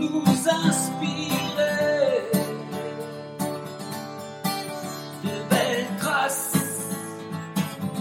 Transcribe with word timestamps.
nous 0.00 0.24
inspirer 0.48 2.30
de 5.22 5.34
belles 5.50 5.96
traces 5.98 6.88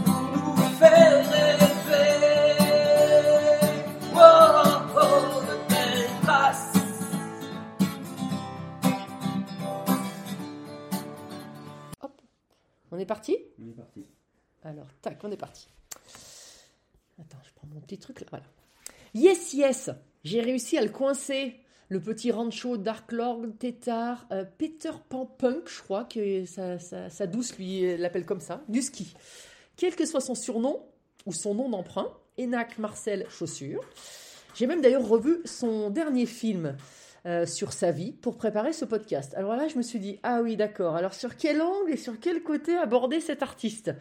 pour 0.06 0.22
nous 0.34 0.56
faire 0.80 1.30
rêver. 1.30 2.20
Oh, 4.16 4.18
oh, 4.18 4.96
oh, 4.96 5.42
de 5.42 5.56
belles 5.70 6.10
traces. 6.24 6.74
On 12.92 12.98
est 12.98 13.06
parti? 13.06 13.38
On 13.62 13.68
est 13.70 13.74
parti. 13.74 14.06
Alors, 14.64 14.88
tac, 15.02 15.20
on 15.24 15.32
est 15.32 15.38
parti. 15.38 15.68
Attends, 17.20 17.38
je 17.44 17.52
prends 17.56 17.68
mon 17.68 17.82
petit 17.82 17.98
truc 17.98 18.22
là. 18.22 18.28
Voilà. 18.30 18.46
Yes, 19.14 19.54
yes 19.54 19.90
J'ai 20.24 20.42
réussi 20.42 20.78
à 20.78 20.82
le 20.82 20.90
coincer. 20.90 21.60
Le 21.92 22.00
petit 22.00 22.32
rancho 22.32 22.78
Dark 22.78 23.12
Lord 23.12 23.48
Tétard, 23.58 24.28
euh, 24.32 24.46
Peter 24.60 24.92
Pan 25.10 25.26
Punk, 25.26 25.68
je 25.68 25.82
crois 25.82 26.04
que 26.04 26.46
sa, 26.46 27.26
douce 27.26 27.58
lui 27.58 27.98
l'appelle 27.98 28.28
comme 28.28 28.42
ça, 28.42 28.62
du 28.70 28.84
ski. 28.84 29.16
Quel 29.76 29.96
que 29.96 30.06
soit 30.06 30.22
son 30.22 30.36
surnom 30.36 30.86
ou 31.26 31.34
son 31.34 31.56
nom 31.56 31.68
d'emprunt, 31.68 32.14
Enac 32.40 32.78
Marcel 32.78 33.26
Chaussure. 33.30 33.82
J'ai 34.54 34.68
même 34.68 34.82
d'ailleurs 34.82 35.08
revu 35.08 35.42
son 35.46 35.90
dernier 35.90 36.28
film 36.28 36.78
euh, 37.26 37.48
sur 37.48 37.74
sa 37.74 37.90
vie 37.90 38.12
pour 38.12 38.38
préparer 38.38 38.72
ce 38.72 38.86
podcast. 38.86 39.34
Alors 39.36 39.56
là, 39.56 39.68
je 39.68 39.76
me 39.76 39.82
suis 39.82 40.00
dit, 40.00 40.20
ah 40.22 40.42
oui, 40.44 40.56
d'accord. 40.56 40.96
Alors 40.96 41.16
sur 41.16 41.38
quel 41.38 41.60
angle 41.60 41.92
et 41.92 41.98
sur 41.98 42.20
quel 42.20 42.44
côté 42.44 42.78
aborder 42.78 43.20
cet 43.20 43.42
artiste? 43.42 43.92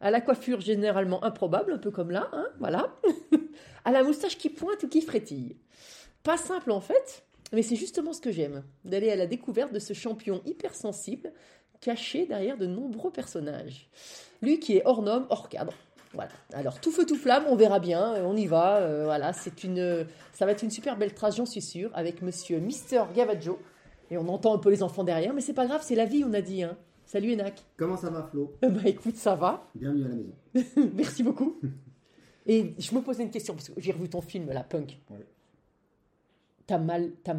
À 0.00 0.10
la 0.10 0.20
coiffure 0.20 0.60
généralement 0.60 1.22
improbable, 1.22 1.72
un 1.72 1.78
peu 1.78 1.92
comme 1.92 2.10
là, 2.10 2.28
hein, 2.32 2.48
voilà. 2.58 2.96
à 3.84 3.92
la 3.92 4.02
moustache 4.02 4.36
qui 4.36 4.50
pointe 4.50 4.82
ou 4.82 4.88
qui 4.88 5.00
frétille. 5.00 5.56
Pas 6.22 6.36
simple 6.36 6.72
en 6.72 6.80
fait, 6.80 7.25
mais 7.52 7.62
c'est 7.62 7.76
justement 7.76 8.12
ce 8.12 8.20
que 8.20 8.30
j'aime, 8.30 8.64
d'aller 8.84 9.10
à 9.10 9.16
la 9.16 9.26
découverte 9.26 9.72
de 9.72 9.78
ce 9.78 9.92
champion 9.92 10.42
hypersensible 10.46 11.32
caché 11.80 12.26
derrière 12.26 12.56
de 12.56 12.66
nombreux 12.66 13.10
personnages. 13.10 13.88
Lui 14.42 14.58
qui 14.58 14.76
est 14.76 14.82
hors 14.84 15.02
norme, 15.02 15.26
hors 15.30 15.48
cadre. 15.48 15.72
Voilà. 16.14 16.30
Alors 16.54 16.80
tout 16.80 16.90
feu 16.90 17.04
tout 17.04 17.16
flamme, 17.16 17.44
on 17.48 17.56
verra 17.56 17.78
bien, 17.78 18.14
euh, 18.14 18.24
on 18.24 18.36
y 18.36 18.46
va. 18.46 18.76
euh, 18.78 19.04
voilà, 19.04 19.32
c'est 19.32 19.64
une, 19.64 20.06
ça 20.32 20.46
va 20.46 20.52
être 20.52 20.62
une 20.62 20.70
super 20.70 20.96
belle 20.96 21.14
trace, 21.14 21.36
j'en 21.36 21.46
suis 21.46 21.60
sûre, 21.60 21.90
avec 21.94 22.22
Monsieur 22.22 22.58
Mister 22.58 23.02
Gavaggio. 23.14 23.58
Et 24.10 24.16
on 24.16 24.28
entend 24.28 24.54
un 24.54 24.58
peu 24.58 24.70
les 24.70 24.82
enfants 24.82 25.04
derrière, 25.04 25.34
mais 25.34 25.40
c'est 25.40 25.52
pas 25.52 25.66
grave, 25.66 25.82
c'est 25.84 25.96
la 25.96 26.04
vie, 26.04 26.24
on 26.24 26.32
a 26.32 26.40
dit. 26.40 26.62
Hein. 26.62 26.76
Salut 27.04 27.32
Enac. 27.32 27.64
Comment 27.76 27.96
ça 27.96 28.08
va 28.10 28.22
Flo? 28.22 28.54
Bah 28.62 28.80
écoute, 28.84 29.16
ça 29.16 29.34
va. 29.34 29.68
Bienvenue 29.74 30.04
à 30.04 30.08
la 30.08 30.14
maison. 30.14 30.90
Merci 30.94 31.22
beaucoup. 31.22 31.60
Et 32.46 32.74
je 32.78 32.94
me 32.94 33.00
posais 33.00 33.24
une 33.24 33.30
question, 33.30 33.54
parce 33.54 33.68
que 33.68 33.80
j'ai 33.80 33.92
revu 33.92 34.08
ton 34.08 34.20
film, 34.20 34.50
la 34.50 34.62
punk. 34.62 34.98
Ouais. 35.10 35.26
T'as 36.66 36.78
mal, 36.78 37.12
t'as 37.22 37.34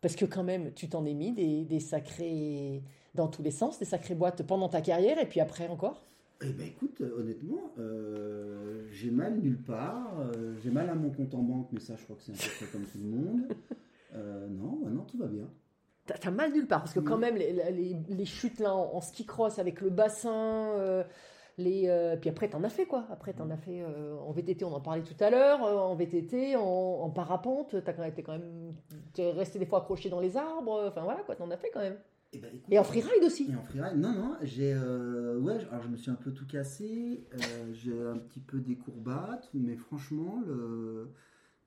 Parce 0.00 0.16
que 0.16 0.24
quand 0.24 0.44
même, 0.44 0.72
tu 0.72 0.88
t'en 0.88 1.04
es 1.04 1.14
mis 1.14 1.32
des, 1.32 1.64
des 1.64 1.80
sacrés, 1.80 2.82
dans 3.14 3.28
tous 3.28 3.42
les 3.42 3.50
sens, 3.50 3.78
des 3.78 3.84
sacrées 3.84 4.14
boîtes 4.14 4.42
pendant 4.42 4.68
ta 4.68 4.80
carrière, 4.80 5.18
et 5.18 5.26
puis 5.28 5.40
après 5.40 5.68
encore? 5.68 6.06
Eh 6.42 6.50
ben 6.52 6.66
écoute, 6.66 7.00
euh, 7.00 7.18
honnêtement, 7.20 7.72
euh, 7.78 8.86
j'ai 8.92 9.10
mal 9.10 9.38
nulle 9.38 9.62
part. 9.62 10.18
euh, 10.20 10.54
j'ai 10.62 10.70
mal 10.70 10.88
à 10.90 10.94
mon 10.94 11.10
compte 11.10 11.34
en 11.34 11.42
banque, 11.42 11.68
mais 11.72 11.80
ça 11.80 11.96
je 11.96 12.04
crois 12.04 12.16
que 12.16 12.22
c'est 12.22 12.32
un 12.32 12.58
peu 12.60 12.66
comme 12.72 12.84
tout 12.84 12.98
le 12.98 13.04
monde. 13.08 13.40
Euh, 14.14 14.46
non, 14.48 14.78
non, 14.88 15.02
tout 15.04 15.18
va 15.18 15.26
bien. 15.26 15.48
T'as 16.06 16.30
mal 16.30 16.52
nulle 16.52 16.66
part, 16.68 16.80
parce 16.80 16.92
que 16.94 17.00
quand 17.00 17.16
même, 17.18 17.36
les, 17.36 17.52
les- 17.52 17.96
les 18.08 18.24
chutes 18.24 18.60
là 18.60 18.74
en, 18.74 18.94
en 18.94 19.00
ski 19.00 19.24
cross 19.26 19.58
avec 19.58 19.80
le 19.80 19.90
bassin, 19.90 20.72
les, 21.58 21.88
euh, 21.88 22.16
puis 22.16 22.28
après 22.28 22.48
t'en 22.50 22.62
as 22.64 22.68
fait 22.68 22.84
quoi 22.86 23.06
Après 23.10 23.32
t'en 23.32 23.48
as 23.50 23.56
fait 23.56 23.80
euh, 23.80 24.18
en 24.18 24.30
VTT, 24.32 24.64
on 24.64 24.74
en 24.74 24.80
parlait 24.80 25.02
tout 25.02 25.16
à 25.24 25.30
l'heure, 25.30 25.64
euh, 25.64 25.76
en 25.78 25.94
VTT, 25.94 26.54
en, 26.56 26.60
en 26.62 27.10
parapente, 27.10 27.82
t'as 27.82 27.92
quand 27.94 28.02
même 28.02 28.12
été 28.12 28.22
quand 28.22 28.32
même, 28.32 28.74
t'es 29.14 29.30
resté 29.32 29.58
des 29.58 29.64
fois 29.66 29.78
accroché 29.80 30.10
dans 30.10 30.20
les 30.20 30.36
arbres, 30.36 30.84
enfin 30.88 31.02
voilà 31.02 31.22
quoi, 31.22 31.34
t'en 31.34 31.50
as 31.50 31.56
fait 31.56 31.70
quand 31.72 31.80
même. 31.80 31.96
Eh 32.32 32.38
ben, 32.38 32.48
écoute, 32.52 32.64
Et 32.70 32.78
en 32.78 32.84
freeride 32.84 33.24
aussi. 33.24 33.50
Et 33.50 33.56
en 33.56 33.62
freeride 33.62 33.96
Non, 33.96 34.12
non, 34.12 34.36
j'ai. 34.42 34.74
euh, 34.74 35.38
ouais, 35.38 35.58
alors 35.70 35.82
je 35.82 35.88
me 35.88 35.96
suis 35.96 36.10
un 36.10 36.16
peu 36.16 36.32
tout 36.32 36.46
cassé. 36.46 37.24
j'ai 37.72 37.98
un 38.06 38.18
petit 38.18 38.40
peu 38.40 38.60
des 38.60 38.76
courbates, 38.76 39.48
mais 39.54 39.76
franchement, 39.76 40.42
le, 40.46 41.12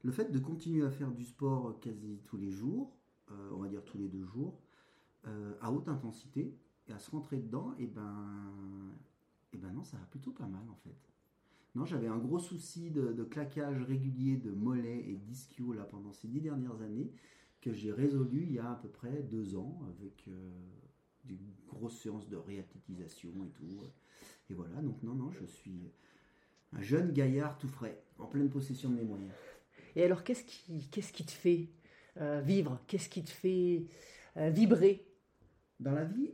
le 0.04 0.12
fait 0.12 0.32
de 0.32 0.38
continuer 0.38 0.86
à 0.86 0.92
faire 0.92 1.10
du 1.12 1.24
sport 1.24 1.80
quasi 1.80 2.20
tous 2.26 2.38
les 2.38 2.52
jours, 2.52 2.92
on 3.54 3.58
va 3.58 3.68
dire 3.70 3.84
tous 3.86 3.98
les 3.98 4.08
deux 4.10 4.26
jours, 4.26 4.60
à 5.62 5.72
haute 5.72 5.88
intensité, 5.88 6.54
et 6.88 6.94
à 6.94 7.00
se 7.00 7.10
rentrer 7.10 7.38
dedans, 7.38 7.74
et 7.80 7.88
ben. 7.88 8.14
Et 9.54 9.58
ben 9.58 9.72
non, 9.72 9.84
ça 9.84 9.98
va 9.98 10.06
plutôt 10.06 10.32
pas 10.32 10.48
mal 10.48 10.68
en 10.70 10.76
fait. 10.76 10.96
Non, 11.76 11.86
j'avais 11.86 12.08
un 12.08 12.18
gros 12.18 12.40
souci 12.40 12.92
de, 12.92 13.14
de 13.14 13.24
claquage 13.24 13.82
régulier 13.84 14.38
de 14.38 14.52
mollets 14.52 15.06
et 15.08 15.16
d'ischio 15.16 15.74
là 15.74 15.84
pendant 15.84 16.12
ces 16.14 16.28
dix 16.28 16.42
dernières 16.42 16.82
années 16.82 17.12
que 17.62 17.74
j'ai 17.74 17.92
résolu 17.92 18.44
il 18.44 18.54
y 18.54 18.60
a 18.60 18.72
à 18.72 18.76
peu 18.76 18.90
près 18.90 19.22
deux 19.24 19.56
ans 19.56 19.82
avec 19.90 20.28
euh, 20.28 20.50
des 21.26 21.38
grosses 21.68 22.00
séances 22.00 22.28
de 22.30 22.38
réathlétisation 22.38 23.30
et 23.46 23.50
tout. 23.50 23.84
Et 24.50 24.54
voilà, 24.54 24.82
donc 24.82 25.04
non, 25.04 25.14
non, 25.14 25.32
je 25.32 25.46
suis 25.46 25.92
un 26.74 26.82
jeune 26.82 27.12
gaillard 27.12 27.58
tout 27.58 27.68
frais, 27.68 28.02
en 28.18 28.26
pleine 28.26 28.50
possession 28.50 28.90
de 28.90 28.96
mes 28.96 29.04
moyens. 29.04 29.32
Et 29.96 30.04
alors 30.04 30.24
qu'est-ce 30.24 30.44
qui, 30.44 30.88
qu'est-ce 30.90 31.12
qui 31.12 31.26
te 31.26 31.32
fait 31.32 31.70
euh, 32.18 32.42
vivre? 32.42 32.80
Qu'est-ce 32.88 33.10
qui 33.10 33.24
te 33.24 33.30
fait 33.30 33.88
euh, 34.38 34.50
vibrer? 34.50 35.06
Dans 35.80 35.94
la 35.94 36.04
vie, 36.04 36.32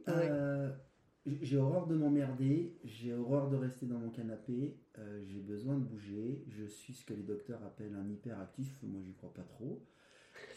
j'ai 1.42 1.58
horreur 1.58 1.88
de 1.88 1.96
m'emmerder, 1.96 2.78
j'ai 2.84 3.14
horreur 3.14 3.50
de 3.50 3.56
rester 3.56 3.86
dans 3.86 3.98
mon 3.98 4.10
canapé, 4.10 4.78
euh, 5.00 5.24
j'ai 5.26 5.40
besoin 5.40 5.76
de 5.76 5.84
bouger, 5.84 6.44
je 6.50 6.66
suis 6.66 6.94
ce 6.94 7.04
que 7.06 7.14
les 7.14 7.24
docteurs 7.24 7.64
appellent 7.64 7.96
un 7.96 8.08
hyperactif, 8.10 8.78
moi 8.84 9.02
j'y 9.02 9.14
crois 9.14 9.34
pas 9.34 9.44
trop. 9.44 9.84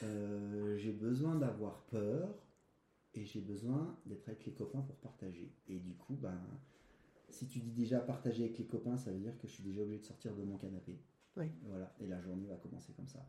Euh, 0.03 0.77
j'ai 0.77 0.93
besoin 0.93 1.37
d'avoir 1.37 1.83
peur 1.85 2.29
et 3.15 3.25
j'ai 3.25 3.41
besoin 3.41 3.99
d'être 4.07 4.29
avec 4.29 4.45
les 4.45 4.53
copains 4.53 4.83
pour 4.83 4.97
partager. 4.97 5.51
Et 5.69 5.79
du 5.79 5.95
coup, 5.95 6.15
ben, 6.15 6.41
si 7.31 7.47
tu 7.47 7.61
dis 7.61 7.73
déjà 7.73 8.01
partager 8.01 8.45
avec 8.45 8.59
les 8.59 8.67
copains, 8.67 8.97
ça 8.97 9.11
veut 9.11 9.19
dire 9.19 9.37
que 9.39 9.47
je 9.49 9.53
suis 9.53 9.65
déjà 9.65 9.83
obligé 9.83 9.99
de 10.01 10.05
sortir 10.05 10.35
de 10.35 10.43
mon 10.45 10.59
canapé. 10.59 10.99
Oui. 11.37 11.51
Voilà, 11.63 11.95
et 12.01 12.07
la 12.07 12.21
journée 12.21 12.47
va 12.47 12.57
commencer 12.57 12.93
comme 12.93 13.09
ça. 13.09 13.27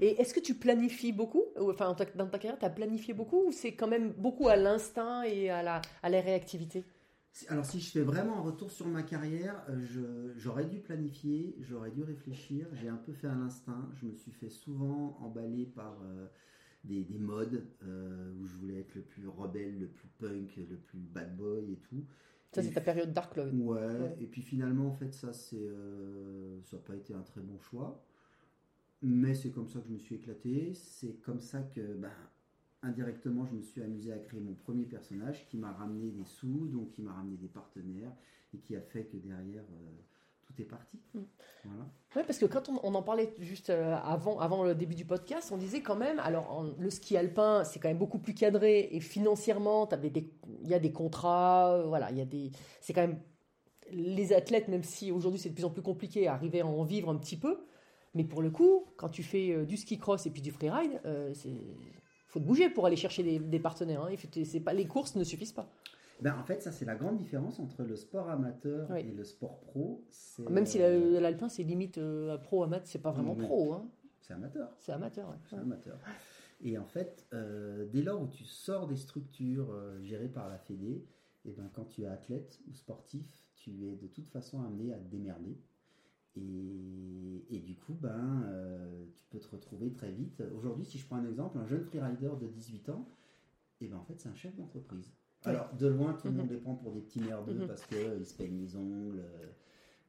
Et 0.00 0.20
est-ce 0.20 0.34
que 0.34 0.40
tu 0.40 0.54
planifies 0.54 1.12
beaucoup 1.12 1.44
Ou, 1.60 1.70
Enfin, 1.70 1.94
dans 2.14 2.26
ta 2.28 2.38
carrière, 2.38 2.58
tu 2.58 2.64
as 2.64 2.70
planifié 2.70 3.14
beaucoup 3.14 3.44
ou 3.48 3.52
c'est 3.52 3.74
quand 3.74 3.88
même 3.88 4.12
beaucoup 4.12 4.48
à 4.48 4.56
l'instinct 4.56 5.22
et 5.24 5.50
à 5.50 5.62
la, 5.62 5.80
à 6.02 6.08
la 6.10 6.20
réactivité? 6.20 6.84
Alors 7.48 7.64
si 7.64 7.78
je 7.80 7.90
fais 7.90 8.02
vraiment 8.02 8.38
un 8.38 8.40
retour 8.40 8.70
sur 8.70 8.86
ma 8.88 9.02
carrière, 9.02 9.64
euh, 9.68 10.32
j'aurais 10.36 10.66
dû 10.66 10.78
planifier, 10.80 11.54
j'aurais 11.60 11.90
dû 11.92 12.02
réfléchir, 12.02 12.66
j'ai 12.72 12.88
un 12.88 12.96
peu 12.96 13.12
fait 13.12 13.28
à 13.28 13.34
l'instinct, 13.34 13.88
je 14.00 14.06
me 14.06 14.12
suis 14.14 14.32
fait 14.32 14.48
souvent 14.48 15.16
emballer 15.20 15.66
par 15.66 16.00
euh, 16.02 16.26
des, 16.84 17.04
des 17.04 17.18
modes 17.18 17.64
euh, 17.84 18.32
où 18.40 18.46
je 18.46 18.56
voulais 18.56 18.80
être 18.80 18.94
le 18.96 19.02
plus 19.02 19.28
rebelle, 19.28 19.78
le 19.80 19.88
plus 19.88 20.08
punk, 20.18 20.56
le 20.56 20.76
plus 20.78 20.98
bad 20.98 21.36
boy 21.36 21.72
et 21.72 21.78
tout. 21.78 22.04
Ça, 22.52 22.62
c'est 22.62 22.72
ta 22.72 22.80
période 22.80 23.12
Dark 23.12 23.34
Cloud. 23.34 23.54
Ouais, 23.54 23.78
Ouais. 23.78 24.16
et 24.20 24.26
puis 24.26 24.42
finalement 24.42 24.88
en 24.88 24.92
fait 24.94 25.12
ça 25.14 25.32
c'est 25.32 25.56
euh, 25.56 26.60
ça 26.62 26.76
n'a 26.76 26.82
pas 26.82 26.96
été 26.96 27.14
un 27.14 27.22
très 27.22 27.40
bon 27.40 27.58
choix, 27.58 28.02
mais 29.02 29.34
c'est 29.34 29.50
comme 29.50 29.68
ça 29.68 29.80
que 29.80 29.86
je 29.86 29.92
me 29.92 29.98
suis 29.98 30.16
éclaté, 30.16 30.72
c'est 30.74 31.14
comme 31.22 31.40
ça 31.40 31.62
que 31.62 31.80
ben, 31.94 32.10
indirectement 32.82 33.46
je 33.46 33.54
me 33.54 33.62
suis 33.62 33.82
amusé 33.82 34.12
à 34.12 34.18
créer 34.18 34.40
mon 34.40 34.54
premier 34.54 34.84
personnage 34.84 35.46
qui 35.48 35.56
m'a 35.56 35.72
ramené 35.72 36.10
des 36.10 36.24
sous, 36.24 36.66
donc 36.68 36.90
qui 36.92 37.02
m'a 37.02 37.12
ramené 37.12 37.36
des 37.36 37.48
partenaires 37.48 38.12
et 38.54 38.58
qui 38.58 38.76
a 38.76 38.80
fait 38.80 39.04
que 39.04 39.16
derrière 39.16 39.62
euh, 39.62 39.90
tout 40.46 40.60
est 40.62 40.64
parti. 40.64 40.98
Mm. 41.14 41.20
Voilà. 41.64 41.86
Oui, 42.16 42.22
parce 42.26 42.38
que 42.38 42.46
quand 42.46 42.68
on, 42.68 42.80
on 42.82 42.94
en 42.94 43.02
parlait 43.02 43.34
juste 43.38 43.70
euh, 43.70 43.94
avant, 44.02 44.38
avant 44.40 44.64
le 44.64 44.74
début 44.74 44.94
du 44.94 45.04
podcast, 45.04 45.50
on 45.52 45.58
disait 45.58 45.82
quand 45.82 45.96
même, 45.96 46.18
alors 46.20 46.50
en- 46.50 46.74
le 46.78 46.90
ski 46.90 47.16
alpin, 47.16 47.64
c'est 47.64 47.78
quand 47.78 47.88
même 47.88 47.98
beaucoup 47.98 48.18
plus 48.18 48.34
cadré 48.34 48.88
et 48.92 49.00
financièrement, 49.00 49.88
il 50.62 50.68
y 50.68 50.74
a 50.74 50.78
des 50.78 50.92
contrats, 50.92 51.74
euh, 51.74 51.86
voilà, 51.86 52.10
il 52.10 52.16
y 52.18 52.22
a 52.22 52.24
des, 52.24 52.50
c'est 52.80 52.92
quand 52.92 53.06
même 53.06 53.20
les 53.90 54.32
athlètes, 54.32 54.68
même 54.68 54.82
si 54.82 55.10
aujourd'hui 55.12 55.40
c'est 55.40 55.48
de 55.50 55.54
plus 55.54 55.64
en 55.64 55.70
plus 55.70 55.82
compliqué, 55.82 56.28
arriver 56.28 56.60
à 56.60 56.66
en 56.66 56.84
vivre 56.84 57.08
un 57.10 57.16
petit 57.16 57.36
peu, 57.38 57.58
mais 58.14 58.24
pour 58.24 58.42
le 58.42 58.50
coup, 58.50 58.86
quand 58.96 59.08
tu 59.08 59.22
fais 59.22 59.50
euh, 59.52 59.64
du 59.64 59.76
ski 59.76 59.98
cross 59.98 60.26
et 60.26 60.30
puis 60.30 60.42
du 60.42 60.50
freeride, 60.50 61.00
euh, 61.04 61.32
faut 62.28 62.40
te 62.40 62.44
bouger 62.44 62.68
pour 62.70 62.86
aller 62.86 62.96
chercher 62.96 63.22
des, 63.22 63.38
des 63.38 63.58
partenaires. 63.60 64.02
Hein. 64.04 64.14
C'est 64.44 64.60
pas 64.60 64.72
les 64.72 64.86
courses 64.86 65.16
ne 65.16 65.24
suffisent 65.24 65.52
pas. 65.52 65.70
Ben, 66.20 66.34
en 66.36 66.42
fait 66.42 66.60
ça 66.62 66.72
c'est 66.72 66.84
la 66.84 66.96
grande 66.96 67.16
différence 67.16 67.60
entre 67.60 67.84
le 67.84 67.94
sport 67.94 68.28
amateur 68.28 68.88
Oui. 68.90 69.00
et 69.00 69.12
le 69.12 69.22
sport 69.22 69.60
pro. 69.60 70.04
Même 70.50 70.66
si 70.66 70.82
euh, 70.82 71.12
la- 71.12 71.20
l'alpin 71.20 71.48
c'est 71.48 71.62
limite 71.62 71.98
euh, 71.98 72.36
pro 72.38 72.64
amateur, 72.64 72.88
c'est 72.88 72.98
pas 73.00 73.12
vraiment 73.12 73.36
pro, 73.36 73.72
hein. 73.74 73.88
c'est 74.20 74.32
amateur. 74.34 74.68
c'est 74.80 74.90
amateur. 74.92 75.28
ouais. 75.30 75.36
C'est 75.48 75.56
amateur. 75.56 75.96
Et 76.60 76.76
en 76.76 76.86
fait, 76.86 77.24
euh, 77.34 77.86
dès 77.92 78.02
lors 78.02 78.20
où 78.20 78.26
tu 78.26 78.42
sors 78.44 78.88
des 78.88 78.96
structures 78.96 79.70
euh, 79.70 80.02
gérées 80.02 80.28
par 80.28 80.48
la 80.48 80.58
Fédé, 80.58 81.04
et 81.44 81.52
ben, 81.52 81.70
quand 81.72 81.84
tu 81.84 82.02
es 82.02 82.06
athlète 82.08 82.58
ou 82.68 82.74
sportif, 82.74 83.24
tu 83.54 83.86
es 83.86 83.94
de 83.94 84.08
toute 84.08 84.28
façon 84.28 84.60
amené 84.64 84.92
à 84.92 84.98
te 84.98 85.08
démerder. 85.08 85.56
Et, 86.38 87.44
et 87.56 87.58
du 87.60 87.74
coup, 87.74 87.94
ben, 87.94 88.42
euh, 88.46 89.04
tu 89.16 89.24
peux 89.30 89.38
te 89.38 89.48
retrouver 89.50 89.90
très 89.92 90.12
vite. 90.12 90.42
Aujourd'hui, 90.54 90.84
si 90.84 90.98
je 90.98 91.06
prends 91.06 91.16
un 91.16 91.26
exemple, 91.26 91.58
un 91.58 91.66
jeune 91.66 91.84
freerider 91.84 92.30
de 92.40 92.46
18 92.46 92.88
ans, 92.90 93.08
et 93.80 93.88
ben, 93.88 93.96
en 93.96 94.04
fait, 94.04 94.18
c'est 94.20 94.28
un 94.28 94.34
chef 94.34 94.54
d'entreprise. 94.56 95.12
Alors, 95.44 95.72
de 95.76 95.86
loin, 95.86 96.14
tout 96.14 96.28
le 96.28 96.34
Mhm. 96.34 96.40
monde 96.40 96.50
les 96.50 96.58
prend 96.58 96.74
pour 96.74 96.92
des 96.92 97.00
petits 97.00 97.20
merdeux 97.20 97.54
Mhm. 97.60 97.66
parce 97.66 97.84
qu'ils 97.86 98.26
se 98.26 98.34
peignent 98.34 98.58
les 98.60 98.76
ongles, 98.76 99.20
euh, 99.20 99.46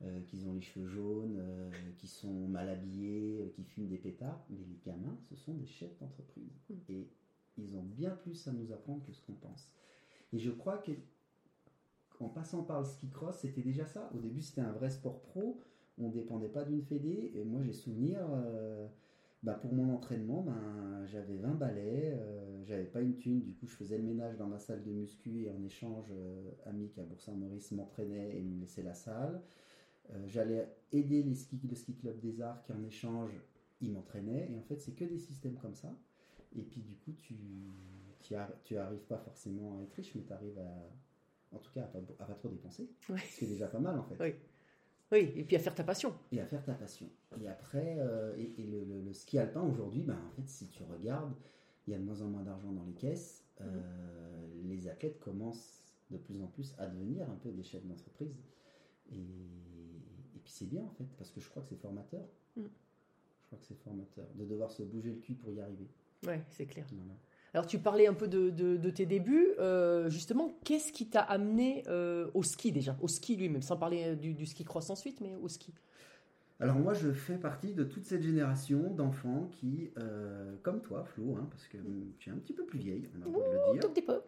euh, 0.03 0.21
qu'ils 0.23 0.47
ont 0.47 0.53
les 0.53 0.61
cheveux 0.61 0.87
jaunes, 0.87 1.37
euh, 1.39 1.71
qu'ils 1.97 2.09
sont 2.09 2.47
mal 2.47 2.69
habillés, 2.69 3.41
euh, 3.41 3.49
qui 3.49 3.63
fument 3.63 3.87
des 3.87 3.97
pétards, 3.97 4.45
mais 4.49 4.57
les 4.57 4.79
gamins, 4.85 5.17
ce 5.29 5.35
sont 5.35 5.53
des 5.53 5.65
chefs 5.67 5.97
d'entreprise. 5.99 6.59
Et 6.89 7.09
ils 7.57 7.75
ont 7.75 7.83
bien 7.83 8.11
plus 8.11 8.47
à 8.47 8.51
nous 8.53 8.71
apprendre 8.71 9.03
que 9.05 9.11
ce 9.11 9.21
qu'on 9.21 9.33
pense. 9.33 9.69
Et 10.33 10.39
je 10.39 10.51
crois 10.51 10.77
que 10.77 10.91
en 12.19 12.29
passant 12.29 12.63
par 12.63 12.79
le 12.79 12.85
ski 12.85 13.09
cross, 13.09 13.37
c'était 13.39 13.61
déjà 13.61 13.85
ça. 13.85 14.09
Au 14.13 14.19
début, 14.19 14.41
c'était 14.41 14.61
un 14.61 14.71
vrai 14.71 14.89
sport 14.89 15.21
pro. 15.21 15.61
On 15.99 16.07
ne 16.07 16.13
dépendait 16.13 16.47
pas 16.49 16.63
d'une 16.63 16.81
fédé. 16.81 17.31
Et 17.35 17.43
moi, 17.43 17.61
j'ai 17.61 17.73
souvenir, 17.73 18.19
euh, 18.31 18.87
bah, 19.43 19.53
pour 19.53 19.73
mon 19.73 19.93
entraînement, 19.93 20.41
ben, 20.43 21.05
j'avais 21.05 21.35
20 21.37 21.55
balais, 21.55 22.13
euh, 22.17 22.63
j'avais 22.63 22.85
pas 22.85 23.01
une 23.01 23.15
thune. 23.15 23.41
Du 23.41 23.53
coup, 23.53 23.67
je 23.67 23.75
faisais 23.75 23.97
le 23.97 24.03
ménage 24.03 24.37
dans 24.37 24.47
ma 24.47 24.59
salle 24.59 24.83
de 24.83 24.91
muscu 24.91 25.43
et 25.43 25.51
en 25.51 25.61
échange, 25.63 26.07
euh, 26.11 26.51
Amic 26.65 26.97
à 26.97 27.03
Bourg-Saint-Maurice 27.03 27.71
m'entraînait 27.71 28.37
et 28.37 28.41
me 28.41 28.59
laissait 28.61 28.83
la 28.83 28.93
salle. 28.93 29.41
Euh, 30.11 30.23
J'allais 30.27 30.67
aider 30.91 31.21
les 31.23 31.35
ski, 31.35 31.59
le 31.69 31.75
ski 31.75 31.95
club 31.95 32.19
des 32.19 32.41
arts 32.41 32.61
qui 32.63 32.71
en 32.71 32.83
échange, 32.83 33.31
ils 33.81 33.91
m'entraînaient. 33.91 34.49
Et 34.51 34.55
en 34.57 34.61
fait, 34.63 34.79
c'est 34.79 34.93
que 34.93 35.05
des 35.05 35.19
systèmes 35.19 35.57
comme 35.57 35.75
ça. 35.75 35.93
Et 36.55 36.63
puis, 36.63 36.81
du 36.81 36.95
coup, 36.95 37.11
tu 37.13 37.35
tu, 38.21 38.35
ar- 38.35 38.51
tu 38.63 38.75
arrives 38.77 39.05
pas 39.05 39.17
forcément 39.17 39.77
à 39.77 39.81
être 39.81 39.93
riche, 39.93 40.13
mais 40.15 40.23
tu 40.23 40.33
arrives 40.33 40.59
à, 40.59 41.55
en 41.55 41.59
tout 41.59 41.71
cas, 41.71 41.83
à 41.83 41.87
pas, 41.87 41.99
à 42.19 42.25
pas 42.25 42.33
trop 42.33 42.49
dépenser. 42.49 42.89
Ouais. 43.09 43.17
Ce 43.19 43.39
qui 43.39 43.45
est 43.45 43.49
déjà 43.49 43.67
pas 43.67 43.79
mal, 43.79 43.97
en 43.97 44.03
fait. 44.03 44.15
Oui. 44.19 44.33
Oui, 45.11 45.31
et 45.35 45.43
puis 45.43 45.55
à 45.55 45.59
faire 45.59 45.73
ta 45.75 45.83
passion. 45.83 46.13
Et 46.31 46.39
à 46.39 46.45
faire 46.45 46.63
ta 46.63 46.73
passion. 46.73 47.09
Et 47.41 47.47
après, 47.47 47.95
euh, 47.99 48.35
et, 48.37 48.61
et 48.61 48.67
le, 48.67 48.83
le- 48.83 49.01
le 49.01 49.13
ski 49.13 49.39
alpin 49.39 49.61
aujourd'hui, 49.61 50.03
ben, 50.03 50.17
en 50.27 50.31
fait, 50.31 50.47
si 50.47 50.67
tu 50.67 50.83
regardes, 50.83 51.33
il 51.87 51.91
y 51.91 51.95
a 51.95 51.99
de 51.99 52.03
moins 52.03 52.21
en 52.21 52.27
moins 52.27 52.43
d'argent 52.43 52.71
dans 52.71 52.83
les 52.83 52.93
caisses. 52.93 53.43
Euh, 53.61 54.47
Les 54.65 54.87
athlètes 54.87 55.19
commencent 55.19 55.95
de 56.11 56.17
plus 56.17 56.41
en 56.41 56.47
plus 56.47 56.73
à 56.77 56.85
devenir 56.87 57.29
un 57.29 57.35
peu 57.35 57.49
des 57.51 57.63
chefs 57.63 57.85
d'entreprise. 57.85 58.35
Et, 59.11 59.15
et 59.17 60.39
puis 60.43 60.51
c'est 60.51 60.67
bien, 60.69 60.83
en 60.83 60.91
fait, 60.91 61.05
parce 61.17 61.31
que 61.31 61.39
je 61.41 61.49
crois 61.49 61.63
que 61.63 61.69
c'est 61.69 61.75
formateur. 61.81 62.23
Mm. 62.55 62.61
Je 63.41 63.45
crois 63.47 63.57
que 63.59 63.65
c'est 63.65 63.79
formateur 63.83 64.27
de 64.35 64.45
devoir 64.45 64.71
se 64.71 64.83
bouger 64.83 65.11
le 65.11 65.19
cul 65.19 65.33
pour 65.33 65.51
y 65.51 65.59
arriver. 65.59 65.87
Ouais, 66.27 66.43
c'est 66.51 66.67
clair. 66.67 66.85
Voilà. 66.91 67.13
Alors 67.53 67.65
tu 67.65 67.79
parlais 67.79 68.07
un 68.07 68.13
peu 68.13 68.27
de, 68.27 68.49
de- 68.49 68.77
de 68.77 68.89
tes 68.89 69.05
débuts. 69.05 69.47
Euh, 69.59 70.09
justement, 70.09 70.51
qu'est-ce 70.63 70.91
qui 70.91 71.07
t'a 71.09 71.21
amené 71.21 71.83
euh, 71.87 72.29
au 72.33 72.43
ski 72.43 72.71
déjà? 72.71 72.95
Au 73.01 73.07
ski 73.07 73.35
lui-même, 73.35 73.61
sans 73.61 73.77
parler 73.77 74.03
euh, 74.09 74.15
du, 74.15 74.33
du 74.33 74.45
ski 74.45 74.63
cross 74.63 74.89
ensuite, 74.89 75.19
mais 75.21 75.35
au 75.41 75.47
ski. 75.47 75.73
Alors 76.61 76.75
moi, 76.75 76.93
je 76.93 77.11
fais 77.13 77.37
partie 77.37 77.73
de 77.73 77.85
toute 77.85 78.05
cette 78.05 78.21
génération 78.21 78.91
d'enfants 78.93 79.49
qui, 79.53 79.91
euh, 79.97 80.55
comme 80.61 80.81
toi, 80.81 81.05
Flo, 81.05 81.37
hein, 81.37 81.47
parce 81.49 81.65
que 81.67 81.77
tu 82.19 82.29
es 82.29 82.33
un 82.33 82.35
petit 82.35 82.51
peu 82.51 82.65
plus 82.65 82.77
vieille, 82.79 83.07
on 83.17 83.21
a 83.21 83.25
de 83.31 83.33
le 83.33 83.73
dire, 83.73 83.81
Tout 83.81 83.89
petit 83.89 84.01
peu. 84.01 84.21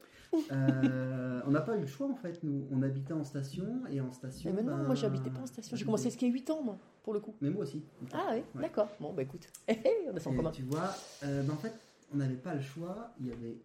euh, 0.51 1.41
on 1.45 1.51
n'a 1.51 1.59
pas 1.62 1.75
eu 1.77 1.81
le 1.81 1.88
choix 1.88 2.07
en 2.07 2.15
fait. 2.15 2.41
Nous, 2.44 2.67
on 2.71 2.81
habitait 2.83 3.12
en 3.13 3.25
station 3.25 3.81
et 3.89 4.00
en 4.00 4.12
station. 4.13 4.50
Mais 4.50 4.56
maintenant, 4.63 4.77
ben, 4.77 4.85
moi 4.85 4.95
j'habitais 4.95 5.29
pas 5.29 5.41
en 5.41 5.45
station. 5.45 5.75
J'ai 5.75 5.83
commencé 5.85 6.07
à 6.07 6.12
skier 6.12 6.29
à 6.29 6.31
8 6.31 6.50
ans, 6.51 6.63
moi, 6.63 6.77
pour 7.03 7.13
le 7.13 7.19
coup. 7.19 7.35
Mais 7.41 7.50
moi 7.50 7.63
aussi. 7.63 7.83
Ah 8.13 8.29
oui, 8.31 8.38
Ouais. 8.56 8.62
d'accord. 8.62 8.88
Bon, 9.01 9.12
bah 9.13 9.24
écoute, 9.24 9.47
on 9.67 10.15
a 10.15 10.19
ça 10.19 10.29
en 10.29 10.33
commun. 10.33 10.51
tu 10.51 10.63
vois, 10.63 10.89
euh, 11.24 11.44
ben, 11.44 11.53
en 11.53 11.57
fait, 11.57 11.74
on 12.12 12.18
n'avait 12.18 12.36
pas 12.38 12.56
le 12.56 12.62
choix. 12.62 13.13
Il 13.19 13.28
y 13.28 13.31
avait 13.31 13.58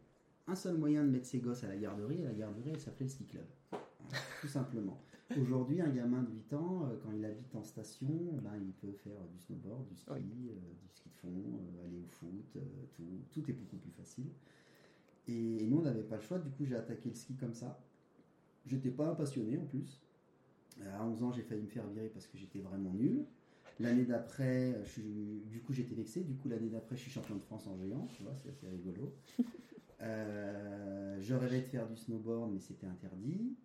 un 0.46 0.54
seul 0.54 0.76
moyen 0.76 1.04
de 1.04 1.10
mettre 1.10 1.26
ses 1.26 1.38
gosses 1.38 1.64
à 1.64 1.68
la 1.68 1.76
garderie, 1.76 2.20
et 2.20 2.24
la 2.24 2.32
garderie, 2.34 2.70
elle 2.70 2.80
s'appelait 2.80 3.06
le 3.06 3.10
ski 3.10 3.24
club. 3.24 3.44
Tout 4.40 4.48
simplement. 4.48 5.00
Aujourd'hui, 5.40 5.80
un 5.80 5.88
gamin 5.90 6.22
de 6.22 6.30
8 6.30 6.52
ans, 6.54 6.84
euh, 6.86 6.96
quand 7.02 7.10
il 7.10 7.24
habite 7.24 7.52
en 7.56 7.64
station, 7.64 8.06
ben, 8.42 8.52
il 8.64 8.72
peut 8.72 8.92
faire 8.92 9.20
du 9.32 9.40
snowboard, 9.40 9.88
du 9.88 9.96
ski, 9.96 10.10
Oui. 10.12 10.50
euh, 10.50 10.54
du 10.84 10.88
ski 10.94 11.08
de 11.08 11.14
fond, 11.16 11.28
euh, 11.58 11.84
aller 11.86 11.98
au 11.98 12.06
foot, 12.06 12.56
euh, 12.56 12.60
tout, 12.94 13.02
tout 13.32 13.50
est 13.50 13.54
beaucoup 13.54 13.76
plus 13.76 13.90
facile. 13.90 14.26
Et, 15.26 15.64
et 15.64 15.66
nous, 15.66 15.78
on 15.78 15.82
n'avait 15.82 16.04
pas 16.04 16.14
le 16.16 16.22
choix, 16.22 16.38
du 16.38 16.48
coup, 16.50 16.64
j'ai 16.64 16.76
attaqué 16.76 17.08
le 17.08 17.16
ski 17.16 17.34
comme 17.34 17.54
ça. 17.54 17.80
J'étais 18.66 18.90
pas 18.90 19.08
un 19.08 19.14
passionné 19.16 19.58
en 19.58 19.64
plus. 19.64 20.00
À 20.96 21.04
11 21.04 21.22
ans, 21.24 21.32
j'ai 21.32 21.42
failli 21.42 21.62
me 21.62 21.68
faire 21.68 21.86
virer 21.88 22.08
parce 22.08 22.26
que 22.28 22.38
j'étais 22.38 22.60
vraiment 22.60 22.92
nul. 22.92 23.24
L'année 23.80 24.04
d'après, 24.04 24.78
je 24.84 24.88
suis- 24.88 25.42
du 25.46 25.60
coup, 25.60 25.72
j'étais 25.72 25.94
vexé. 25.94 26.22
Du 26.22 26.34
coup, 26.34 26.48
l'année 26.48 26.68
d'après, 26.70 26.96
je 26.96 27.02
suis 27.02 27.10
champion 27.10 27.34
de 27.36 27.42
France 27.42 27.66
en 27.66 27.76
géant. 27.76 28.06
Tu 28.16 28.22
vois, 28.22 28.32
c'est 28.34 28.48
assez 28.50 28.68
rigolo. 28.68 29.14
Euh, 30.02 31.16
je 31.20 31.34
rêvais 31.34 31.60
de 31.60 31.66
faire 31.66 31.88
du 31.88 31.96
snowboard, 31.96 32.52
mais 32.52 32.60
c'était 32.60 32.86
interdit. 32.86 33.56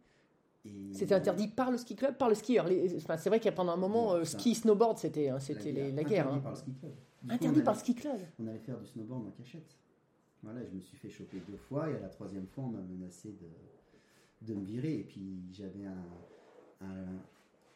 C'était 0.94 1.16
interdit 1.16 1.48
par 1.50 1.72
le 1.72 1.78
ski 1.78 1.96
club, 1.96 2.18
par 2.18 2.30
le 2.30 2.36
skieur. 2.36 2.68
Enfin, 2.98 3.18
c'est 3.18 3.30
vrai 3.30 3.40
qu'il 3.40 3.48
y 3.48 3.54
a 3.54 3.56
pendant 3.56 3.74
un 3.74 3.78
moment, 3.78 4.14
euh, 4.14 4.24
ski, 4.24 4.56
snowboard, 4.56 4.98
c'était 4.98 5.28
hein, 5.30 5.40
c'était 5.40 5.72
les- 5.74 5.92
la 5.92 6.04
guerre. 6.04 6.28
Interdit 6.28 6.38
hein. 6.38 6.42
par 6.42 6.52
le 6.52 6.58
ski 6.58 6.74
club. 6.74 6.92
Du 7.22 7.28
coup, 7.28 7.34
Interdit 7.34 7.60
on 7.60 7.64
par 7.64 7.74
le 7.74 7.80
allait- 7.80 7.80
ski 7.80 7.96
club. 7.96 8.20
On 8.40 8.48
allait 8.48 8.60
faire 8.60 8.80
du 8.80 8.86
snowboard 8.88 9.28
en 9.28 9.32
cachette. 9.32 9.76
Voilà, 10.44 10.64
je 10.64 10.72
me 10.74 10.80
suis 10.80 10.96
fait 10.98 11.10
choper 11.10 11.42
deux 11.50 11.58
fois 11.58 11.90
et 11.90 11.96
à 11.96 12.00
la 12.00 12.10
troisième 12.10 12.48
fois, 12.48 12.64
on 12.64 12.70
m'a 12.70 12.82
menacé 12.82 13.34
de, 13.34 14.48
de 14.48 14.54
me 14.58 14.64
virer. 14.64 15.00
Et 15.00 15.04
puis 15.04 15.42
j'avais 15.52 15.86
un, 15.86 16.06
un, 16.88 17.06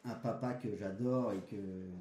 un 0.05 0.13
papa 0.15 0.53
que 0.53 0.75
j'adore 0.75 1.33
et 1.33 1.39
que 1.41 1.55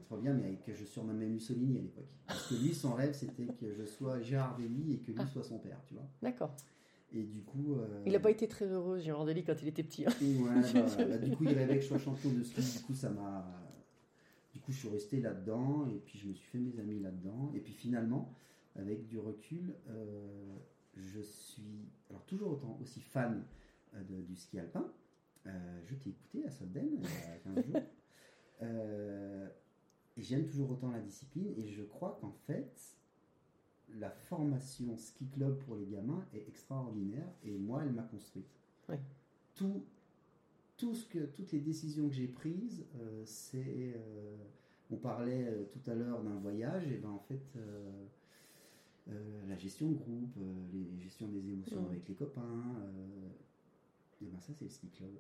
trop 0.04 0.16
bien, 0.18 0.34
mais 0.34 0.56
que 0.66 0.74
je 0.74 0.84
surnommais 0.84 1.26
Mussolini 1.26 1.78
à 1.78 1.82
l'époque. 1.82 2.04
Parce 2.26 2.48
que 2.48 2.54
lui, 2.54 2.74
son 2.74 2.92
rêve, 2.94 3.14
c'était 3.14 3.46
que 3.46 3.72
je 3.72 3.84
sois 3.84 4.20
Gérard 4.20 4.56
Dely 4.56 4.94
et 4.94 4.98
que 4.98 5.12
lui 5.12 5.18
Ah. 5.20 5.26
soit 5.26 5.42
son 5.42 5.58
père, 5.58 5.80
tu 5.88 5.94
vois. 5.94 6.06
D'accord. 6.22 6.54
Et 7.12 7.22
du 7.22 7.42
coup. 7.42 7.74
euh, 7.74 8.02
Il 8.06 8.12
n'a 8.12 8.20
pas 8.20 8.30
été 8.30 8.46
très 8.48 8.66
heureux, 8.66 8.98
Gérard 8.98 9.24
Dely, 9.24 9.44
quand 9.44 9.54
il 9.62 9.68
était 9.68 9.82
petit. 9.82 10.04
hein. 10.06 10.10
et 10.20 10.36
ouais, 10.38 10.50
bah, 10.74 11.04
bah, 11.08 11.18
du 11.18 11.36
coup, 11.36 11.44
il 11.44 11.54
rêvait 11.54 11.76
que 11.76 11.82
je 11.82 11.88
sois 11.88 11.98
champion 11.98 12.30
de 12.32 12.42
ski. 12.42 12.60
Du 12.78 12.84
coup, 12.84 12.94
ça 12.94 13.08
m'a. 13.10 13.44
Du 14.52 14.60
coup, 14.60 14.70
je 14.72 14.78
suis 14.78 14.88
resté 14.88 15.20
là-dedans 15.20 15.86
et 15.88 15.98
puis 16.04 16.18
je 16.18 16.28
me 16.28 16.34
suis 16.34 16.46
fait 16.46 16.58
mes 16.58 16.78
amis 16.78 17.00
là-dedans. 17.00 17.52
Et 17.54 17.60
puis 17.60 17.72
finalement, 17.72 18.32
avec 18.76 19.06
du 19.06 19.18
recul, 19.18 19.74
euh, 19.88 20.56
je 20.96 21.20
suis 21.20 21.88
alors 22.10 22.24
toujours 22.26 22.52
autant 22.52 22.78
aussi 22.82 23.00
fan 23.00 23.42
euh, 23.94 24.02
de- 24.04 24.20
du 24.22 24.36
ski 24.36 24.58
alpin. 24.60 24.86
Euh, 25.46 25.80
je 25.84 25.94
t'ai 25.96 26.10
écouté 26.10 26.46
à 26.46 26.50
Solden 26.50 26.88
il 26.92 27.02
y 27.02 27.06
a 27.06 27.36
15 27.54 27.64
jours. 27.66 27.82
Euh, 28.62 29.48
j'aime 30.16 30.46
toujours 30.46 30.70
autant 30.70 30.90
la 30.90 31.00
discipline 31.00 31.52
et 31.56 31.68
je 31.68 31.82
crois 31.82 32.16
qu'en 32.20 32.32
fait, 32.46 32.96
la 33.96 34.10
formation 34.10 34.96
ski 34.96 35.26
club 35.28 35.58
pour 35.64 35.76
les 35.76 35.86
gamins 35.86 36.24
est 36.34 36.46
extraordinaire 36.48 37.28
et 37.44 37.56
moi, 37.58 37.82
elle 37.84 37.92
m'a 37.92 38.02
construite. 38.02 38.46
Tout, 39.54 39.84
tout 40.76 40.94
ce 40.94 41.06
que, 41.06 41.26
toutes 41.26 41.52
les 41.52 41.60
décisions 41.60 42.08
que 42.08 42.14
j'ai 42.14 42.28
prises, 42.28 42.84
euh, 42.96 43.22
c'est. 43.24 43.94
euh, 43.96 44.36
on 44.90 44.96
parlait 44.96 45.46
euh, 45.48 45.64
tout 45.64 45.90
à 45.90 45.94
l'heure 45.94 46.22
d'un 46.22 46.38
voyage, 46.40 46.86
et 46.88 46.98
ben 46.98 47.08
en 47.10 47.18
fait, 47.20 47.40
euh, 47.56 48.06
la 49.48 49.56
gestion 49.56 49.90
de 49.90 49.94
groupe, 49.94 50.36
euh, 50.38 50.66
les 50.72 51.00
gestions 51.00 51.28
des 51.28 51.48
émotions 51.48 51.82
Mm. 51.82 51.86
avec 51.86 52.08
les 52.08 52.14
copains, 52.14 52.76
euh, 52.80 53.28
et 54.22 54.26
ben 54.26 54.40
ça, 54.40 54.52
c'est 54.52 54.64
le 54.64 54.70
ski 54.70 54.88
club. 54.90 55.10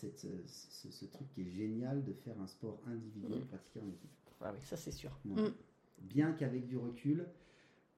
Cette, 0.00 0.24
euh, 0.24 0.38
ce, 0.46 0.90
ce 0.90 1.04
truc 1.04 1.28
qui 1.34 1.42
est 1.42 1.50
génial 1.50 2.02
de 2.02 2.12
faire 2.14 2.34
un 2.40 2.46
sport 2.46 2.78
individuel 2.86 3.40
Mm. 3.40 3.44
pratiqué 3.46 3.80
en 3.80 3.88
équipe. 3.88 4.10
Ah 4.40 4.50
oui, 4.54 4.58
ça 4.62 4.76
c'est 4.78 4.92
sûr. 4.92 5.10
Ouais. 5.26 5.42
Mm. 5.42 5.52
Bien 6.02 6.32
qu'avec 6.32 6.66
du 6.66 6.78
recul, 6.78 7.26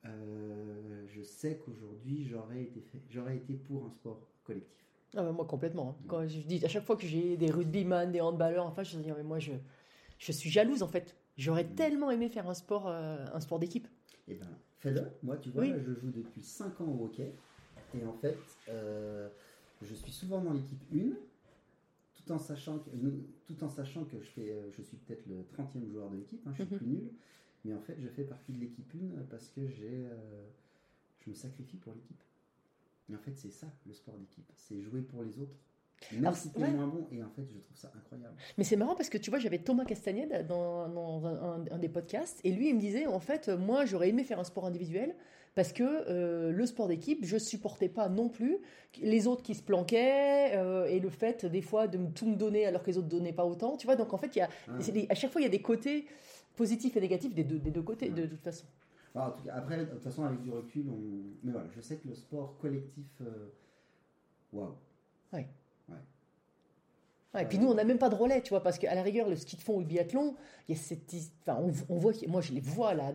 euh, 0.05 1.05
je 1.09 1.23
sais 1.23 1.61
qu'aujourd'hui 1.65 2.25
j'aurais 2.25 2.63
été, 2.63 2.81
fait- 2.81 3.03
j'aurais 3.11 3.37
été 3.37 3.55
pour 3.55 3.87
un 3.87 3.91
sport 3.91 4.21
collectif. 4.45 4.85
Ah 5.15 5.23
bah, 5.23 5.33
moi 5.33 5.45
complètement. 5.45 5.91
hein. 5.91 6.05
Quand 6.09 6.27
je 6.27 6.41
dis 6.41 6.65
à 6.65 6.69
chaque 6.69 6.85
fois 6.85 6.97
que 6.97 7.07
j'ai 7.07 7.37
des 7.37 7.51
rugbyman, 7.51 8.11
des 8.11 8.21
handballeurs, 8.21 8.67
enfin 8.67 8.83
je 8.83 8.99
dis 8.99 9.13
mais 9.13 9.23
moi 9.23 9.39
je, 9.39 9.53
je 10.19 10.33
suis 10.33 10.51
jalouse 10.51 10.83
en 10.83 10.89
fait. 10.89 11.17
J'aurais 11.37 11.65
Mm. 11.65 11.75
tellement 11.75 12.11
aimé 12.11 12.29
faire 12.29 12.49
un 12.51 12.55
sport 12.55 12.89
euh, 12.89 13.25
un 13.33 13.41
sport 13.41 13.59
d'équipe. 13.61 13.87
Et 14.29 14.35
ben, 14.35 14.49
fais-le. 14.79 15.03
Moi, 15.23 15.37
tu 15.37 15.51
vois, 15.51 15.63
Oui. 15.63 15.71
là, 15.71 15.79
je 15.81 15.93
joue 15.95 16.11
depuis 16.11 16.43
5 16.43 16.81
ans 16.81 16.87
au 16.87 17.05
hockey. 17.05 17.33
Et 17.95 18.05
en 18.05 18.13
fait, 18.15 18.39
euh, 18.69 19.29
je 19.83 19.95
suis 19.95 20.13
souvent 20.13 20.41
dans 20.41 20.53
l'équipe 20.53 20.81
1, 20.95 21.13
tout 22.25 22.33
en 22.33 22.39
sachant 22.39 22.79
que, 22.79 22.91
tout 23.47 23.65
en 23.65 23.69
sachant 23.69 24.05
que 24.05 24.21
je, 24.21 24.29
fais, 24.31 24.51
euh, 24.51 24.71
je 24.71 24.83
suis 24.83 24.97
peut-être 24.97 25.27
le 25.27 25.45
30e 25.57 25.87
joueur 25.91 26.11
de 26.11 26.17
l'équipe, 26.17 26.47
hein, 26.47 26.53
je 26.55 26.63
suis 26.65 26.73
Mhm. 26.73 26.79
plus 26.79 26.87
nul. 26.87 27.11
Mais 27.65 27.75
en 27.75 27.81
fait, 27.81 27.97
je 28.01 28.09
fais 28.09 28.25
partie 28.25 28.53
de 28.53 28.59
l'équipe 28.59 28.93
1 28.95 29.23
parce 29.31 29.49
que 29.49 29.67
j'ai, 29.69 30.07
euh, 30.07 30.45
je 31.21 31.31
me 31.31 31.35
sacrifie 31.35 31.77
pour 31.77 31.93
l'équipe. 31.95 32.21
Et 33.11 33.15
en 33.15 33.19
fait, 33.19 33.37
c'est 33.37 33.51
ça, 33.51 33.67
le 33.87 33.93
sport 33.93 34.17
d'équipe. 34.19 34.51
C'est 34.57 34.81
jouer 34.81 35.03
pour 35.03 35.23
les 35.23 35.39
autres. 35.39 35.55
Même 36.13 36.25
Alors, 36.25 36.37
si 36.37 36.51
t'es 36.51 36.61
ouais. 36.61 36.71
moins 36.71 36.89
bon. 36.89 37.07
Et 37.13 37.23
en 37.23 37.31
fait, 37.31 37.45
je 37.49 37.59
trouve 37.59 37.77
ça 37.77 37.93
incroyable. 37.95 38.35
Mais 38.59 38.65
c'est 38.65 38.77
marrant 38.77 38.97
parce 38.97 39.09
que 39.09 39.19
tu 39.19 39.31
vois, 39.31 39.39
j'avais 39.39 39.59
Thomas 39.61 39.85
Castagnette 39.85 40.47
dans, 40.49 40.89
dans 40.89 41.27
un, 41.27 41.35
un- 41.63 41.65
un 41.71 41.79
des 41.79 41.89
podcasts 41.89 42.41
et 42.45 42.51
lui 42.51 42.69
il 42.71 42.75
me 42.75 42.81
disait 42.81 43.07
en 43.07 43.21
fait, 43.21 43.49
moi 43.49 43.85
j'aurais 43.85 44.09
aimé 44.09 44.25
faire 44.25 44.41
un 44.41 44.45
sport 44.45 44.67
individuel 44.67 45.15
parce 45.55 45.73
que 45.73 45.83
euh, 45.85 46.51
le 46.53 46.67
sport 46.67 46.89
d'équipe, 46.89 47.25
je 47.25 47.37
supportais 47.37 47.89
pas 47.89 48.09
non 48.09 48.29
plus 48.29 48.59
les 49.01 49.27
autres 49.27 49.43
qui 49.43 49.55
se 49.55 49.63
planquaient 49.63 50.57
euh, 50.57 50.87
et 50.87 50.99
le 51.01 51.11
fait 51.11 51.45
des 51.47 51.63
fois 51.63 51.87
de 51.89 51.99
tout 52.15 52.27
me 52.27 52.37
donner 52.37 52.67
alors 52.67 52.83
que 52.83 52.91
les 52.91 52.99
autres 52.99 53.09
donnaient 53.09 53.33
pas 53.33 53.45
autant. 53.45 53.77
Tu 53.77 53.87
vois, 53.87 53.97
donc 53.97 54.13
en 54.13 54.19
fait, 54.19 54.35
il 54.37 54.39
y 54.39 54.43
a, 54.43 54.49
des- 54.93 55.07
à 55.11 55.15
chaque 55.15 55.31
fois 55.31 55.41
il 55.41 55.45
y 55.45 55.47
a 55.47 55.51
des 55.51 55.63
côtés 55.63 56.07
positifs 56.57 56.97
et 56.97 57.01
négatifs 57.01 57.35
des 57.35 57.45
deux, 57.45 57.59
des 57.59 57.71
deux 57.71 57.83
côtés 57.83 58.11
de 58.11 58.27
toute 58.27 58.41
façon. 58.43 58.67
Alors, 59.15 59.29
en 59.29 59.31
tout 59.33 59.45
cas, 59.45 59.55
après, 59.55 59.77
de 59.79 59.85
toute 59.85 60.03
façon, 60.03 60.25
avec 60.25 60.41
du 60.41 60.51
recul, 60.51 60.87
on... 60.89 61.35
mais 61.43 61.53
voilà, 61.53 61.67
je 61.77 61.81
sais 61.83 61.97
que 61.97 62.09
le 62.09 62.15
sport 62.15 62.57
collectif, 62.59 63.05
euh, 63.21 63.49
waouh. 64.55 64.75
Ouais. 65.35 65.47
Ouais, 67.35 67.45
et 67.45 67.47
puis 67.47 67.59
nous, 67.59 67.67
on 67.69 67.75
n'a 67.75 67.85
même 67.85 67.97
pas 67.99 68.11
de 68.11 68.15
relais, 68.15 68.43
tu 68.43 68.51
vois, 68.51 68.63
parce 68.63 68.79
qu'à 68.79 68.95
la 68.95 69.03
rigueur, 69.03 69.27
le 69.27 69.37
ski 69.37 69.57
de 69.57 69.63
fond 69.63 69.77
ou 69.77 69.81
le 69.81 69.87
biathlon, 69.87 70.35
il 70.69 70.75
y 70.77 70.79
a 70.79 70.81
cette, 70.83 71.15
enfin, 71.47 71.59
on, 71.63 71.73
on 71.95 71.97
voit, 71.99 72.13
moi 72.29 72.43
je 72.43 72.53
les 72.53 72.61
vois 72.61 72.93
là, 72.93 73.11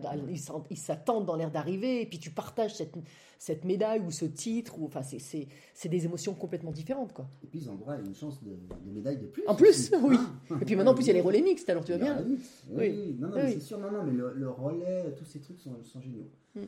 ils 0.70 0.76
s'attendent 0.76 1.24
dans 1.24 1.36
l'air 1.36 1.52
d'arriver, 1.52 2.02
et 2.02 2.06
puis 2.06 2.18
tu 2.18 2.30
partages 2.30 2.74
cette, 2.74 2.94
cette 3.38 3.64
médaille 3.64 4.00
ou 4.00 4.10
ce 4.10 4.24
titre, 4.24 4.76
ou 4.80 4.86
enfin, 4.86 5.02
c'est- 5.02 5.46
des 5.88 6.04
émotions 6.04 6.34
complètement 6.34 6.72
différentes, 6.72 7.12
quoi. 7.12 7.28
Et 7.44 7.46
puis 7.46 7.60
ils 7.60 7.70
ont 7.70 7.76
droit 7.76 7.92
à 7.94 7.98
une 8.00 8.12
chance 8.14 8.42
de, 8.42 8.50
de 8.50 8.90
médaille 8.90 9.18
de 9.18 9.26
plus. 9.26 9.46
En 9.46 9.54
plus, 9.54 9.92
oui. 10.02 10.16
Ah. 10.50 10.54
Et 10.60 10.64
puis 10.64 10.74
maintenant, 10.74 10.90
en 10.90 10.94
plus, 10.96 11.04
il 11.04 11.08
y 11.08 11.10
a 11.10 11.14
les 11.14 11.20
relais 11.20 11.40
mixtes, 11.40 11.70
alors 11.70 11.84
tu 11.84 11.92
vas 11.92 11.96
a 11.96 11.98
bien. 12.00 12.24
Oui, 12.26 12.38
Oui. 12.70 12.76
oui. 12.76 13.16
Non, 13.20 13.28
non, 13.28 13.36
Oui, 13.36 13.52
c'est 13.54 13.60
sûr, 13.60 13.78
non, 13.78 13.92
non, 13.92 14.02
mais 14.02 14.12
le, 14.12 14.32
le 14.34 14.50
relais, 14.50 15.14
tous 15.16 15.24
ces 15.26 15.38
trucs 15.40 15.60
sont, 15.60 15.80
sont 15.84 16.00
géniaux. 16.00 16.28
Mm. 16.56 16.60
Et, 16.60 16.66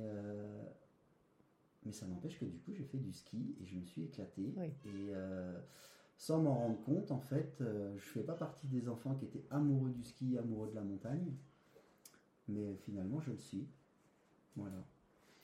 euh, 0.00 0.62
mais 1.86 1.92
ça 1.92 2.06
n'empêche 2.06 2.38
que 2.40 2.44
du 2.44 2.58
coup, 2.58 2.72
j'ai 2.76 2.82
fait 2.84 2.98
du 2.98 3.12
ski 3.12 3.54
et 3.62 3.66
je 3.66 3.76
me 3.76 3.84
suis 3.84 4.02
éclaté. 4.02 4.52
Oui. 4.56 4.66
Et 4.86 5.10
euh, 5.14 5.52
sans 6.18 6.40
m'en 6.40 6.54
rendre 6.54 6.82
compte, 6.82 7.10
en 7.12 7.20
fait, 7.20 7.56
euh, 7.60 7.96
je 7.96 8.04
fais 8.04 8.22
pas 8.24 8.34
partie 8.34 8.66
des 8.66 8.88
enfants 8.88 9.14
qui 9.14 9.24
étaient 9.24 9.46
amoureux 9.50 9.90
du 9.90 10.02
ski, 10.02 10.36
amoureux 10.36 10.68
de 10.68 10.74
la 10.74 10.82
montagne. 10.82 11.32
Mais 12.48 12.74
finalement, 12.84 13.20
je 13.20 13.30
le 13.30 13.38
suis. 13.38 13.66
Voilà. 14.56 14.84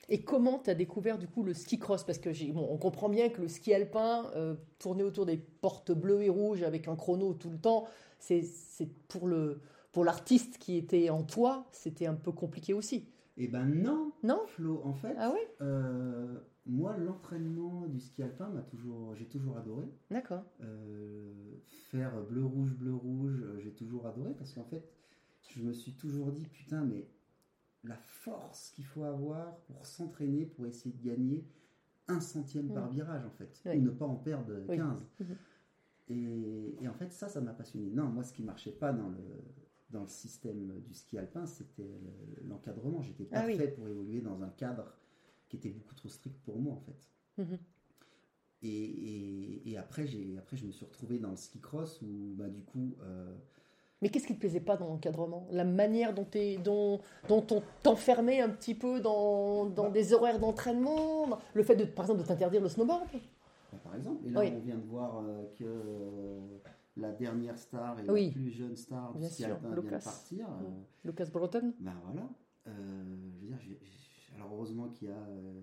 Et 0.09 0.23
comment 0.25 0.59
tu 0.59 0.71
as 0.71 0.75
découvert 0.75 1.17
du 1.17 1.29
coup 1.29 1.45
le 1.45 1.55
ski 1.55 1.79
cross? 1.79 2.03
Parce 2.05 2.19
que 2.19 2.53
bon, 2.53 2.67
on 2.69 2.77
comprend 2.77 3.09
bien 3.09 3.29
que 3.29 3.41
le 3.41 3.49
ski 3.49 3.73
alpin, 3.73 4.31
euh, 4.35 4.57
tourner 4.81 5.05
autour 5.05 5.27
des 5.27 5.39
portes 5.39 5.93
bleues 5.93 6.23
et 6.23 6.29
rouges 6.29 6.63
avec 6.63 6.89
un 6.89 6.97
chrono 6.97 7.35
tout 7.35 7.51
le 7.51 7.59
temps, 7.59 7.87
c'est 8.19 8.43
pour 9.09 9.29
le 9.29 9.61
pour 9.93 10.05
l'artiste 10.05 10.59
qui 10.59 10.77
était 10.77 11.09
en 11.09 11.23
toi, 11.23 11.69
c'était 11.71 12.07
un 12.07 12.15
peu 12.15 12.33
compliqué 12.33 12.75
aussi. 12.75 13.07
Et 13.37 13.47
ben 13.47 13.65
non, 13.65 14.11
Non? 14.25 14.41
Flo, 14.49 14.83
en 14.85 14.93
fait, 14.95 15.15
Ah 15.19 15.31
ouais? 15.31 15.49
euh, 15.61 16.41
moi, 16.67 16.97
l'entraînement 16.97 17.87
du 17.87 18.01
ski 18.01 18.23
alpin 18.23 18.49
m'a 18.49 18.63
toujours, 18.63 19.15
j'ai 19.15 19.27
toujours 19.27 19.57
adoré. 19.59 19.87
D'accord. 20.11 20.45
Euh, 20.63 21.33
faire 21.91 22.23
bleu 22.23 22.45
rouge 22.45 22.75
bleu 22.75 22.95
rouge 22.95 23.43
euh, 23.43 23.59
j'ai 23.61 23.73
toujours 23.73 24.07
adoré 24.07 24.35
parce 24.35 24.53
qu'en 24.53 24.65
fait 24.65 24.83
je 25.51 25.63
me 25.63 25.73
suis 25.73 25.93
toujours 25.93 26.33
dit 26.33 26.47
putain 26.47 26.83
mais 26.85 27.07
la 27.85 27.97
force 27.97 28.71
qu'il 28.71 28.85
faut 28.87 29.05
avoir 29.05 29.59
pour 29.67 29.85
s'entraîner 29.87 30.47
pour 30.47 30.67
essayer 30.67 30.95
de 30.95 31.03
gagner 31.05 31.47
un 32.09 32.21
centième 32.21 32.73
par 32.73 32.89
Mm. 32.89 32.93
virage 32.93 33.25
en 33.27 33.31
fait 33.31 33.61
Oui. 33.67 33.77
ou 33.79 33.83
ne 33.83 33.91
pas 33.91 34.07
en 34.07 34.17
perdre 34.17 34.53
Oui. 34.69 34.77
15 34.77 34.99
Mhm. 35.21 35.37
et, 36.09 36.83
et 36.83 36.89
en 36.89 36.95
fait 36.95 37.13
ça 37.13 37.29
ça 37.29 37.41
m'a 37.41 37.53
passionné 37.53 37.91
non 37.91 38.07
moi 38.09 38.25
ce 38.25 38.33
qui 38.33 38.43
marchait 38.43 38.73
pas 38.73 38.93
dans 38.93 39.09
le 39.11 39.19
dans 39.91 40.01
le 40.03 40.09
système 40.09 40.81
du 40.81 40.95
ski 40.95 41.19
alpin 41.19 41.47
c'était 41.47 41.83
le- 42.03 42.49
l'encadrement 42.49 43.01
j'étais 43.03 43.25
pas 43.25 43.41
Ah 43.41 43.47
oui. 43.47 43.57
fait 43.57 43.69
pour 43.69 43.87
évoluer 43.87 44.21
dans 44.23 44.43
un 44.43 44.49
cadre 44.51 44.93
qui 45.57 45.69
était 45.69 45.75
beaucoup 45.77 45.95
trop 45.95 46.09
strict 46.09 46.37
pour 46.45 46.59
moi 46.59 46.75
en 46.75 46.81
fait 46.81 47.09
Mhm. 47.39 47.59
et, 48.63 48.69
et- 48.69 49.71
et 49.71 49.77
après, 49.77 50.07
j'ai, 50.07 50.37
après, 50.39 50.57
je 50.57 50.65
me 50.67 50.73
suis 50.73 50.85
retrouvé 50.85 51.19
dans 51.19 51.31
le 51.31 51.37
ski 51.37 51.61
cross 51.61 52.01
où, 52.03 52.33
bah, 52.37 52.49
du 52.49 52.61
coup, 52.63 52.95
euh, 53.03 53.35
Mais 54.03 54.09
qu'est-ce 54.11 54.27
qui 54.27 54.35
te 54.35 54.41
plaisait 54.41 54.61
pas 54.61 54.77
dans 54.77 54.87
l'encadrement? 54.89 55.47
La 55.51 55.65
manière 55.65 56.15
dont, 56.15 56.25
t'es- 56.25 56.59
dont, 56.59 57.01
dont 57.29 57.45
on 57.51 57.63
t'enfermait 57.83 58.41
un 58.41 58.51
petit 58.51 58.75
peu 58.75 59.01
dans, 59.01 59.65
dans 59.67 59.85
Bah. 59.85 59.91
des 59.91 60.13
horaires 60.13 60.39
d'entraînement 60.39 61.39
Le 61.55 61.63
fait, 61.63 61.75
de, 61.77 61.85
par 61.85 62.05
exemple, 62.05 62.21
de 62.23 62.27
t'interdire 62.27 62.61
le 62.61 62.69
snowboard? 62.69 63.09
Bah, 63.73 63.79
par 63.83 63.95
exemple, 63.97 64.27
et 64.27 64.31
là, 64.31 64.41
Oui. 64.41 64.53
on 64.55 64.59
vient 64.61 64.77
de 64.77 64.85
voir 64.87 65.19
euh, 65.25 65.45
que 65.59 65.65
euh, 65.65 66.41
la 66.97 67.13
dernière 67.13 67.59
star 67.59 67.99
et 68.01 68.09
Oui. 68.11 68.27
la 68.27 68.33
plus 68.33 68.51
jeune 68.51 68.77
star 68.77 69.15
du 69.15 69.25
ski 69.27 69.45
vient 69.45 69.55
de 69.75 69.81
partir. 70.05 70.49
Lucas 71.05 71.27
Breton 71.33 71.73
ben 71.81 71.95
voilà. 72.05 72.29
Euh, 72.67 73.05
je 73.37 73.41
veux 73.43 73.47
dire, 73.49 73.59
j'ai- 73.61 73.79
alors 74.35 74.53
heureusement 74.53 74.89
qu'il 74.89 75.09
y 75.09 75.11
a 75.11 75.17
euh, 75.19 75.63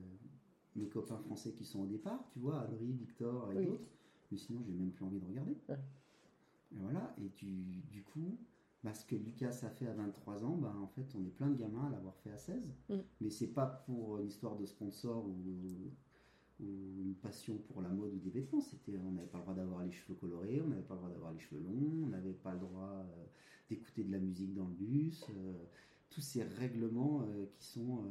mes 0.75 0.87
copains 0.89 1.17
français 1.17 1.53
qui 1.53 1.65
sont 1.65 1.81
au 1.81 1.87
départ, 1.87 2.23
tu 2.29 2.39
vois, 2.39 2.61
Adri, 2.61 2.91
Victor 2.93 3.51
et 3.53 3.57
Oui. 3.57 3.65
d'autres. 3.65 3.89
Mais 4.31 4.37
sinon, 4.37 4.61
j'ai 4.63 4.71
même 4.73 4.91
plus 4.91 5.03
envie 5.05 5.19
de 5.19 5.25
regarder. 5.25 5.57
Ouais. 5.67 5.77
Et 6.73 6.77
voilà. 6.79 7.13
Et 7.17 7.27
du, 7.29 7.81
du 7.91 8.03
coup, 8.03 8.37
bah, 8.83 8.93
ce 8.93 9.05
que 9.05 9.15
Lucas 9.15 9.59
a 9.63 9.69
fait 9.69 9.87
à 9.87 9.93
23 9.93 10.45
ans, 10.45 10.55
bah, 10.57 10.73
en 10.81 10.87
fait, 10.87 11.05
on 11.15 11.25
est 11.25 11.29
plein 11.31 11.49
de 11.49 11.55
gamins 11.55 11.87
à 11.87 11.89
l'avoir 11.89 12.15
fait 12.17 12.31
à 12.31 12.37
16. 12.37 12.63
Mm. 12.89 12.95
Mais 13.19 13.29
c'est 13.29 13.47
pas 13.53 13.65
pour 13.85 14.19
une 14.19 14.27
histoire 14.27 14.55
de 14.55 14.65
sponsor 14.65 15.25
ou, 15.27 15.91
ou 16.61 17.01
une 17.01 17.15
passion 17.15 17.57
pour 17.57 17.81
la 17.81 17.89
mode 17.89 18.13
ou 18.13 18.19
des 18.19 18.29
vêtements. 18.29 18.61
C'était, 18.61 18.97
on 18.97 19.11
n'avait 19.11 19.27
pas 19.27 19.37
le 19.39 19.43
droit 19.43 19.55
d'avoir 19.55 19.83
les 19.83 19.91
cheveux 19.91 20.15
colorés, 20.15 20.61
on 20.61 20.67
n'avait 20.67 20.81
pas 20.81 20.93
le 20.93 20.99
droit 20.99 21.09
d'avoir 21.11 21.33
les 21.33 21.39
cheveux 21.39 21.61
longs, 21.61 22.05
on 22.05 22.07
n'avait 22.07 22.33
pas 22.33 22.53
le 22.53 22.59
droit 22.59 22.89
euh, 22.89 23.25
d'écouter 23.69 24.03
de 24.05 24.11
la 24.11 24.19
musique 24.19 24.53
dans 24.53 24.65
le 24.67 24.73
bus. 24.73 25.25
euh, 25.35 25.53
tous 26.09 26.21
ces 26.21 26.43
règlements 26.43 27.23
euh, 27.23 27.45
qui 27.57 27.65
sont. 27.65 28.03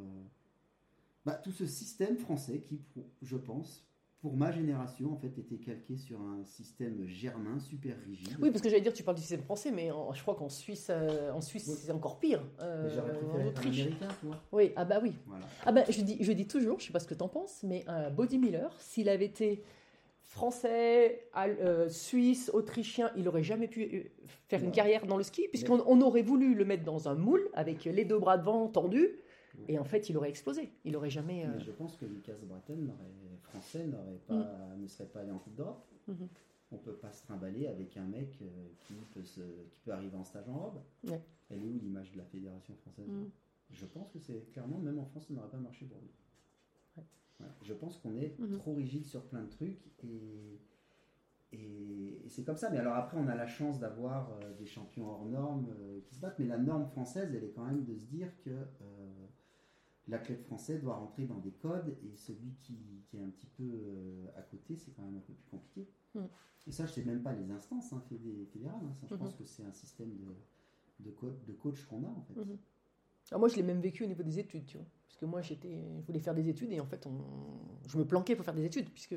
Euh, 1.27 1.31
bah, 1.31 1.41
tout 1.43 1.53
ce 1.53 1.67
système 1.67 2.17
français 2.17 2.61
qui, 2.61 2.81
je 3.23 3.37
pense, 3.37 3.87
pour 4.21 4.37
ma 4.37 4.53
génération, 4.53 5.13
en 5.13 5.17
fait, 5.17 5.39
était 5.39 5.57
calqué 5.57 5.97
sur 5.97 6.21
un 6.21 6.45
système 6.45 7.07
germain 7.07 7.59
super 7.59 7.97
rigide. 8.07 8.37
Oui, 8.43 8.51
parce 8.51 8.61
que 8.61 8.69
j'allais 8.69 8.83
dire, 8.83 8.93
tu 8.93 9.03
parles 9.03 9.17
du 9.17 9.23
système 9.23 9.41
français, 9.43 9.71
mais 9.71 9.91
en- 9.91 10.13
je 10.13 10.21
crois 10.21 10.35
qu'en 10.35 10.51
Suisse, 10.51 10.89
euh, 10.91 11.33
en 11.33 11.41
Suisse 11.41 11.67
Oui. 11.71 11.77
c'est 11.79 11.91
encore 11.93 12.19
pire. 12.21 12.43
euh, 12.61 12.85
Mais 12.85 12.91
j'aurais 12.95 13.13
préféré 13.15 13.45
en 13.45 13.47
Autriche. 13.49 13.81
américain. 13.81 14.09
Oui, 14.53 14.73
ah 14.77 14.85
bah 14.85 14.99
oui. 15.03 15.13
Voilà. 15.27 15.47
Ah 15.65 15.73
ben, 15.73 15.85
je 15.89 16.03
dis, 16.03 16.19
je 16.21 16.33
dis 16.33 16.47
toujours, 16.47 16.81
je 16.81 16.87
sais 16.87 16.93
pas 16.93 17.01
ce 17.01 17.07
que 17.07 17.15
tu 17.15 17.23
en 17.23 17.29
penses, 17.29 17.63
mais 17.63 17.83
un 17.87 18.11
Body 18.11 18.37
Miller, 18.37 18.75
s'il 18.79 19.09
avait 19.09 19.25
été 19.25 19.63
français, 20.23 21.27
euh, 21.37 21.89
suisse, 21.89 22.51
autrichien, 22.55 23.11
il 23.17 23.27
aurait 23.27 23.43
jamais 23.43 23.69
pu 23.69 23.83
euh, 23.85 24.03
faire 24.49 24.63
une 24.63 24.71
carrière 24.71 25.07
dans 25.07 25.17
le 25.17 25.23
ski, 25.25 25.49
puisqu'on 25.49 25.83
on 25.87 26.01
aurait 26.03 26.23
voulu 26.23 26.55
le 26.55 26.65
mettre 26.67 26.85
dans 26.85 27.09
un 27.09 27.15
moule 27.15 27.49
avec 27.55 27.85
les 27.85 28.05
deux 28.05 28.19
bras 28.19 28.39
devant 28.39 28.69
tendus, 28.69 29.09
et 29.69 29.79
en 29.79 29.85
fait, 29.85 30.09
il 30.09 30.17
aurait 30.17 30.29
explosé. 30.31 30.73
Il 30.85 30.97
aurait 30.97 31.11
jamais. 31.11 31.45
euh, 31.47 31.51
Mais 31.55 31.61
je 31.61 31.71
pense 31.73 31.97
que 31.97 32.05
Lucas 32.07 32.35
Breton, 32.43 32.89
français, 33.43 33.87
pas, 34.27 34.75
ne 34.79 34.87
serait 34.87 35.09
pas 35.09 35.21
allé 35.21 35.31
en 35.31 35.39
Coupe 35.39 35.55
d'Europe. 35.55 35.87
Mhm. 36.09 36.29
On 36.73 36.77
peut 36.79 36.95
pas 36.95 37.11
se 37.13 37.23
trimballer 37.25 37.67
avec 37.67 37.97
un 37.97 38.05
mec 38.07 38.39
euh, 38.43 38.47
qui, 38.79 38.95
peut 39.13 39.25
se, 39.25 39.41
qui 39.73 39.81
peut 39.81 39.91
arriver 39.93 40.17
en 40.17 40.23
stage 40.25 40.49
en 40.49 40.57
robe. 40.59 40.81
Ouais. 41.09 41.21
Elle 41.51 41.63
est 41.65 41.67
où 41.67 41.79
l'image 41.79 42.13
de 42.13 42.19
la 42.19 42.25
fédération 42.25 42.75
française 42.77 43.09
Mhm. 43.09 43.29
Je 43.73 43.87
pense 43.87 44.11
que 44.11 44.19
c'est 44.19 44.51
clairement, 44.53 44.79
même 44.79 44.99
en 44.99 45.05
France, 45.05 45.27
ça 45.29 45.35
n'aurait 45.35 45.49
pas 45.49 45.57
marché 45.57 45.87
pour 45.87 46.01
lui. 46.01 46.11
Ouais. 46.97 47.05
Voilà. 47.39 47.55
Je 47.63 47.73
pense 47.75 47.99
qu'on 47.99 48.17
est 48.17 48.37
Mhm. 48.39 48.59
trop 48.59 48.75
rigide 48.75 49.05
sur 49.05 49.23
plein 49.25 49.43
de 49.43 49.49
trucs 49.51 49.81
et, 50.05 50.59
c'est 52.29 52.45
comme 52.45 52.57
ça. 52.57 52.71
Mais 52.71 52.79
alors 52.79 52.95
après, 52.95 53.17
on 53.19 53.27
a 53.27 53.35
la 53.35 53.47
chance 53.49 53.81
d'avoir 53.81 54.31
euh, 54.33 54.53
des 54.57 54.67
champions 54.67 55.09
hors 55.11 55.25
normes 55.25 55.67
qui 56.05 56.15
se 56.15 56.21
battent. 56.21 56.39
Mais 56.39 56.47
la 56.47 56.59
norme 56.59 56.87
française, 56.87 57.35
elle 57.35 57.43
est 57.43 57.51
quand 57.51 57.65
même 57.65 57.83
de 57.85 57.97
se 57.97 58.05
dire 58.05 58.29
que 58.45 58.51
euh, 58.51 59.00
l'athlète 60.11 60.43
français 60.43 60.79
doit 60.79 60.97
rentrer 60.97 61.27
dans 61.27 61.39
des 61.39 61.53
codes 61.53 61.97
et 62.03 62.17
celui 62.17 62.53
qui, 62.61 62.77
qui 63.07 63.17
est 63.17 63.23
un 63.23 63.31
petit 63.31 63.47
peu 63.47 63.63
euh, 63.65 64.27
à 64.37 64.43
côté, 64.43 64.77
c'est 64.77 64.91
quand 64.93 65.03
même 65.03 65.17
un 65.17 65.21
peu 65.21 65.33
plus 65.33 65.49
compliqué. 65.51 65.89
Mhm. 66.15 66.29
Et 66.67 66.73
ça, 66.73 66.87
je 66.87 66.93
sais 66.93 67.05
même 67.05 67.23
pas 67.23 67.33
les 67.33 67.51
instances 67.51 67.93
hein, 67.93 68.03
fédé- 68.11 68.47
fédérales. 68.47 68.85
hein. 68.85 68.95
Ça, 69.01 69.07
je 69.07 69.15
Mhm. 69.15 69.21
pense 69.21 69.35
que 69.35 69.45
c'est 69.45 69.65
un 69.65 69.73
système 69.73 70.17
de, 70.17 70.27
de, 71.01 71.11
co- 71.11 71.31
de 71.47 71.53
coach 71.55 71.85
qu'on 71.87 72.05
a 72.05 72.09
en 72.09 72.23
fait. 72.23 72.35
Mhm. 72.35 72.59
Ah, 73.33 73.39
moi, 73.39 73.49
je 73.49 73.57
l'ai 73.57 73.63
même 73.63 73.81
vécu 73.81 74.05
au 74.05 74.07
niveau 74.07 74.23
des 74.23 74.39
études, 74.39 74.67
tu 74.67 74.77
vois. 74.77 74.87
Parce 75.07 75.19
que 75.19 75.27
moi, 75.27 75.43
j'étais, 75.43 75.83
je 76.01 76.07
voulais 76.07 76.19
faire 76.21 76.35
des 76.35 76.49
études 76.49 76.73
et 76.73 76.81
en 76.81 76.87
fait, 76.87 77.07
on, 77.07 77.21
je 77.89 77.99
me 77.99 78.05
planquais 78.07 78.35
pour 78.37 78.45
faire 78.45 78.55
des 78.55 78.65
études, 78.65 78.89
puisque 78.91 79.15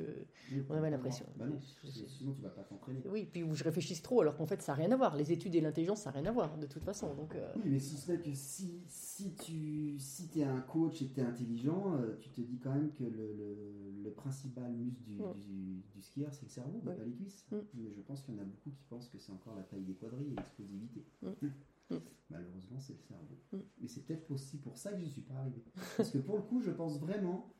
Oui, 0.51 0.63
On 0.69 0.73
avait 0.75 0.89
l'impression. 0.89 1.25
Bah 1.37 1.45
non, 1.45 1.59
sinon 2.07 2.33
tu 2.33 2.41
vas 2.41 2.49
pas 2.49 2.63
t'entraîner. 2.63 3.01
oui, 3.09 3.25
puis 3.31 3.41
où 3.43 3.53
je 3.55 3.63
réfléchisse 3.63 4.01
trop, 4.01 4.21
alors 4.21 4.35
qu'en 4.35 4.45
fait, 4.47 4.61
ça 4.61 4.73
n'a 4.73 4.77
rien 4.79 4.91
à 4.91 4.97
voir. 4.97 5.15
Les 5.15 5.31
études 5.31 5.55
et 5.55 5.61
l'intelligence, 5.61 6.01
ça 6.01 6.11
n'a 6.11 6.19
rien 6.19 6.29
à 6.29 6.31
voir, 6.33 6.57
de 6.57 6.65
toute 6.65 6.83
façon. 6.83 7.13
Donc, 7.13 7.35
euh, 7.35 7.53
Oui, 7.55 7.61
mais 7.67 7.79
si 7.79 7.95
ce 7.95 8.11
n'est 8.11 8.17
que 8.19 8.33
si, 8.33 8.81
si 8.87 9.33
tu 9.35 9.97
si 9.99 10.29
es 10.39 10.43
un 10.43 10.61
coach 10.61 11.01
et 11.01 11.07
que 11.07 11.13
tu 11.15 11.19
es 11.21 11.23
intelligent, 11.23 11.95
euh, 11.95 12.17
tu 12.19 12.29
te 12.31 12.41
dis 12.41 12.59
quand 12.59 12.73
même 12.73 12.91
que 12.91 13.03
le, 13.03 13.33
le, 13.33 14.01
le 14.03 14.11
principal 14.11 14.73
muscle 14.73 15.03
du, 15.03 15.13
Mm. 15.21 15.33
du, 15.39 15.83
du 15.95 16.01
skieur, 16.01 16.33
c'est 16.33 16.43
le 16.43 16.49
cerveau, 16.49 16.79
pas 16.79 16.95
les 17.05 17.11
cuisses. 17.13 17.45
Mm. 17.51 17.57
Mais 17.75 17.91
je 17.95 18.01
pense 18.01 18.21
qu'il 18.23 18.33
y 18.33 18.37
en 18.37 18.41
a 18.41 18.45
beaucoup 18.45 18.71
qui 18.71 18.83
pensent 18.89 19.07
que 19.07 19.17
c'est 19.19 19.31
encore 19.31 19.55
la 19.55 19.63
taille 19.63 19.83
des 19.83 19.93
quadrilles 19.93 20.31
et 20.33 20.35
l'explosivité. 20.35 21.05
Mm. 21.93 21.97
Mm. 21.97 22.01
Malheureusement, 22.29 22.79
c'est 22.79 22.93
le 22.93 22.99
cerveau. 22.99 23.37
Mm. 23.51 23.57
Et 23.83 23.87
c'est 23.87 24.01
peut-être 24.05 24.31
aussi 24.31 24.57
pour 24.57 24.77
ça 24.77 24.91
que 24.91 24.99
je 24.99 25.03
n'y 25.05 25.11
suis 25.11 25.21
pas 25.21 25.35
arrivé. 25.35 25.63
Parce 25.97 26.09
que 26.11 26.17
pour 26.19 26.37
le 26.37 26.43
coup, 26.43 26.61
je 26.61 26.71
pense 26.71 26.99
vraiment 26.99 27.53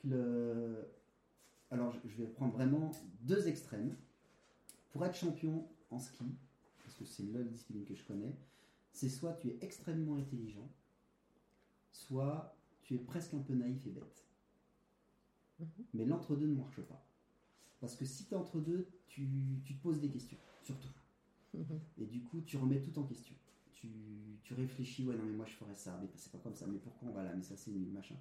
que 0.00 0.08
le. 0.08 0.88
Alors, 1.70 1.92
je- 2.04 2.22
vais 2.22 2.26
prendre 2.28 2.52
vraiment 2.52 2.90
deux 3.22 3.46
extrêmes. 3.48 3.96
Pour 4.92 5.04
être 5.06 5.14
champion 5.16 5.68
en 5.90 6.00
ski, 6.00 6.24
parce 6.82 6.94
que 6.96 7.04
c'est 7.04 7.22
la 7.32 7.42
discipline 7.44 7.84
que 7.84 7.94
je 7.94 8.04
connais, 8.04 8.34
c'est 8.92 9.08
soit 9.08 9.34
tu 9.34 9.48
es 9.48 9.58
extrêmement 9.60 10.16
intelligent, 10.16 10.68
soit 11.92 12.56
tu 12.82 12.94
es 12.94 12.98
presque 12.98 13.34
un 13.34 13.38
peu 13.40 13.54
naïf 13.54 13.86
et 13.86 13.90
bête. 13.90 14.24
Mhm. 15.60 15.66
Mais 15.94 16.04
l'entre-deux 16.06 16.46
ne 16.48 16.54
marche 16.56 16.80
pas. 16.82 17.06
Parce 17.80 17.94
que 17.94 18.04
si 18.04 18.24
tu 18.26 18.34
es 18.34 18.36
entre 18.36 18.58
deux, 18.60 18.88
tu, 19.06 19.28
tu 19.64 19.74
te 19.76 19.82
poses 19.82 20.00
des 20.00 20.08
questions, 20.10 20.38
surtout. 20.62 20.88
mhm. 21.54 21.80
Et 21.98 22.06
du 22.06 22.20
coup, 22.22 22.40
tu 22.40 22.56
remets 22.56 22.80
tout 22.80 22.98
en 22.98 23.04
question. 23.04 23.34
Tu, 23.80 23.88
tu 24.42 24.52
réfléchis, 24.52 25.06
ouais, 25.06 25.16
non, 25.16 25.24
mais 25.24 25.32
moi 25.32 25.46
je 25.46 25.54
ferais 25.54 25.74
ça, 25.74 25.98
mais 26.02 26.08
c'est 26.14 26.30
pas 26.30 26.38
comme 26.38 26.54
ça, 26.54 26.66
mais 26.66 26.78
pourquoi 26.78 27.08
on 27.08 27.12
va 27.12 27.22
là, 27.22 27.32
mais 27.34 27.42
ça 27.42 27.56
c'est 27.56 27.70
nul, 27.70 27.88
machin. 27.90 28.14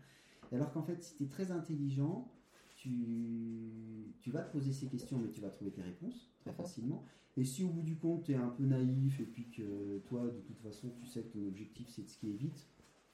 Alors 0.53 0.71
qu'en 0.71 0.83
fait, 0.83 1.03
si 1.03 1.15
tu 1.15 1.23
es 1.23 1.27
très 1.27 1.51
intelligent, 1.51 2.31
tu, 2.75 4.13
tu 4.21 4.31
vas 4.31 4.41
te 4.41 4.51
poser 4.53 4.71
ces 4.71 4.87
questions, 4.87 5.19
mais 5.19 5.29
tu 5.29 5.41
vas 5.41 5.49
trouver 5.49 5.71
tes 5.71 5.81
réponses 5.81 6.31
très 6.39 6.53
facilement. 6.53 7.03
Et 7.35 7.43
si 7.43 7.63
au 7.63 7.69
bout 7.69 7.81
du 7.83 7.97
compte, 7.97 8.23
tu 8.23 8.31
es 8.31 8.35
un 8.35 8.47
peu 8.47 8.63
naïf 8.63 9.19
et 9.19 9.25
puis 9.25 9.49
que 9.49 9.99
toi, 10.07 10.23
de 10.25 10.39
toute 10.39 10.59
façon, 10.59 10.89
tu 10.97 11.05
sais 11.05 11.23
que 11.23 11.37
ton 11.37 11.45
objectif 11.45 11.89
c'est 11.89 12.03
de 12.03 12.09
skier 12.09 12.33
vite, 12.33 12.67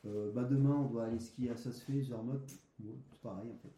euh, 0.06 0.32
bah 0.32 0.44
demain 0.44 0.76
on 0.76 0.86
doit 0.88 1.06
aller 1.06 1.20
skier 1.20 1.50
à 1.50 1.56
Sassfait, 1.56 2.02
Zermatt, 2.04 2.42
pff, 2.46 2.60
ouais, 2.86 2.96
c'est 3.12 3.22
pareil 3.22 3.50
en 3.52 3.58
fait. 3.58 3.74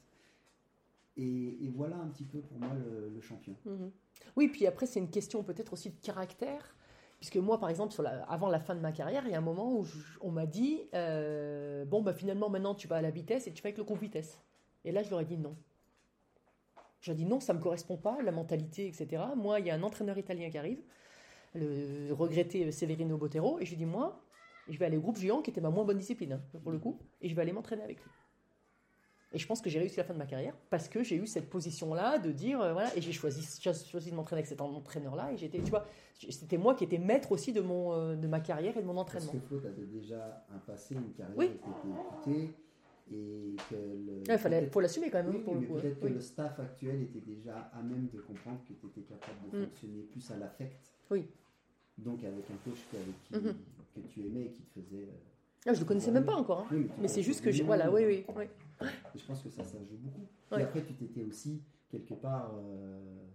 Et, 1.15 1.65
et 1.65 1.69
voilà 1.69 1.97
un 1.97 2.07
petit 2.09 2.25
peu 2.25 2.39
pour 2.41 2.59
moi 2.59 2.73
le, 2.73 3.09
le 3.09 3.21
champion. 3.21 3.55
Mhm. 3.65 3.91
Oui, 4.35 4.49
puis 4.49 4.67
après, 4.67 4.85
c'est 4.85 4.99
une 4.99 5.09
question 5.09 5.43
peut-être 5.43 5.73
aussi 5.73 5.89
de 5.89 5.95
caractère. 6.01 6.75
Puisque 7.19 7.37
moi, 7.37 7.59
par 7.59 7.69
exemple, 7.69 7.95
avant 8.27 8.49
la 8.49 8.59
fin 8.59 8.75
de 8.75 8.79
ma 8.79 8.91
carrière, 8.91 9.23
il 9.25 9.31
y 9.31 9.35
a 9.35 9.39
un 9.39 9.41
moment 9.41 9.73
où 9.73 9.85
on 10.21 10.29
m'a 10.29 10.45
dit 10.45 10.81
euh, 10.93 11.83
Bon, 11.85 12.01
bah, 12.01 12.13
finalement, 12.13 12.49
maintenant, 12.49 12.75
tu 12.75 12.87
vas 12.87 12.97
à 12.97 13.01
la 13.01 13.09
vitesse 13.09 13.47
et 13.47 13.53
tu 13.53 13.61
fais 13.61 13.69
avec 13.69 13.77
le 13.77 13.83
groupe 13.83 14.01
vitesse. 14.01 14.39
Et 14.85 14.91
là, 14.91 15.01
je 15.01 15.09
leur 15.09 15.21
ai 15.21 15.25
dit 15.25 15.37
non. 15.37 15.55
Je 17.01 17.11
leur 17.11 17.19
ai 17.19 17.23
dit 17.23 17.25
non, 17.25 17.39
ça 17.39 17.53
ne 17.53 17.57
me 17.57 17.63
correspond 17.63 17.97
pas, 17.97 18.21
la 18.21 18.31
mentalité, 18.31 18.87
etc. 18.87 19.23
Moi, 19.35 19.59
il 19.59 19.65
y 19.65 19.71
a 19.71 19.75
un 19.75 19.83
entraîneur 19.83 20.17
italien 20.17 20.49
qui 20.51 20.57
arrive, 20.59 20.79
le 21.55 22.13
regretté 22.13 22.71
Severino 22.71 23.17
Botero, 23.17 23.59
et 23.59 23.65
je 23.65 23.71
lui 23.71 23.77
dis 23.77 23.85
Moi, 23.85 24.21
je 24.69 24.77
vais 24.77 24.85
aller 24.85 24.97
au 24.97 25.01
groupe 25.01 25.17
géant, 25.17 25.41
qui 25.41 25.49
était 25.49 25.61
ma 25.61 25.71
moins 25.71 25.85
bonne 25.85 25.97
discipline, 25.97 26.33
hein, 26.33 26.59
pour 26.61 26.71
le 26.71 26.77
coup, 26.77 26.99
et 27.21 27.29
je 27.29 27.35
vais 27.35 27.41
aller 27.41 27.51
m'entraîner 27.51 27.83
avec 27.83 27.97
lui. 27.97 28.11
Et 29.33 29.37
je 29.37 29.45
pense 29.45 29.61
que 29.61 29.69
j'ai 29.69 29.79
réussi 29.79 29.97
la 29.97 30.05
fin 30.05 30.13
de 30.13 30.17
ma 30.19 30.25
carrière 30.25 30.55
parce 30.69 30.87
que 30.87 31.03
j'ai 31.03 31.17
eu 31.17 31.27
cette 31.27 31.49
position-là 31.49 32.17
de 32.17 32.31
dire, 32.31 32.61
euh, 32.61 32.71
voilà, 32.71 32.95
et 32.95 33.01
j'ai 33.01 33.11
choisi, 33.11 33.41
choisi 33.61 34.09
de 34.11 34.15
m'entraîner 34.15 34.39
avec 34.39 34.47
cet 34.47 34.61
entraîneur-là, 34.61 35.33
et 35.33 35.37
j'étais, 35.37 35.59
tu 35.59 35.69
vois, 35.69 35.85
c'était 36.29 36.57
moi 36.57 36.75
qui 36.75 36.85
étais 36.85 36.97
maître 36.97 37.31
aussi 37.33 37.51
de, 37.51 37.59
mon, 37.59 37.91
euh, 37.93 38.15
de 38.15 38.25
ma 38.27 38.39
carrière 38.39 38.77
et 38.77 38.81
de 38.81 38.87
mon 38.87 38.93
Parce 38.95 39.17
entraînement. 39.17 39.31
que 39.33 39.39
Flo, 39.47 39.59
tu 39.59 39.67
avais 39.67 39.85
déjà 39.85 40.45
un 40.49 40.59
passé, 40.59 40.95
une 40.95 41.11
carrière 41.11 41.37
Oui. 41.37 41.47
qui 41.49 41.69
était 41.69 41.99
écoutée 42.39 42.53
et 43.11 43.55
que 43.69 43.75
le. 44.29 44.37
Fallait, 44.37 44.67
faut 44.67 44.79
l'assumer 44.79 45.09
quand 45.09 45.17
même, 45.23 45.29
Oui, 45.29 45.37
hein, 45.39 45.43
pour 45.43 45.55
le 45.55 45.61
coup. 45.61 45.73
peut-être 45.75 45.97
hein. 45.97 46.07
que 46.07 46.07
le 46.13 46.21
staff 46.21 46.59
actuel 46.61 47.01
était 47.03 47.19
déjà 47.21 47.69
à 47.73 47.81
même 47.81 48.07
de 48.13 48.19
comprendre 48.21 48.59
que 48.67 48.73
tu 48.73 48.85
étais 48.87 49.01
capable 49.01 49.51
de 49.51 49.57
Mm. 49.57 49.63
fonctionner 49.65 50.01
plus 50.03 50.31
à 50.31 50.37
l'affect. 50.37 50.93
Oui. 51.11 51.25
Donc 51.97 52.23
avec 52.23 52.45
un 52.49 52.69
coach 52.69 52.79
avec 52.93 53.23
qui, 53.23 53.35
Mhm. 53.35 53.55
que 53.95 53.99
tu 54.07 54.21
aimais 54.25 54.45
et 54.45 54.51
qui 54.51 54.61
te 54.61 54.79
faisait. 54.79 55.03
euh, 55.03 55.17
Ah, 55.67 55.73
je 55.73 55.79
le 55.79 55.85
connaissais 55.85 56.11
même 56.11 56.25
pas 56.25 56.35
encore. 56.35 56.61
hein. 56.61 56.67
oui, 56.71 56.87
Mais 56.99 57.07
c'est 57.07 57.21
juste 57.21 57.41
que 57.43 57.51
j'ai. 57.51 57.63
Voilà, 57.63 57.91
oui, 57.91 58.03
oui. 58.05 58.25
oui. 58.35 58.45
Et 59.15 59.17
je 59.19 59.25
pense 59.25 59.41
que 59.41 59.49
ça, 59.49 59.63
ça 59.63 59.77
joue 59.79 59.97
beaucoup. 59.97 60.25
Ouais. 60.51 60.61
Et 60.61 60.63
après, 60.63 60.83
tu 60.83 60.93
t'étais 60.93 61.23
aussi, 61.23 61.61
quelque 61.89 62.13
part, 62.13 62.53
euh, 62.55 63.25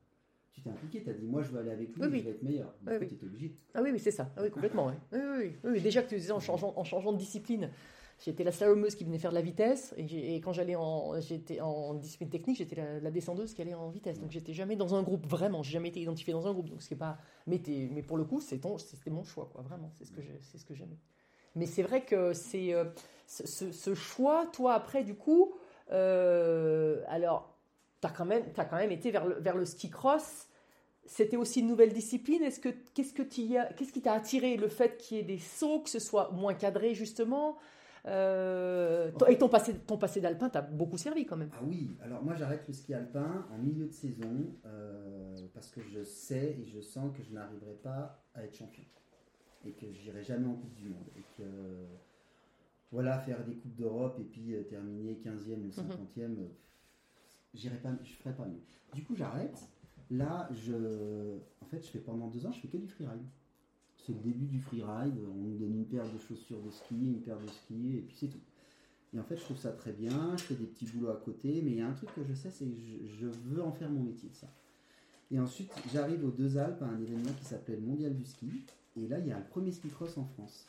tu 0.53 0.62
t'es 0.62 0.71
impliqué, 0.71 1.03
tu 1.03 1.11
as 1.11 1.15
dit, 1.15 1.27
moi 1.27 1.43
je 1.43 1.51
veux 1.51 1.59
aller 1.61 1.71
avec 1.73 1.89
lui, 1.95 2.03
Oui, 2.03 2.09
oui. 2.11 2.19
je 2.21 2.25
vais 2.25 2.31
être 2.31 2.43
meilleur. 2.43 2.73
Du 2.83 2.91
Oui, 2.93 3.09
tu 3.09 3.15
étais 3.15 3.25
obligé. 3.27 3.57
Ah 3.75 3.83
oui, 3.83 3.91
oui, 3.93 3.99
c'est 3.99 4.11
ça. 4.11 4.31
Ah 4.37 4.43
oui, 4.43 4.51
complètement. 4.51 4.87
ouais. 5.12 5.53
Oui. 5.65 5.81
Déjà 5.81 6.03
que 6.03 6.09
tu 6.09 6.15
disais 6.17 6.33
en 6.33 6.41
changeant, 6.41 6.73
en 6.77 6.85
changeant 6.85 7.12
de 7.12 7.19
discipline, 7.19 7.71
j'étais 8.25 8.45
la 8.45 8.53
slalomeuse 8.53 8.95
qui 8.95 9.05
venait 9.05 9.19
faire 9.19 9.31
de 9.31 9.35
la 9.35 9.43
vitesse, 9.43 9.95
et, 9.99 10.37
et 10.37 10.41
quand 10.41 10.53
j'allais 10.53 10.77
en, 10.77 11.21
j'étais 11.21 11.61
en 11.61 11.95
discipline 11.95 12.31
technique, 12.31 12.57
j'étais 12.59 12.77
la, 12.77 13.01
la 13.01 13.11
descendeuse 13.11 13.53
qui 13.53 13.61
allait 13.62 13.75
en 13.75 13.91
vitesse. 13.91 14.21
Donc 14.21 14.31
j'étais 14.31 14.53
jamais 14.55 14.77
dans 14.77 14.95
un 14.95 15.03
groupe, 15.03 15.27
vraiment. 15.27 15.62
J'ai 15.62 15.73
jamais 15.73 15.89
été 15.89 16.01
identifié 16.01 16.33
dans 16.33 16.47
un 16.47 16.53
groupe. 16.53 16.69
Donc 16.71 16.83
ce 16.83 16.89
qui 16.89 16.95
est 16.95 16.97
pas. 16.99 17.19
Mais, 17.47 17.59
pour 18.07 18.17
le 18.17 18.25
coup, 18.25 18.41
c'est 18.41 18.59
ton, 18.59 18.79
c'était 18.79 19.11
mon 19.11 19.25
choix, 19.25 19.51
quoi. 19.53 19.62
Vraiment, 19.62 19.91
c'est 19.99 20.05
ce 20.05 20.12
que 20.12 20.23
j'ai- 20.23 20.39
c'est 20.43 20.59
ce 20.59 20.65
que 20.65 20.75
j'aimais. 20.75 20.99
Mais 21.55 21.67
c'est 21.67 21.83
vrai 21.83 22.05
que 22.05 22.33
c'est 22.33 22.73
euh, 22.75 22.85
ce, 23.27 23.95
choix, 23.95 24.47
toi 24.53 24.75
après, 24.75 25.05
du 25.05 25.15
coup, 25.15 25.55
euh, 25.91 27.03
alors, 27.09 27.57
tu 28.01 28.07
as, 28.07 28.11
quand 28.11 28.25
même- 28.25 28.45
t'as 28.55 28.65
quand 28.65 28.77
même 28.77 28.93
été 28.93 29.11
vers 29.11 29.57
le, 29.57 29.65
ski 29.65 29.91
cross. 29.91 30.49
C'était 31.05 31.37
aussi 31.37 31.61
une 31.61 31.67
nouvelle 31.67 31.93
discipline. 31.93 32.43
Est-ce 32.43 32.61
que 32.61 32.69
qu'est-ce 32.95 33.13
que 33.13 33.23
as- 33.59 33.73
qu'est-ce 33.75 33.93
qui 33.93 34.03
t'a 34.03 34.13
attiré? 34.13 34.57
Le 34.57 34.69
fait 34.69 34.97
qu'il 34.97 35.17
y 35.17 35.21
ait 35.21 35.25
des 35.25 35.39
sauts, 35.39 35.81
que 35.81 35.91
ce 35.91 35.99
soit 35.99 36.31
moins 36.33 36.55
cadré 36.55 36.95
justement 36.95 37.59
Euh, 38.05 39.13
Et 39.29 39.39
ton 39.39 39.49
passé, 39.49 39.75
ton 39.75 39.97
passé 39.97 40.21
d'alpin 40.21 40.49
t'a 40.49 40.61
beaucoup 40.61 40.99
servi 40.99 41.25
quand 41.25 41.37
même. 41.37 41.51
Ah 41.53 41.63
oui, 41.65 41.97
alors 42.03 42.21
moi 42.25 42.35
j'arrête 42.35 42.67
le 42.67 42.75
ski 42.75 42.95
alpin 42.95 43.47
en 43.53 43.59
milieu 43.59 43.87
de 43.87 43.93
saison 43.93 44.57
parce 45.55 45.71
que 45.71 45.81
je 45.83 46.03
sais 46.03 46.57
et 46.61 46.67
je 46.67 46.81
sens 46.81 47.17
que 47.17 47.23
je 47.23 47.33
n'arriverai 47.33 47.75
pas 47.75 48.25
à 48.35 48.43
être 48.43 48.57
champion 48.57 48.83
et 49.64 49.73
que 49.73 49.90
j'irai 49.92 50.23
jamais 50.23 50.47
en 50.47 50.54
Coupe 50.54 50.75
du 50.75 50.88
Monde 50.88 51.09
et 51.16 51.23
que 51.37 51.45
voilà 52.90 53.19
faire 53.19 53.45
des 53.45 53.54
coupes 53.54 53.75
d'Europe 53.75 54.19
et 54.21 54.25
puis 54.25 54.54
euh, 54.54 54.62
terminer 54.64 55.14
15e 55.25 55.62
ou 55.64 55.71
50e, 55.71 56.38
euh, 56.38 56.49
j'irai 57.54 57.76
pas, 57.76 57.90
je 58.04 58.12
ferai 58.12 58.35
pas 58.35 58.47
mieux. 58.47 58.62
Du 58.95 59.04
coup 59.04 59.14
j'arrête. 59.14 59.59
Là 60.11 60.49
je, 60.52 61.38
en 61.61 61.66
fait 61.66 61.83
je 61.83 61.90
fais 61.90 62.00
pendant 62.00 62.28
deux 62.28 62.45
ans 62.47 62.52
je 62.52 62.61
fais 62.61 62.69
que 62.69 62.76
du 62.76 62.88
freeride. 62.88 63.25
C'est 63.97 64.12
le 64.12 64.19
début 64.19 64.47
du 64.47 64.61
freeride. 64.61 65.14
On 65.31 65.42
nous 65.42 65.59
donne 65.59 65.76
une 65.76 65.87
paire 65.87 66.11
de 66.12 66.19
chaussures 66.19 66.61
de 66.61 66.71
ski, 66.71 66.95
une 66.95 67.23
paire 67.23 67.38
de 67.38 67.47
ski 67.47 67.97
et 67.99 68.00
puis 68.02 68.16
c'est 68.16 68.28
tout. 68.28 68.40
Et 69.14 69.21
en 69.21 69.25
fait, 69.25 69.37
je 69.37 69.42
trouve 69.42 69.59
ça 69.59 69.73
très 69.73 69.92
bien. 69.92 70.37
Je 70.37 70.42
fais 70.42 70.54
des 70.54 70.64
petits 70.64 70.87
boulots 70.87 71.11
à 71.11 71.16
côté, 71.16 71.61
mais 71.62 71.73
il 71.73 71.76
y 71.76 71.81
a 71.83 71.87
un 71.87 71.92
truc 71.92 72.14
que 72.14 72.25
je 72.25 72.33
sais, 72.33 72.50
c'est 72.50 72.64
que 72.64 72.75
je, 72.75 73.07
je 73.21 73.26
veux 73.26 73.62
en 73.62 73.71
faire 73.71 73.90
mon 73.90 74.02
métier 74.02 74.28
de 74.31 74.35
ça. 74.35 74.49
Et 75.31 75.38
ensuite, 75.38 75.73
j'arrive 75.92 76.25
aux 76.25 76.31
Deux 76.31 76.59
Alpes 76.59 76.83
à 76.83 76.87
un 76.87 77.00
événement 77.00 77.33
qui 77.38 77.45
s'appelait 77.45 77.76
le 77.76 77.83
Mondial 77.83 78.14
du 78.14 78.25
ski. 78.25 78.50
Et 78.97 79.09
là, 79.09 79.19
il 79.19 79.27
y 79.27 79.33
a 79.33 79.39
le 79.39 79.45
premier 79.45 79.73
ski 79.73 79.89
cross 79.89 80.17
en 80.19 80.25
France. 80.25 80.67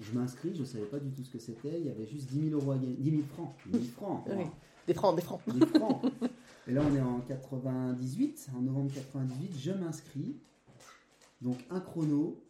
Je 0.00 0.12
m'inscris, 0.12 0.54
je 0.54 0.60
ne 0.60 0.64
savais 0.66 0.86
pas 0.86 0.98
du 0.98 1.10
tout 1.10 1.22
ce 1.22 1.30
que 1.30 1.38
c'était. 1.38 1.78
Il 1.78 1.86
y 1.86 1.90
avait 1.90 2.06
juste 2.06 2.28
10 2.30 2.48
000 2.50 2.60
euros 2.60 2.72
à 2.72 2.78
gagner. 2.78 2.94
10 2.96 3.10
000 3.10 3.22
francs. 3.24 3.54
10 3.66 3.72
000 3.72 3.84
francs. 3.92 4.24
Oui. 4.28 4.34
wow. 4.36 4.50
Des 4.86 4.94
francs, 4.94 5.16
des 5.16 5.22
francs. 5.22 5.40
Des 5.46 5.66
francs. 5.66 6.02
Et 6.66 6.72
là, 6.72 6.82
on 6.90 6.94
est 6.94 7.00
en 7.00 7.20
98, 7.20 8.48
en 8.56 8.60
novembre 8.62 8.92
98. 8.94 9.58
Je 9.58 9.70
m'inscris. 9.72 10.36
Donc, 11.42 11.58
un 11.70 11.80
chrono, 11.80 12.42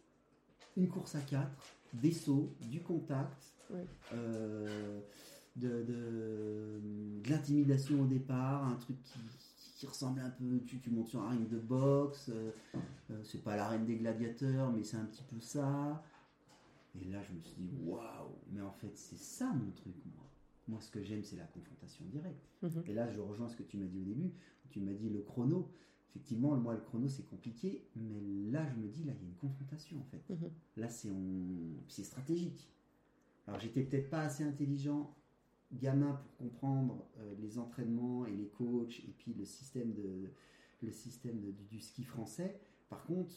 une 0.77 0.87
course 0.87 1.15
à 1.15 1.19
4, 1.21 1.47
des 1.93 2.11
sauts, 2.11 2.53
du 2.69 2.81
contact, 2.81 3.53
Oui. 3.69 3.81
euh, 4.13 4.99
de, 5.57 5.67
de- 5.83 6.81
de 7.23 7.29
l'intimidation 7.29 8.01
au 8.01 8.05
départ, 8.05 8.65
un 8.65 8.75
truc 8.75 9.01
qui, 9.03 9.19
qui 9.77 9.85
ressemble 9.87 10.21
un 10.21 10.29
peu. 10.29 10.59
Tu, 10.65 10.79
tu 10.79 10.89
montes 10.89 11.07
sur 11.09 11.21
un 11.21 11.29
ring 11.31 11.49
de 11.49 11.57
boxe. 11.59 12.29
euh, 12.29 12.51
c'est 13.23 13.43
pas 13.43 13.55
l'arène 13.55 13.85
des 13.85 13.97
gladiateurs, 13.97 14.71
mais 14.71 14.83
c'est 14.83 14.97
un 14.97 15.05
petit 15.05 15.23
peu 15.23 15.39
ça. 15.39 16.03
Et 16.99 17.05
là, 17.05 17.21
je 17.23 17.33
me 17.33 17.39
suis 17.41 17.55
dit, 17.61 17.69
waouh, 17.83 18.35
mais 18.51 18.61
en 18.61 18.71
fait, 18.73 18.91
c'est 18.97 19.17
ça 19.17 19.51
mon 19.53 19.71
truc, 19.71 19.95
moi. 20.15 20.27
Moi, 20.67 20.79
ce 20.81 20.91
que 20.91 21.01
j'aime, 21.03 21.23
c'est 21.23 21.37
la 21.37 21.45
confrontation 21.45 22.05
directe. 22.05 22.47
Mhm. 22.61 22.83
Et 22.87 22.93
là, 22.93 23.09
je 23.09 23.19
rejoins 23.19 23.49
ce 23.49 23.55
que 23.55 23.63
tu 23.63 23.77
m'as 23.77 23.85
dit 23.87 23.99
au 23.99 24.03
début. 24.03 24.31
Tu 24.69 24.79
m'as 24.79 24.93
dit 24.93 25.09
le 25.09 25.21
chrono. 25.21 25.71
Effectivement, 26.09 26.55
moi, 26.57 26.73
le 26.75 26.81
chrono, 26.81 27.07
c'est 27.07 27.27
compliqué. 27.29 27.87
Mais 27.95 28.19
là, 28.51 28.67
je 28.69 28.75
me 28.75 28.87
dis, 28.87 29.03
là, 29.05 29.13
il 29.17 29.21
y 29.23 29.25
a 29.25 29.29
une 29.29 29.35
confrontation, 29.35 29.99
en 29.99 30.03
fait. 30.05 30.29
Mhm. 30.33 30.51
Là, 30.77 30.89
c'est 30.89 31.09
on... 31.11 32.03
stratégique. 32.03 32.69
Alors, 33.47 33.59
j'étais 33.59 33.83
peut-être 33.83 34.09
pas 34.09 34.21
assez 34.21 34.43
intelligent, 34.43 35.15
gamin, 35.73 36.13
pour 36.13 36.35
comprendre 36.37 37.05
euh, 37.19 37.33
les 37.39 37.57
entraînements 37.57 38.25
et 38.25 38.33
les 38.35 38.47
coachs, 38.49 38.99
et 38.99 39.13
puis 39.17 39.33
le 39.33 39.45
système, 39.45 39.93
de, 39.93 40.31
le 40.83 40.91
système 40.91 41.39
de- 41.41 41.51
du, 41.51 41.63
du 41.65 41.79
ski 41.79 42.03
français. 42.03 42.59
Par 42.91 43.03
contre, 43.05 43.31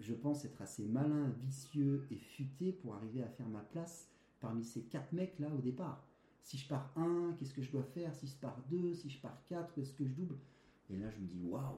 je 0.00 0.14
pense 0.14 0.44
être 0.46 0.62
assez 0.62 0.84
malin, 0.86 1.34
vicieux 1.44 2.06
et 2.10 2.16
futé 2.16 2.72
pour 2.72 2.94
arriver 2.94 3.22
à 3.22 3.28
faire 3.28 3.48
ma 3.48 3.60
place 3.60 4.08
parmi 4.40 4.64
ces 4.64 4.82
quatre 4.82 5.12
mecs 5.12 5.38
là 5.40 5.48
au 5.52 5.60
départ. 5.60 6.06
Si 6.44 6.56
je 6.56 6.66
pars 6.66 6.90
1, 6.96 7.34
qu'est-ce 7.38 7.52
que 7.52 7.60
je 7.60 7.70
dois 7.72 7.82
faire? 7.82 8.14
Si 8.14 8.26
je 8.28 8.36
pars 8.36 8.56
2, 8.70 8.94
si 8.94 9.10
je 9.10 9.20
pars 9.20 9.36
4, 9.48 9.76
est-ce 9.78 9.92
que 9.92 10.06
je 10.06 10.12
double? 10.14 10.36
Et 10.90 10.96
là, 10.96 11.10
je 11.10 11.18
me 11.20 11.26
dis, 11.26 11.42
waouh 11.44 11.76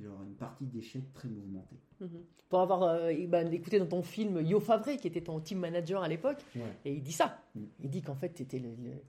Genre 0.00 0.22
une 0.22 0.34
partie 0.34 0.66
d'échecs 0.66 1.12
très 1.14 1.28
mouvementée. 1.28 1.76
Mhm. 2.00 2.08
Pour 2.48 2.60
avoir 2.60 2.82
euh, 2.84 3.12
ben, 3.26 3.50
écouté 3.52 3.78
dans 3.78 3.86
ton 3.86 4.02
film 4.02 4.40
Yo 4.40 4.60
Favre, 4.60 4.96
qui 4.96 5.08
était 5.08 5.22
ton 5.22 5.40
team 5.40 5.58
manager 5.58 6.02
à 6.02 6.08
l'époque, 6.08 6.38
Ouais. 6.54 6.62
et 6.84 6.94
il 6.94 7.02
dit 7.02 7.12
ça. 7.12 7.42
Mm. 7.54 7.60
Il 7.82 7.90
dit 7.90 8.02
qu'en 8.02 8.14
fait, 8.14 8.32
tu 8.34 8.42
étais 8.42 8.58
le, 8.60 8.68
le- 8.76 9.02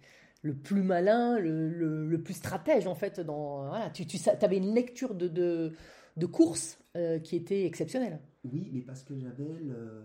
le 0.44 0.56
plus 0.56 0.82
malin, 0.84 1.38
le, 1.40 1.68
le- 1.70 2.08
le 2.08 2.22
plus 2.24 2.34
stratège, 2.36 2.88
en 2.88 2.96
fait. 2.96 3.20
Dans, 3.20 3.68
voilà, 3.68 3.90
tu 3.90 4.06
tu 4.06 4.18
avais 4.30 4.58
une 4.58 4.74
lecture 4.74 5.14
de, 5.14 5.28
de, 5.28 5.74
de 6.18 6.26
course 6.26 6.80
euh, 6.96 7.20
qui 7.20 7.36
était 7.36 7.66
exceptionnelle. 7.66 8.20
Oui, 8.44 8.70
mais 8.74 8.82
parce 8.82 9.04
que 9.04 9.16
j'avais 9.18 9.60
le... 9.60 10.04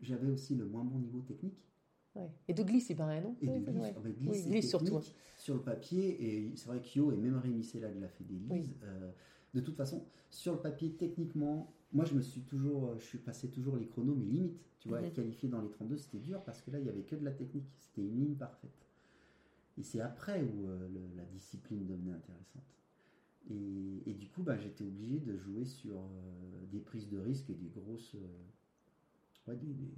j'avais 0.00 0.28
aussi 0.28 0.54
le 0.54 0.64
moins 0.66 0.84
bon 0.84 0.98
niveau 0.98 1.20
technique. 1.20 1.58
Ouais. 2.16 2.28
Et 2.48 2.54
de 2.54 2.62
glisse, 2.64 2.90
il 2.90 2.96
paraît, 2.96 3.20
non? 3.20 3.36
Et 3.40 3.48
Oui, 3.48 3.60
de 3.60 3.70
glisse, 3.70 3.82
ouais. 3.82 3.94
ah 3.96 4.00
bah, 4.00 4.10
glisse 4.10 4.30
Oui, 4.44 4.50
glisse 4.50 4.68
surtout, 4.68 4.84
technique 4.86 5.14
sur 5.36 5.54
le 5.54 5.62
papier, 5.62 6.22
et 6.48 6.56
c'est 6.56 6.66
vrai 6.66 6.80
qu'Yo 6.82 7.12
et 7.12 7.16
même 7.16 7.36
Rémi 7.36 7.62
Sellag 7.62 7.98
l'a 8.00 8.08
fait 8.08 8.24
des 8.24 8.34
lises. 8.34 8.50
Oui. 8.50 8.76
euh, 8.82 9.10
de 9.54 9.60
toute 9.60 9.76
façon, 9.76 10.04
sur 10.28 10.52
le 10.54 10.58
papier, 10.60 10.92
techniquement, 10.92 11.72
moi 11.92 12.04
je 12.04 12.14
me 12.14 12.20
suis 12.20 12.42
toujours, 12.42 12.88
euh, 12.88 12.98
je 12.98 13.04
suis 13.04 13.18
passé 13.18 13.48
toujours 13.48 13.76
les 13.76 13.86
chronos, 13.86 14.14
mais 14.14 14.26
limite, 14.26 14.60
tu 14.80 14.88
vois, 14.88 15.02
qualifié 15.10 15.48
dans 15.48 15.60
les 15.60 15.70
32, 15.70 15.96
c'était 15.98 16.18
dur 16.18 16.42
parce 16.44 16.62
que 16.62 16.70
là, 16.70 16.78
il 16.78 16.86
y 16.86 16.88
avait 16.88 17.02
que 17.02 17.14
de 17.16 17.24
la 17.24 17.32
technique, 17.32 17.66
c'était 17.78 18.02
une 18.02 18.18
ligne 18.18 18.34
parfaite. 18.34 18.86
Et 19.78 19.82
c'est 19.82 20.00
après 20.00 20.42
où 20.42 20.66
euh, 20.68 20.88
le- 20.88 21.16
la 21.16 21.24
discipline 21.24 21.86
devenait 21.86 22.12
intéressante. 22.12 22.62
Et, 23.48 24.02
et 24.10 24.14
du 24.14 24.28
coup, 24.28 24.42
bah, 24.42 24.56
j'étais 24.58 24.84
obligé 24.84 25.18
de 25.18 25.36
jouer 25.36 25.64
sur 25.64 25.96
euh, 25.96 26.66
des 26.70 26.80
prises 26.80 27.08
de 27.08 27.18
risque 27.18 27.48
et 27.50 27.54
des 27.54 27.68
grosses, 27.68 28.14
euh, 28.14 29.50
ouais, 29.50 29.56
des, 29.56 29.72
des 29.72 29.90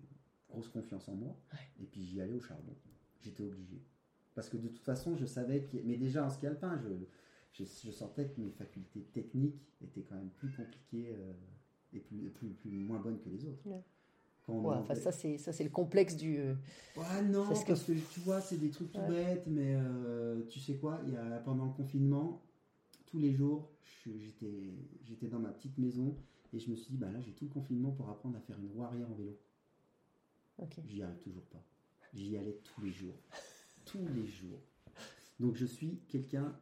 grosses 0.48 0.68
confiance 0.68 1.09
en 1.09 1.14
moi. 1.14 1.37
Et 1.81 1.85
puis 1.87 2.05
j'y 2.05 2.20
allais 2.20 2.35
au 2.35 2.40
charbon. 2.40 2.74
J'étais 3.20 3.42
obligé. 3.42 3.83
Parce 4.35 4.48
que 4.48 4.57
de 4.57 4.68
toute 4.68 4.85
façon, 4.85 5.16
je 5.16 5.26
savais 5.26 5.62
que. 5.64 5.76
Mais 5.85 5.96
déjà 5.96 6.24
en 6.24 6.31
ski 6.31 6.46
alpin, 6.46 6.78
je, 6.78 6.88
je, 7.52 7.64
je 7.85 7.90
sentais 7.90 8.28
que 8.28 8.40
mes 8.40 8.50
facultés 8.50 9.02
techniques 9.12 9.61
étaient 9.83 10.02
quand 10.02 10.14
même 10.16 10.31
plus 10.31 10.50
compliquées 10.50 11.14
euh, 11.14 11.33
et 11.92 12.00
plus, 12.00 12.31
plus, 12.31 12.48
plus 12.50 12.70
moins 12.70 13.00
bonnes 13.00 13.18
que 13.20 13.28
les 13.28 13.44
autres. 13.44 13.66
Ouais. 13.66 13.83
Quand 14.46 14.55
on 14.55 14.72
enfin, 14.72 14.94
ça, 14.96 15.12
c'est 15.12 15.37
ça, 15.38 15.52
c'est 15.52 15.62
le 15.62 15.70
complexe 15.70 16.16
du. 16.16 16.38
Ouais, 16.96 17.22
non, 17.31 17.46
Parce 17.46 17.64
parce 17.64 17.85
que- 17.85 17.92
que, 17.92 17.98
tu 18.12 18.20
vois, 18.20 18.40
c'est 18.40 18.57
des 18.57 18.70
trucs 18.70 18.90
tout 18.90 19.00
bêtes, 19.09 19.46
mais 19.46 19.76
tu 20.48 20.59
sais 20.59 20.76
quoi, 20.78 21.00
il 21.07 21.12
y 21.12 21.16
a, 21.16 21.38
pendant 21.40 21.66
le 21.66 21.72
confinement, 21.72 22.42
tous 23.12 23.18
les 23.18 23.33
jours, 23.35 23.68
j'étais 25.05 25.29
dans 25.29 25.38
ma 25.38 25.51
petite 25.51 25.77
maison 25.77 26.16
et 26.55 26.59
je 26.59 26.70
me 26.70 26.75
suis 26.77 26.90
dit, 26.92 26.96
bah 26.96 27.11
là, 27.11 27.20
j'ai 27.20 27.33
tout 27.33 27.44
le 27.44 27.51
confinement 27.51 27.90
pour 27.92 28.09
apprendre 28.09 28.38
à 28.38 28.40
faire 28.40 28.59
une 28.59 28.68
roue 28.68 28.83
arrière 28.85 29.09
en 29.11 29.14
vélo. 29.14 29.38
J'y 30.87 31.03
arrive 31.03 31.18
toujours 31.20 31.44
pas. 31.44 31.62
J'y 32.14 32.37
allais 32.38 32.59
tous 32.64 32.81
les 32.83 32.90
jours. 32.90 33.14
tous 33.85 33.98
les 34.14 34.27
jours. 34.27 34.61
Donc 35.40 35.57
je 35.57 35.66
suis 35.66 35.98
quelqu'un 36.09 36.57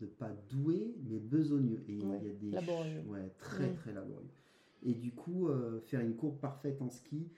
de 0.00 0.06
pas 0.06 0.30
doué, 0.50 0.94
mais 1.08 1.18
besogneux. 1.20 1.84
Et 1.88 2.02
Ouais, 2.02 2.18
il 2.20 2.26
y 2.26 2.30
a 2.30 2.34
des 2.34 2.50
laborieux. 2.50 2.94
ch- 2.94 3.06
ouais, 3.06 3.28
très 3.38 3.72
très 3.74 3.92
laborieux. 3.92 4.30
Et 4.82 4.94
du 4.94 5.12
coup, 5.12 5.48
euh, 5.48 5.80
faire 5.80 6.00
une 6.00 6.16
courbe 6.16 6.38
parfaite 6.40 6.82
en 6.82 6.90
ski, 6.90 7.28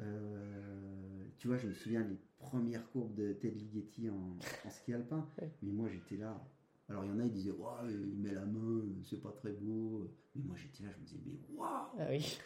euh, 0.00 1.24
tu 1.38 1.46
vois, 1.46 1.56
je 1.56 1.68
me 1.68 1.72
souviens 1.74 2.02
les 2.02 2.16
premières 2.38 2.88
courbes 2.90 3.14
de 3.14 3.32
Ted 3.34 3.54
Ligeti 3.56 4.10
en, 4.10 4.36
en 4.66 4.70
ski 4.70 4.94
alpin. 4.94 5.28
Ouais. 5.40 5.50
Mais 5.62 5.70
moi, 5.72 5.88
j'étais 5.88 6.16
là. 6.16 6.44
Alors, 6.88 7.04
il 7.04 7.08
y 7.08 7.12
en 7.12 7.18
a, 7.18 7.24
ils 7.24 7.32
disaient, 7.32 7.50
ouais, 7.50 7.92
il 7.92 8.18
met 8.18 8.32
la 8.32 8.46
main, 8.46 8.82
c'est 9.04 9.20
pas 9.20 9.32
très 9.32 9.52
beau. 9.52 10.10
Mais 10.34 10.42
moi, 10.42 10.56
j'étais 10.56 10.84
là, 10.84 10.90
je 10.92 10.98
me 10.98 11.04
disais, 11.04 11.20
mais 11.26 11.38
waouh! 11.54 11.88
Ah 11.98 12.06
oui. 12.08 12.38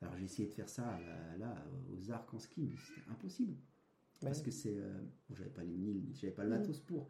Alors, 0.00 0.16
j'ai 0.16 0.24
essayé 0.26 0.48
de 0.48 0.54
faire 0.54 0.68
ça 0.68 0.98
là, 1.00 1.36
là, 1.38 1.64
aux 1.92 2.10
arcs 2.12 2.32
en 2.32 2.38
ski, 2.38 2.62
mais 2.70 2.76
c'était 2.76 3.10
impossible. 3.10 3.56
Parce 4.20 4.40
que 4.42 4.50
c'est. 4.50 4.76
euh, 4.76 5.00
bon, 5.28 5.34
j'avais 5.36 5.50
pas 5.50 5.62
les 5.64 5.76
mille, 5.76 6.04
j'avais 6.14 6.32
pas 6.32 6.44
le 6.44 6.50
Mhm. 6.50 6.58
matos 6.58 6.78
pour. 6.80 7.08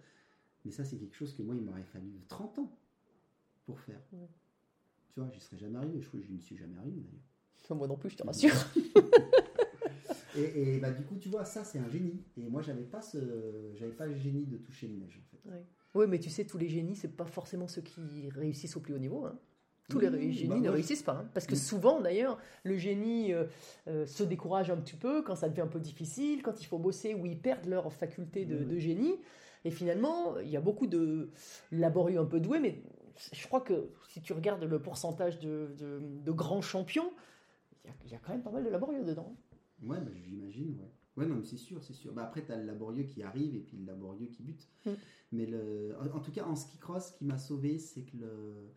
Mais 0.65 0.71
ça, 0.71 0.85
c'est 0.85 0.97
quelque 0.99 1.15
chose 1.17 1.35
que 1.35 1.43
moi, 1.43 1.55
il 1.55 1.63
m'aurait 1.63 1.85
fallu 1.85 2.21
30 2.29 2.59
ans 2.59 2.79
pour 3.67 3.79
faire. 3.81 4.01
Ouais. 4.13 4.29
Tu 5.13 5.21
vois, 5.21 5.31
j'y 5.31 5.41
serais 5.41 5.59
jamais 5.59 5.79
arrivé. 5.79 6.01
Je 6.01 6.09
crois 6.09 6.21
que 6.21 6.27
je 6.27 6.33
n'y 6.33 6.41
suis 6.41 6.57
jamais 6.57 6.77
arrivé 6.79 7.01
d'ailleurs. 7.03 7.77
Moi 7.79 7.87
non 7.89 7.97
plus, 7.97 8.11
je 8.11 8.17
te 8.17 8.23
rassure. 8.27 8.55
Et, 10.37 10.77
et 10.77 10.79
bah, 10.79 10.91
du 10.91 11.03
coup, 11.05 11.17
tu 11.17 11.29
vois, 11.29 11.45
ça, 11.45 11.65
c'est 11.65 11.79
un 11.79 11.89
génie. 11.89 12.23
Et 12.37 12.49
moi, 12.49 12.63
j'avais 12.63 12.85
pas 12.85 13.01
ce, 13.03 13.19
j'avais 13.75 13.93
pas 13.93 14.07
le 14.07 14.15
génie 14.17 14.47
de 14.47 14.57
toucher 14.59 14.87
une 14.87 14.99
neige, 15.01 15.19
en 15.19 15.27
fait. 15.31 15.51
Ouais. 15.51 15.65
Oui, 15.99 16.07
mais 16.09 16.19
tu 16.19 16.31
sais, 16.31 16.45
tous 16.45 16.59
les 16.59 16.69
génies, 16.69 16.95
c'est 16.97 17.17
pas 17.17 17.25
forcément 17.27 17.67
ceux 17.67 17.83
qui 17.83 18.29
réussissent 18.31 18.77
au 18.77 18.81
plus 18.81 18.95
haut 18.95 18.99
niveau. 18.99 19.25
hein. 19.27 19.39
Tous 19.89 19.99
les 19.99 20.33
génies 20.33 20.49
bah, 20.61 20.61
ne 20.61 20.69
réussissent 20.71 21.03
pas. 21.03 21.13
hein. 21.23 21.31
Parce 21.35 21.47
que 21.47 21.55
Mm. 21.55 21.59
souvent, 21.59 22.01
d'ailleurs, 22.01 22.39
le 22.63 22.77
génie 22.77 23.33
euh, 23.33 23.45
euh, 23.89 24.05
se 24.07 24.23
décourage 24.23 24.71
un 24.71 24.77
petit 24.77 24.97
peu 24.97 25.23
quand 25.23 25.35
ça 25.35 25.49
devient 25.49 25.63
un 25.63 25.67
peu 25.67 25.81
difficile, 25.81 26.43
quand 26.43 26.61
il 26.61 26.67
faut 26.67 26.79
bosser, 26.79 27.15
ou 27.15 27.25
ils 27.27 27.39
perdent 27.41 27.67
leur 27.67 27.91
faculté 27.93 28.45
de, 28.45 28.59
oui. 28.59 28.67
de 28.67 28.79
génie. 28.79 29.15
Et 29.65 29.71
finalement, 29.71 30.39
il 30.39 30.49
y 30.51 30.57
a 30.57 30.61
beaucoup 30.61 30.87
de 30.87 31.31
laborieux 31.73 32.19
un 32.21 32.27
peu 32.27 32.39
doués, 32.39 32.61
mais 32.61 32.83
je 33.33 33.47
crois 33.47 33.63
que 33.63 33.91
si 34.11 34.21
tu 34.21 34.33
regardes 34.35 34.63
le 34.63 34.79
pourcentage 34.79 35.41
de, 35.41 35.75
de- 35.79 36.01
de 36.23 36.33
grands 36.33 36.63
champions, 36.63 37.11
il 37.85 37.89
y, 37.89 37.91
a, 37.91 37.97
il 38.05 38.11
y 38.13 38.15
a 38.15 38.19
quand 38.19 38.33
même 38.33 38.43
pas 38.43 38.51
mal 38.53 38.63
de 38.65 38.69
laborieux 38.71 39.03
dedans. 39.05 39.35
Ouais, 39.83 39.99
bah, 40.01 40.13
j'imagine, 40.15 40.77
ouais. 40.81 40.91
Ouais, 41.19 41.27
non, 41.27 41.35
mais 41.35 41.45
c'est 41.45 41.57
sûr, 41.57 41.83
c'est 41.83 41.95
sûr. 41.95 42.13
Bah, 42.13 42.23
après, 42.23 42.45
tu 42.45 42.53
as 42.53 42.57
le 42.57 42.65
laborieux 42.65 43.03
qui 43.03 43.25
arrive 43.25 43.57
et 43.57 43.61
puis 43.61 43.77
le 43.77 43.85
laborieux 43.85 44.29
qui 44.29 44.43
bute. 44.45 44.69
Mm. 44.87 44.91
Mais 45.33 45.47
le... 45.47 45.95
en, 46.15 46.21
tout 46.21 46.31
cas, 46.31 46.47
en 46.47 46.55
ski 46.55 46.79
cross, 46.79 47.09
ce 47.09 47.19
qui 47.19 47.25
m'a 47.25 47.39
sauvé, 47.39 47.79
c'est 47.79 48.03
que 48.03 48.17
le... 48.17 48.71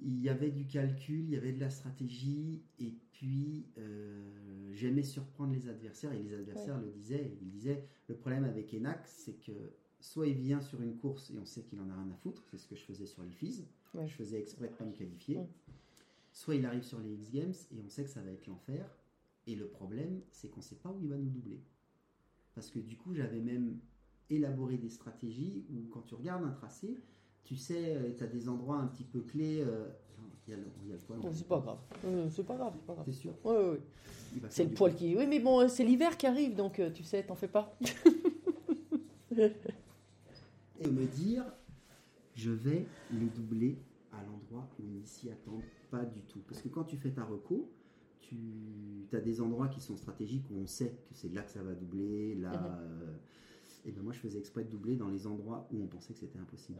il 0.00 0.20
y 0.20 0.28
avait 0.28 0.50
du 0.50 0.66
calcul, 0.66 1.24
il 1.24 1.30
y 1.30 1.36
avait 1.36 1.52
de 1.52 1.60
la 1.60 1.70
stratégie, 1.70 2.62
et 2.78 2.94
puis 3.12 3.66
euh, 3.78 4.70
j'aimais 4.72 5.02
surprendre 5.02 5.52
les 5.52 5.68
adversaires, 5.68 6.12
et 6.12 6.22
les 6.22 6.32
adversaires 6.32 6.78
le 6.80 6.90
disaient. 6.90 7.36
Ils 7.42 7.50
disaient 7.50 7.84
le 8.08 8.14
problème 8.14 8.44
avec 8.44 8.72
Enac, 8.72 9.02
c'est 9.08 9.34
que 9.34 9.52
soit 9.98 10.28
il 10.28 10.36
vient 10.38 10.60
sur 10.60 10.80
une 10.80 10.96
course 10.96 11.30
et 11.30 11.38
on 11.38 11.44
sait 11.44 11.62
qu'il 11.62 11.80
en 11.80 11.90
a 11.90 11.94
rien 11.94 12.10
à 12.12 12.16
foutre, 12.16 12.44
c'est 12.50 12.58
ce 12.58 12.68
que 12.68 12.76
je 12.76 12.84
faisais 12.84 13.06
sur 13.06 13.24
les 13.24 13.32
FIS, 13.32 13.64
Ouais. 13.94 14.06
je 14.06 14.14
faisais 14.14 14.38
exprès 14.38 14.68
de 14.68 14.74
pas 14.74 14.84
me 14.84 14.92
qualifier. 14.92 15.38
Mm. 15.38 15.46
Soit 16.32 16.54
il 16.54 16.66
arrive 16.66 16.82
sur 16.82 17.00
les 17.00 17.14
X 17.14 17.30
Games 17.30 17.54
et 17.72 17.80
on 17.84 17.88
sait 17.88 18.04
que 18.04 18.10
ça 18.10 18.20
va 18.20 18.30
être 18.30 18.46
l'enfer. 18.46 18.86
Et 19.46 19.54
le 19.54 19.66
problème, 19.68 20.20
c'est 20.30 20.48
qu'on 20.48 20.58
ne 20.60 20.64
sait 20.64 20.76
pas 20.76 20.90
où 20.90 20.98
il 21.00 21.08
va 21.08 21.16
nous 21.16 21.30
doubler. 21.30 21.60
Parce 22.54 22.68
que 22.70 22.78
du 22.78 22.96
coup, 22.96 23.14
j'avais 23.14 23.40
même 23.40 23.78
élaboré 24.28 24.76
des 24.78 24.88
stratégies 24.88 25.64
où 25.70 25.88
quand 25.92 26.02
tu 26.02 26.14
regardes 26.14 26.44
un 26.44 26.50
tracé, 26.50 26.98
tu 27.44 27.54
sais, 27.56 28.14
tu 28.16 28.24
as 28.24 28.26
des 28.26 28.48
endroits 28.48 28.78
un 28.78 28.86
petit 28.88 29.04
peu 29.04 29.20
clés. 29.20 29.60
euh, 29.60 29.86
Il 30.48 30.50
y 30.50 30.54
a 30.54 30.56
le, 30.56 30.64
il 30.82 30.88
y 30.88 30.92
a 30.92 30.94
le 30.94 31.00
poil. 31.00 31.20
C'est 31.32 31.46
pas 31.46 31.60
grave. 31.60 31.78
Euh, 32.04 32.28
c'est 32.30 32.44
pas 32.44 32.56
grave, 32.56 32.72
c'est 32.76 32.86
pas 32.86 32.94
grave. 32.94 33.04
T'es 33.04 33.12
sûr? 33.12 33.34
Il 34.34 34.40
va 34.40 34.50
C'est 34.50 34.64
le 34.64 34.70
poil 34.74 34.92
bruit. 34.92 35.10
qui. 35.10 35.16
Oui, 35.16 35.26
mais 35.28 35.38
bon, 35.38 35.60
euh, 35.60 35.68
c'est 35.68 35.84
l'hiver 35.84 36.16
qui 36.16 36.26
arrive, 36.26 36.54
donc 36.56 36.80
euh, 36.80 36.90
tu 36.90 37.04
sais, 37.04 37.22
t'en 37.24 37.34
fais 37.36 37.46
pas. 37.48 37.76
Et 40.80 40.88
me 40.90 41.06
dire, 41.06 41.44
je 42.34 42.50
vais 42.50 42.86
le 43.12 43.26
doubler 43.28 43.78
à 44.12 44.22
l'endroit 44.24 44.68
où 44.80 44.82
ils 44.94 45.06
s'y 45.06 45.30
attendent 45.30 45.62
pas 45.90 46.04
du 46.04 46.20
tout. 46.22 46.40
Parce 46.48 46.60
que 46.60 46.68
quand 46.68 46.84
tu 46.84 46.96
fais 46.96 47.10
ta 47.10 47.24
reco, 47.24 47.70
tu 48.28 49.16
as 49.16 49.20
des 49.20 49.40
endroits 49.40 49.68
qui 49.68 49.80
sont 49.80 49.96
stratégiques 49.96 50.44
où 50.50 50.58
on 50.58 50.66
sait 50.66 50.90
que 50.90 51.14
c'est 51.14 51.32
là 51.32 51.42
que 51.42 51.50
ça 51.50 51.62
va 51.62 51.74
doubler. 51.74 52.34
Là, 52.34 52.50
Mhm. 52.52 52.66
euh, 52.66 53.16
et 53.86 53.92
ben 53.92 54.02
moi, 54.02 54.12
je 54.12 54.18
faisais 54.18 54.38
exprès 54.38 54.64
de 54.64 54.70
doubler 54.70 54.96
dans 54.96 55.08
les 55.08 55.26
endroits 55.26 55.68
où 55.72 55.80
on 55.82 55.86
pensait 55.86 56.12
que 56.12 56.18
c'était 56.20 56.38
impossible. 56.38 56.78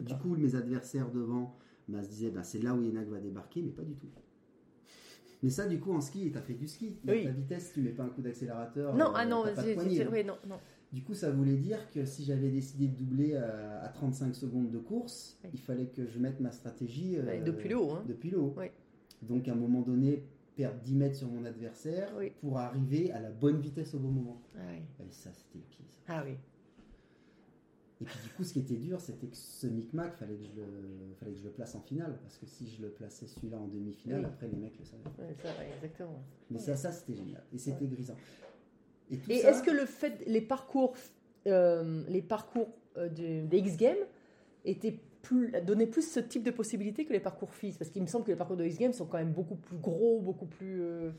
Du 0.00 0.14
coup, 0.16 0.36
mes 0.36 0.54
adversaires 0.54 1.10
devant 1.10 1.56
bah, 1.88 2.02
se 2.02 2.08
disaient, 2.08 2.30
bah, 2.30 2.42
c'est 2.44 2.60
là 2.62 2.74
où 2.74 2.80
Yenak 2.82 3.08
va 3.08 3.18
débarquer, 3.18 3.60
mais 3.62 3.72
pas 3.72 3.82
du 3.82 3.94
tout. 3.94 4.06
Mais 5.42 5.50
ça, 5.50 5.66
du 5.66 5.80
coup, 5.80 5.92
en 5.92 6.00
ski, 6.00 6.30
tu 6.30 6.38
as 6.38 6.40
fait 6.40 6.54
du 6.54 6.68
ski. 6.68 6.96
Oui. 7.06 7.24
La 7.24 7.32
vitesse, 7.32 7.72
tu 7.74 7.80
mets 7.82 7.90
pas 7.90 8.04
un 8.04 8.08
coup 8.08 8.22
d'accélérateur. 8.22 8.94
Non, 8.94 9.06
euh, 9.06 9.12
ah 9.16 9.26
non, 9.26 9.42
t'as 9.44 9.54
pas 9.54 9.62
de 9.64 9.74
poignée, 9.74 10.02
hein. 10.04 10.10
ouais, 10.10 10.22
non, 10.22 10.36
non. 10.48 10.56
Du 10.92 11.02
coup, 11.02 11.14
ça 11.14 11.30
voulait 11.30 11.56
dire 11.56 11.90
que 11.90 12.04
si 12.04 12.22
j'avais 12.22 12.50
décidé 12.50 12.86
de 12.86 12.94
doubler 12.96 13.34
à, 13.34 13.80
à 13.82 13.88
35 13.88 14.36
secondes 14.36 14.70
de 14.70 14.78
course, 14.78 15.38
Oui. 15.42 15.50
il 15.54 15.58
fallait 15.60 15.86
que 15.86 16.06
je 16.06 16.18
mette 16.20 16.38
ma 16.38 16.52
stratégie 16.52 17.16
euh, 17.18 17.42
depuis 17.42 17.68
le 17.70 17.78
haut. 17.78 17.90
Hein. 17.92 18.04
depuis 18.06 18.30
le 18.30 18.38
haut. 18.38 18.54
Oui. 18.56 18.66
Donc, 19.22 19.48
à 19.48 19.52
un 19.52 19.56
moment 19.56 19.82
donné, 19.82 20.22
perdre 20.56 20.78
10 20.80 20.94
mètres 20.94 21.16
sur 21.16 21.28
mon 21.28 21.44
adversaire 21.44 22.10
Oui. 22.16 22.32
pour 22.40 22.58
arriver 22.58 23.10
à 23.12 23.20
la 23.20 23.30
bonne 23.30 23.60
vitesse 23.60 23.94
au 23.94 23.98
bon 23.98 24.10
moment. 24.10 24.42
Ah, 24.56 24.60
oui. 24.70 25.06
Et 25.06 25.10
ça, 25.10 25.30
c'était 25.32 25.58
le 25.58 25.64
pied. 25.64 25.84
ça. 25.88 25.98
Ah 26.08 26.22
oui. 26.26 26.36
Et 28.00 28.04
puis, 28.04 28.18
du 28.24 28.28
coup, 28.30 28.42
ce 28.42 28.52
qui 28.52 28.58
était 28.58 28.76
dur, 28.76 29.00
c'était 29.00 29.28
que 29.28 29.36
ce 29.36 29.66
micmac, 29.68 30.16
fallait 30.16 30.34
que 30.34 30.42
je 30.42 30.60
le, 30.60 31.14
fallait 31.20 31.32
que 31.32 31.38
je 31.38 31.44
le 31.44 31.50
place 31.50 31.74
en 31.76 31.80
finale. 31.80 32.18
Parce 32.20 32.36
que 32.36 32.46
si 32.46 32.68
je 32.68 32.82
le 32.82 32.90
plaçais 32.90 33.26
celui-là 33.28 33.58
en 33.58 33.68
demi-finale, 33.68 34.20
Oui. 34.20 34.26
après, 34.26 34.48
les 34.48 34.56
mecs 34.56 34.76
le 34.78 34.84
savaient. 34.84 35.02
Ouais, 35.20 35.36
ça, 35.40 35.50
exactement. 35.76 36.22
Mais 36.50 36.58
ça, 36.58 36.74
ça 36.76 36.90
c'était 36.90 37.14
génial. 37.14 37.42
Et 37.52 37.58
c'était 37.58 37.86
grisant. 37.86 38.16
Et, 39.10 39.18
tout 39.18 39.30
Et 39.30 39.38
ça- 39.38 39.50
est-ce 39.50 39.62
que 39.62 39.70
le 39.70 39.86
fait, 39.86 40.24
les 40.26 40.40
parcours, 40.40 40.94
euh, 41.46 42.02
les 42.08 42.22
parcours 42.22 42.68
euh, 42.96 43.08
de- 43.08 43.46
des 43.46 43.58
X 43.58 43.76
Games 43.76 44.04
étaient 44.64 44.98
plus, 45.22 45.52
donnaient 45.64 45.86
plus 45.86 46.02
ce 46.10 46.20
type 46.20 46.42
de 46.42 46.50
possibilités 46.50 47.04
que 47.06 47.12
les 47.12 47.20
parcours 47.20 47.54
FIS 47.54 47.74
Parce 47.78 47.90
qu'il 47.90 48.02
me 48.02 48.06
semble 48.08 48.24
que 48.24 48.30
les 48.30 48.36
parcours 48.36 48.56
de 48.56 48.64
X 48.64 48.78
Games 48.78 48.92
sont 48.92 49.06
quand 49.06 49.18
même 49.18 49.32
beaucoup 49.32 49.56
plus 49.56 49.78
gros, 49.78 50.20
beaucoup 50.20 50.46
plus. 50.46 50.82
euh, 50.82 51.10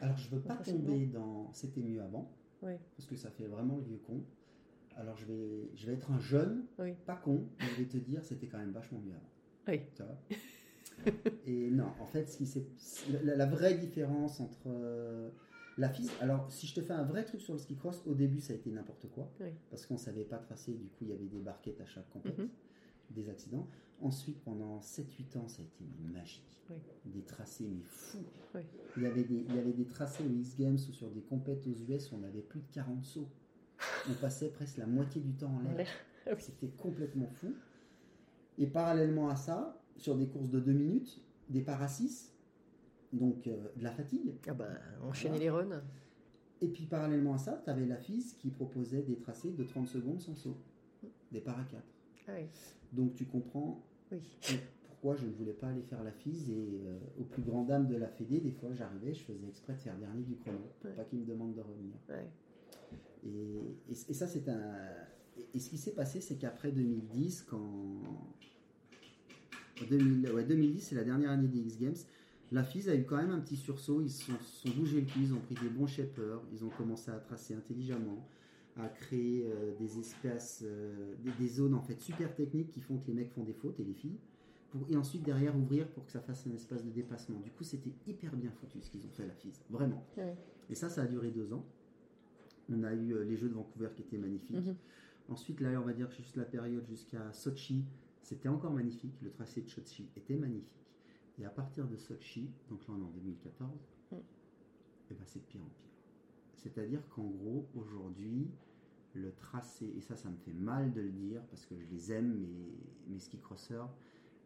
Alors, 0.00 0.16
je 0.16 0.28
veux 0.34 0.40
pas 0.40 0.56
tomber 0.56 1.06
dans 1.06 1.52
c'était 1.52 1.82
mieux 1.82 2.00
avant. 2.02 2.30
Oui. 2.62 2.72
Parce 2.96 3.08
que 3.08 3.16
ça 3.16 3.30
fait 3.30 3.46
vraiment 3.46 3.76
le 3.76 3.82
vieux 3.82 4.00
con. 4.06 4.22
Alors, 4.96 5.16
je 5.16 5.26
vais, 5.26 5.70
je 5.74 5.86
vais 5.86 5.92
être 5.92 6.10
un 6.10 6.18
jeune, 6.18 6.64
Oui. 6.78 6.94
pas 7.04 7.16
con, 7.16 7.44
mais 7.60 7.66
je 7.76 7.82
vais 7.82 7.88
te 7.88 7.98
dire, 7.98 8.24
c'était 8.24 8.46
quand 8.46 8.58
même 8.58 8.72
vachement 8.72 8.98
mieux 9.00 9.12
avant. 9.12 9.30
Oui. 9.68 9.80
Tu 9.94 10.02
vois? 10.02 10.18
Et 11.46 11.70
non, 11.70 11.88
en 12.00 12.06
fait, 12.06 12.26
ce 12.28 12.38
qui 12.38 13.12
la, 13.22 13.36
la 13.36 13.46
vraie 13.46 13.74
différence 13.74 14.40
entre 14.40 14.62
euh, 14.68 15.28
la 15.76 15.90
FIS. 15.90 16.08
Alors, 16.22 16.50
si 16.50 16.66
je 16.66 16.74
te 16.74 16.80
fais 16.80 16.94
un 16.94 17.04
vrai 17.04 17.24
truc 17.24 17.42
sur 17.42 17.52
le 17.52 17.58
ski 17.58 17.76
cross, 17.76 18.02
au 18.06 18.14
début, 18.14 18.40
ça 18.40 18.54
a 18.54 18.56
été 18.56 18.70
n'importe 18.70 19.06
quoi. 19.10 19.30
Oui. 19.40 19.50
Parce 19.70 19.84
qu'on 19.84 19.98
savait 19.98 20.24
pas 20.24 20.38
tracer, 20.38 20.72
du 20.72 20.86
coup, 20.88 21.04
il 21.04 21.08
y 21.10 21.12
avait 21.12 21.26
des 21.26 21.40
barquettes 21.40 21.80
à 21.82 21.86
chaque 21.86 22.08
compète, 22.08 22.38
Mhm. 22.38 22.48
Des 23.10 23.28
accidents. 23.28 23.68
Ensuite, 24.00 24.42
pendant 24.44 24.80
7-8 24.80 25.38
ans, 25.38 25.48
ça 25.48 25.62
a 25.62 25.64
été 25.64 25.84
magique. 26.12 26.60
Oui. 26.70 26.76
Des 27.06 27.22
tracés, 27.22 27.66
mais 27.68 27.82
fous. 27.84 28.24
Oui. 28.54 28.62
Il, 28.96 29.02
y 29.02 29.06
avait 29.06 29.24
des, 29.24 29.46
il 29.48 29.54
y 29.54 29.58
avait 29.58 29.72
des 29.72 29.86
tracés 29.86 30.24
aux 30.24 30.32
X 30.32 30.56
Games 30.56 30.74
ou 30.74 30.92
sur 30.92 31.10
des 31.10 31.22
compètes 31.22 31.66
aux 31.66 31.72
US 31.72 32.12
où 32.12 32.16
on 32.20 32.24
avait 32.24 32.42
plus 32.42 32.60
de 32.60 32.68
40 32.72 33.04
sauts. 33.04 33.28
On 34.08 34.14
passait 34.14 34.48
presque 34.48 34.78
la 34.78 34.86
moitié 34.86 35.20
du 35.20 35.32
temps 35.32 35.54
en 35.54 35.60
l'air. 35.60 35.86
Ah 36.26 36.30
oui. 36.34 36.40
C'était 36.40 36.68
complètement 36.68 37.28
fou. 37.28 37.54
Et 38.58 38.66
parallèlement 38.66 39.28
à 39.28 39.36
ça, 39.36 39.80
sur 39.96 40.16
des 40.16 40.26
courses 40.26 40.50
de 40.50 40.60
2 40.60 40.72
minutes, 40.72 41.20
des 41.48 41.62
para 41.62 41.88
6, 41.88 42.34
donc 43.12 43.46
euh, 43.46 43.68
de 43.76 43.84
la 43.84 43.92
fatigue. 43.92 44.34
Ah 44.46 44.54
bah, 44.54 44.68
enchaîner 45.02 45.38
les 45.38 45.50
runs. 45.50 45.82
Et 46.60 46.68
puis 46.68 46.86
parallèlement 46.86 47.34
à 47.34 47.38
ça, 47.38 47.60
tu 47.64 47.70
avais 47.70 47.86
la 47.86 47.96
FIS 47.96 48.34
qui 48.38 48.50
proposait 48.50 49.02
des 49.02 49.16
tracés 49.16 49.52
de 49.52 49.62
30 49.62 49.88
secondes 49.88 50.20
sans 50.20 50.34
saut, 50.34 50.56
des 51.30 51.40
para 51.40 51.64
4. 51.64 51.82
Ah 52.28 52.32
oui. 52.36 52.46
Donc 52.92 53.14
tu 53.14 53.24
comprends 53.26 53.84
oui. 54.12 54.18
pourquoi 54.88 55.16
je 55.16 55.26
ne 55.26 55.32
voulais 55.32 55.52
pas 55.52 55.68
aller 55.68 55.82
faire 55.82 56.02
la 56.04 56.12
FIS 56.12 56.50
et 56.50 56.80
euh, 56.86 56.98
au 57.20 57.24
plus 57.24 57.42
grand 57.42 57.64
dame 57.64 57.86
de 57.88 57.96
la 57.96 58.08
Fédé, 58.08 58.40
des 58.40 58.52
fois 58.52 58.70
j'arrivais, 58.72 59.12
je 59.14 59.22
faisais 59.24 59.46
exprès 59.48 59.74
de 59.74 59.78
faire 59.78 59.96
dernier 59.98 60.22
du 60.22 60.36
chrono 60.36 60.58
pour 60.80 60.90
pas 60.92 61.04
qu'ils 61.04 61.20
me 61.20 61.24
demandent 61.26 61.54
de 61.54 61.60
revenir. 61.60 61.94
Et, 63.24 63.28
et- 63.92 64.10
et 64.10 64.14
ça, 64.14 64.26
c'est 64.26 64.48
un. 64.48 64.74
Et, 65.36 65.46
et 65.54 65.58
ce 65.58 65.68
qui 65.68 65.78
s'est 65.78 65.92
passé, 65.94 66.20
c'est 66.20 66.36
qu'après 66.36 66.70
2010, 66.72 67.42
quand. 67.48 67.56
en 69.82 69.84
2000 69.90 70.30
ouais, 70.32 70.44
2010, 70.44 70.80
c'est 70.80 70.94
la 70.94 71.04
dernière 71.04 71.30
année 71.30 71.48
des 71.48 71.58
X 71.60 71.78
Games. 71.78 71.94
La 72.52 72.62
FIS 72.62 72.88
a 72.88 72.94
eu 72.94 73.04
quand 73.04 73.16
même 73.16 73.30
un 73.32 73.40
petit 73.40 73.56
sursaut. 73.56 74.00
Ils 74.00 74.10
se 74.10 74.26
sont, 74.26 74.38
sont 74.40 74.70
bougés 74.70 75.00
le 75.00 75.06
cul, 75.06 75.20
ils 75.22 75.34
ont 75.34 75.40
pris 75.40 75.56
des 75.56 75.68
bons 75.68 75.86
shapers, 75.88 76.40
ils 76.52 76.64
ont 76.64 76.68
commencé 76.70 77.10
à 77.10 77.18
tracer 77.18 77.54
intelligemment, 77.54 78.24
à 78.76 78.88
créer 78.88 79.46
euh, 79.46 79.74
des 79.78 79.98
espaces, 79.98 80.62
euh, 80.66 81.14
des, 81.24 81.32
des 81.32 81.48
zones 81.48 81.74
en 81.74 81.80
fait 81.82 81.98
super 82.00 82.34
techniques 82.34 82.70
qui 82.70 82.80
font 82.80 82.98
que 82.98 83.06
les 83.08 83.14
mecs 83.14 83.30
font 83.32 83.44
des 83.44 83.54
fautes 83.54 83.80
et 83.80 83.84
les 83.84 83.94
filles. 83.94 84.18
Pour, 84.70 84.82
et 84.90 84.96
ensuite 84.96 85.22
derrière 85.22 85.56
ouvrir 85.56 85.88
pour 85.88 86.04
que 86.04 86.12
ça 86.12 86.20
fasse 86.20 86.46
un 86.46 86.52
espace 86.52 86.84
de 86.84 86.90
dépassement. 86.90 87.38
Du 87.40 87.50
coup, 87.50 87.64
c'était 87.64 87.92
hyper 88.06 88.36
bien 88.36 88.50
foutu 88.50 88.80
ce 88.80 88.90
qu'ils 88.90 89.06
ont 89.06 89.10
fait 89.10 89.26
la 89.26 89.32
FIS, 89.34 89.52
vraiment. 89.70 90.04
Ouais. 90.16 90.36
Et 90.68 90.74
ça, 90.74 90.88
ça 90.88 91.02
a 91.02 91.06
duré 91.06 91.30
deux 91.30 91.52
ans. 91.52 91.64
On 92.68 92.82
a 92.82 92.92
eu 92.92 93.12
euh, 93.14 93.24
les 93.24 93.36
Jeux 93.36 93.48
de 93.48 93.54
Vancouver 93.54 93.88
qui 93.94 94.02
étaient 94.02 94.18
magnifiques. 94.18 94.56
Mhm. 94.66 94.76
Ensuite, 95.28 95.60
là, 95.60 95.80
on 95.80 95.84
va 95.84 95.92
dire 95.92 96.10
juste 96.10 96.36
la 96.36 96.44
période 96.44 96.86
jusqu'à 96.86 97.32
Sochi, 97.32 97.84
c'était 98.22 98.48
encore 98.48 98.72
magnifique. 98.72 99.14
Le 99.22 99.30
tracé 99.30 99.62
de 99.62 99.68
Sochi 99.68 100.08
était 100.16 100.36
magnifique. 100.36 100.72
Et 101.38 101.44
à 101.44 101.50
partir 101.50 101.86
de 101.86 101.96
Sochi, 101.96 102.50
donc 102.68 102.80
là 102.88 102.94
on 102.96 103.00
est 103.00 103.04
en 103.04 103.10
2014, 103.10 103.70
Mm. 104.12 104.16
et 105.10 105.14
ben 105.14 105.24
c'est 105.26 105.40
de 105.40 105.44
pire 105.44 105.60
en 105.62 105.68
pire. 105.68 105.90
C'est-à-dire 106.54 107.00
qu'en 107.08 107.24
gros, 107.24 107.66
aujourd'hui, 107.74 108.48
le 109.16 109.32
tracé, 109.32 109.92
et 109.96 110.00
ça, 110.00 110.16
ça 110.16 110.28
me 110.30 110.36
fait 110.36 110.52
mal 110.52 110.92
de 110.92 111.00
le 111.00 111.10
dire 111.10 111.42
parce 111.50 111.66
que 111.66 111.74
je 111.78 111.86
les 111.86 112.12
aime, 112.12 112.38
mes, 112.38 113.12
mes 113.12 113.18
ski 113.18 113.38
crosseurs, 113.38 113.90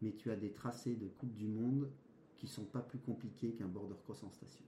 mais 0.01 0.11
tu 0.13 0.31
as 0.31 0.35
des 0.35 0.51
tracés 0.51 0.95
de 0.95 1.07
Coupe 1.07 1.33
du 1.35 1.47
Monde 1.47 1.89
qui 2.37 2.47
sont 2.47 2.63
pas 2.65 2.81
plus 2.81 2.99
compliqués 2.99 3.51
qu'un 3.53 3.67
border 3.67 3.95
cross 4.03 4.23
en 4.23 4.31
station. 4.31 4.63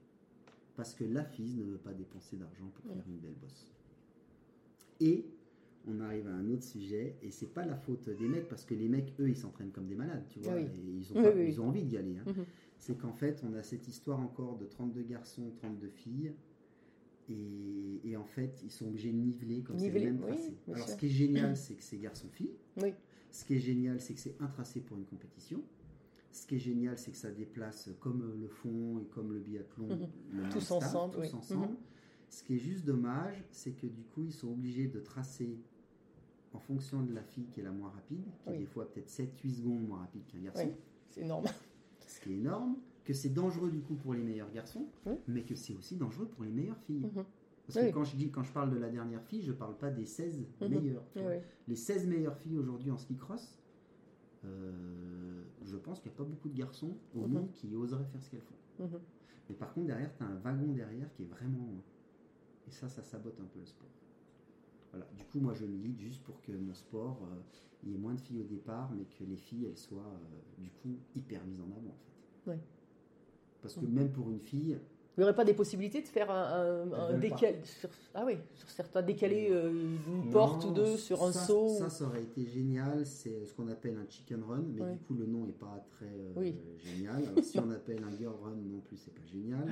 Parce 0.75 0.93
que 0.93 1.03
la 1.03 1.23
FIS 1.23 1.55
ne 1.55 1.63
veut 1.63 1.77
pas 1.77 1.93
dépenser 1.93 2.37
d'argent 2.37 2.69
pour 2.73 2.85
faire 2.93 3.03
une 3.07 3.17
belle 3.17 3.35
bosse. 3.41 3.71
Et 4.99 5.25
on 5.87 5.99
arrive 5.99 6.27
à 6.27 6.31
un 6.33 6.49
autre 6.49 6.63
sujet, 6.63 7.17
et 7.21 7.29
c'est 7.31 7.53
pas 7.53 7.65
la 7.65 7.75
faute 7.75 8.09
des 8.09 8.27
mecs, 8.27 8.47
parce 8.47 8.63
que 8.65 8.73
les 8.73 8.87
mecs, 8.87 9.13
eux, 9.19 9.29
ils 9.29 9.35
s'entraînent 9.37 9.71
comme 9.71 9.87
des 9.87 9.95
malades, 9.95 10.23
tu 10.29 10.39
vois, 10.39 10.55
Oui. 10.55 10.61
et 10.61 10.89
ils 10.99 11.11
ont, 11.11 11.17
Oui, 11.17 11.23
pas- 11.23 11.35
oui, 11.35 11.45
ils 11.47 11.59
ont 11.61 11.67
envie 11.67 11.83
d'y 11.83 11.97
aller. 11.97 12.17
hein. 12.17 12.23
Mhm. 12.31 12.45
C'est 12.77 12.97
qu'en 12.97 13.13
fait, 13.13 13.43
on 13.43 13.53
a 13.53 13.63
cette 13.63 13.87
histoire 13.87 14.19
encore 14.19 14.57
de 14.57 14.65
32 14.65 15.03
garçons, 15.03 15.51
32 15.57 15.89
filles, 15.89 16.33
et, 17.29 18.01
et 18.09 18.17
en 18.17 18.25
fait, 18.25 18.61
ils 18.63 18.71
sont 18.71 18.87
obligés 18.87 19.11
de 19.11 19.17
niveler 19.17 19.61
comme 19.61 19.79
c'est 19.79 19.89
le 19.89 19.99
même 19.99 20.19
tracé. 20.19 20.53
Alors, 20.67 20.85
sûr. 20.85 20.89
ce 20.95 20.99
qui 20.99 21.05
est 21.07 21.09
génial, 21.09 21.55
c'est 21.57 21.73
que 21.75 21.83
c'est 21.83 21.97
garçons-filles. 21.97 22.51
Oui. 22.81 22.93
Ce 23.31 23.45
qui 23.45 23.55
est 23.55 23.59
génial, 23.59 23.99
c'est 23.99 24.13
que 24.13 24.19
c'est 24.19 24.35
un 24.39 24.47
tracé 24.47 24.79
pour 24.81 24.97
une 24.97 25.05
compétition. 25.05 25.61
Ce 26.31 26.45
qui 26.47 26.55
est 26.55 26.59
génial, 26.59 26.97
c'est 26.97 27.11
que 27.11 27.17
ça 27.17 27.31
déplace 27.31 27.89
comme 27.99 28.33
le 28.39 28.47
fond 28.47 28.99
et 28.99 29.05
comme 29.05 29.33
le 29.33 29.39
biathlon, 29.39 29.87
Mhm. 29.87 30.09
le 30.43 30.49
Tous 30.49 30.71
ensemble, 30.71 31.13
tous 31.15 31.21
oui. 31.21 31.29
ensemble. 31.33 31.67
Mhm. 31.67 31.77
Ce 32.29 32.43
qui 32.43 32.55
est 32.55 32.59
juste 32.59 32.85
dommage, 32.85 33.43
c'est 33.51 33.71
que 33.73 33.85
du 33.87 34.01
coup, 34.03 34.23
ils 34.23 34.33
sont 34.33 34.49
obligés 34.51 34.87
de 34.87 34.99
tracer 34.99 35.57
en 36.53 36.59
fonction 36.59 37.01
de 37.03 37.13
la 37.13 37.23
fille 37.23 37.45
qui 37.47 37.59
est 37.59 37.63
la 37.63 37.71
moins 37.71 37.89
rapide, 37.91 38.23
qui 38.43 38.49
est 38.49 38.57
des 38.57 38.65
fois 38.65 38.91
peut-être 38.91 39.09
7-8 39.09 39.51
secondes 39.57 39.87
moins 39.87 39.99
rapide 39.99 40.23
qu'un 40.27 40.39
garçon, 40.39 40.65
Oui. 40.65 40.73
C'est 41.09 41.21
énorme. 41.21 41.45
ce 42.07 42.19
qui 42.21 42.31
est 42.33 42.35
énorme, 42.37 42.77
que 43.03 43.13
c'est 43.13 43.29
dangereux 43.29 43.69
du 43.71 43.81
coup 43.81 43.95
pour 43.95 44.13
les 44.13 44.23
meilleurs 44.23 44.51
garçons, 44.51 44.87
Oui. 45.05 45.15
mais 45.27 45.43
que 45.43 45.55
c'est 45.55 45.75
aussi 45.75 45.95
dangereux 45.97 46.27
pour 46.27 46.43
les 46.43 46.51
meilleures 46.51 46.79
filles. 46.79 47.01
Mhm. 47.13 47.25
Parce 47.65 47.79
que 47.79 47.91
quand 47.93 48.03
je 48.03 48.15
dis 48.17 48.29
quand 48.29 48.43
je 48.43 48.51
parle 48.51 48.71
de 48.71 48.77
la 48.77 48.89
dernière 48.89 49.23
fille, 49.23 49.41
je 49.41 49.51
parle 49.53 49.77
pas 49.77 49.89
des 49.89 50.05
16 50.05 50.45
Mhm. 50.61 50.67
meilleures. 50.69 51.03
Oui. 51.15 51.21
Les 51.67 51.75
16 51.75 52.07
meilleures 52.07 52.37
filles 52.37 52.57
aujourd'hui 52.57 52.91
en 52.91 52.97
ski 52.97 53.15
cross, 53.15 53.57
euh, 54.45 55.43
je 55.63 55.77
pense 55.77 55.99
qu'il 55.99 56.11
n'y 56.11 56.15
a 56.15 56.17
pas 56.17 56.23
beaucoup 56.23 56.49
de 56.49 56.57
garçons 56.57 56.95
au 57.15 57.27
monde 57.27 57.51
qui 57.53 57.75
oseraient 57.75 58.05
faire 58.05 58.21
ce 58.21 58.29
qu'elles 58.31 58.41
font. 58.41 58.89
Mais 59.49 59.55
par 59.55 59.73
contre, 59.73 59.87
derrière, 59.87 60.15
tu 60.15 60.23
as 60.23 60.27
un 60.27 60.35
wagon 60.37 60.73
derrière 60.73 61.11
qui 61.13 61.23
est 61.23 61.27
vraiment 61.27 61.59
loin. 61.65 61.83
Et 62.67 62.71
ça, 62.71 62.87
ça 62.87 63.03
sabote 63.03 63.39
un 63.41 63.45
peu 63.45 63.59
le 63.59 63.65
sport. 63.65 63.89
Voilà. 64.91 65.05
Du 65.17 65.23
coup, 65.25 65.39
moi, 65.39 65.53
je 65.53 65.65
milite 65.65 65.99
juste 65.99 66.23
pour 66.23 66.41
que 66.41 66.51
mon 66.53 66.73
sport, 66.73 67.19
euh, 67.23 67.35
il 67.83 67.91
y 67.91 67.93
ait 67.95 67.97
moins 67.97 68.13
de 68.13 68.21
filles 68.21 68.39
au 68.39 68.43
départ, 68.45 68.91
mais 68.93 69.03
que 69.05 69.23
les 69.23 69.35
filles, 69.37 69.65
elles 69.65 69.77
soient, 69.77 70.01
euh, 70.01 70.61
du 70.61 70.69
coup, 70.69 70.97
hyper 71.15 71.43
mises 71.45 71.59
en 71.59 71.65
avant, 71.71 71.89
en 71.89 71.97
fait. 72.45 72.49
Ouais. 72.51 72.59
Parce 73.63 73.73
que 73.75 73.85
même 73.85 74.11
pour 74.11 74.29
une 74.29 74.39
fille, 74.41 74.77
Il 75.15 75.19
n'y 75.19 75.23
aurait 75.23 75.35
pas 75.35 75.45
des 75.45 75.53
possibilités 75.53 76.01
de 76.01 76.07
faire 76.07 76.29
un, 76.31 76.85
un- 76.91 76.91
un 76.91 77.11
veulent 77.11 77.19
décal... 77.21 77.55
sur... 77.63 77.89
Ah 78.13 78.23
oui, 78.25 78.33
sur 78.55 78.69
certains 78.69 79.01
décalés 79.01 79.47
euh, 79.51 79.69
une 79.71 80.25
Non, 80.25 80.31
porte 80.31 80.65
ou 80.65 80.71
deux 80.71 80.97
sur 80.97 81.23
un 81.23 81.31
ça, 81.31 81.45
saut. 81.45 81.69
Ça, 81.69 81.89
ça 81.89 82.05
aurait 82.05 82.23
été 82.23 82.45
génial. 82.45 83.05
C'est 83.05 83.45
ce 83.45 83.53
qu'on 83.53 83.67
appelle 83.69 83.95
un 83.97 84.09
chicken 84.09 84.43
run, 84.43 84.63
mais 84.73 84.81
Ouais. 84.81 84.93
du 84.93 84.99
coup, 84.99 85.13
le 85.13 85.25
nom 85.25 85.45
n'est 85.45 85.53
pas 85.53 85.85
très 85.91 86.07
euh, 86.07 86.33
Oui. 86.35 86.55
génial. 86.83 87.23
Alors, 87.27 87.43
si 87.43 87.57
on 87.59 87.69
appelle 87.71 88.03
un 88.03 88.17
girl 88.17 88.35
run 88.43 88.55
non 88.55 88.79
plus, 88.81 88.97
c'est 88.97 89.13
pas 89.13 89.25
génial. 89.31 89.65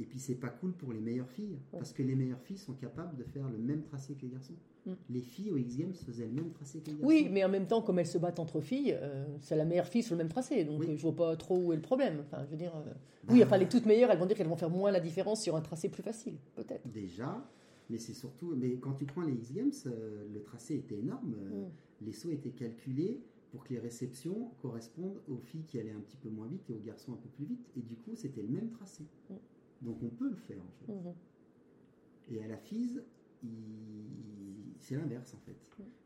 Et 0.00 0.04
puis, 0.04 0.18
c'est 0.18 0.34
pas 0.34 0.48
cool 0.48 0.72
pour 0.72 0.92
les 0.92 1.00
meilleures 1.00 1.30
filles, 1.30 1.58
Ouais. 1.72 1.78
parce 1.78 1.92
que 1.92 2.02
les 2.02 2.14
meilleures 2.16 2.40
filles 2.42 2.58
sont 2.58 2.74
capables 2.74 3.16
de 3.16 3.24
faire 3.24 3.48
le 3.48 3.58
même 3.58 3.82
tracé 3.82 4.14
que 4.14 4.22
les 4.22 4.28
garçons. 4.32 4.56
Mm. 4.86 4.92
Les 5.10 5.20
filles 5.20 5.50
au 5.50 5.56
X 5.56 5.76
Games 5.76 5.92
faisaient 5.94 6.26
le 6.26 6.32
même 6.32 6.50
tracé 6.50 6.80
que 6.80 6.86
les 6.86 6.92
garçons. 6.92 7.06
Oui, 7.06 7.28
mais 7.30 7.44
en 7.44 7.48
même 7.48 7.66
temps, 7.66 7.82
comme 7.82 7.98
elles 7.98 8.06
se 8.06 8.18
battent 8.18 8.38
entre 8.38 8.60
filles, 8.60 8.96
euh, 9.00 9.24
c'est 9.40 9.56
la 9.56 9.64
meilleure 9.64 9.88
fille 9.88 10.02
sur 10.02 10.14
le 10.14 10.18
même 10.18 10.28
tracé. 10.28 10.64
Donc 10.64 10.80
Oui. 10.80 10.86
euh, 10.90 10.96
je 10.96 11.02
vois 11.02 11.16
pas 11.16 11.36
trop 11.36 11.56
où 11.58 11.72
est 11.72 11.76
le 11.76 11.82
problème. 11.82 12.20
Enfin, 12.20 12.44
je 12.44 12.50
veux 12.50 12.56
dire, 12.56 12.74
euh, 12.76 12.84
Bah, 13.24 13.32
oui, 13.34 13.42
enfin 13.42 13.56
les 13.58 13.68
toutes 13.68 13.86
meilleures, 13.86 14.10
elles 14.10 14.18
vont 14.18 14.26
dire 14.26 14.36
qu'elles 14.36 14.46
vont 14.48 14.56
faire 14.56 14.70
moins 14.70 14.90
la 14.90 15.00
différence 15.00 15.42
sur 15.42 15.56
un 15.56 15.60
tracé 15.60 15.88
plus 15.88 16.02
facile, 16.02 16.36
peut-être. 16.54 16.86
Déjà, 16.88 17.44
mais 17.90 17.98
c'est 17.98 18.14
surtout. 18.14 18.54
Mais 18.56 18.76
quand 18.76 18.92
tu 18.92 19.04
prends 19.04 19.22
les 19.22 19.32
X 19.34 19.52
Games, 19.52 19.72
euh, 19.86 20.26
le 20.32 20.42
tracé 20.42 20.76
était 20.76 20.96
énorme. 20.98 21.30
Mm. 21.30 22.04
Les 22.06 22.12
sauts 22.12 22.30
étaient 22.30 22.50
calculés 22.50 23.20
pour 23.50 23.64
que 23.64 23.72
les 23.72 23.80
réceptions 23.80 24.50
correspondent 24.60 25.20
aux 25.28 25.38
filles 25.38 25.64
qui 25.64 25.78
allaient 25.80 25.92
un 25.92 26.00
petit 26.00 26.16
peu 26.16 26.28
moins 26.28 26.46
vite 26.46 26.68
et 26.70 26.74
aux 26.74 26.80
garçons 26.80 27.12
un 27.12 27.16
peu 27.16 27.28
plus 27.28 27.44
vite. 27.46 27.66
Et 27.76 27.80
du 27.80 27.96
coup, 27.96 28.14
c'était 28.14 28.42
le 28.42 28.48
même 28.48 28.70
tracé. 28.70 29.04
Mm. 29.30 29.34
Donc 29.82 29.96
on 30.02 30.08
peut 30.08 30.28
le 30.28 30.36
faire 30.36 30.58
en 30.60 30.86
fait. 30.86 30.92
Mhm. 30.92 31.14
Et 32.32 32.42
à 32.42 32.48
la 32.48 32.56
FISE, 32.56 33.02
c'est 34.78 34.96
l'inverse 34.96 35.34
en 35.34 35.38
fait. 35.38 35.56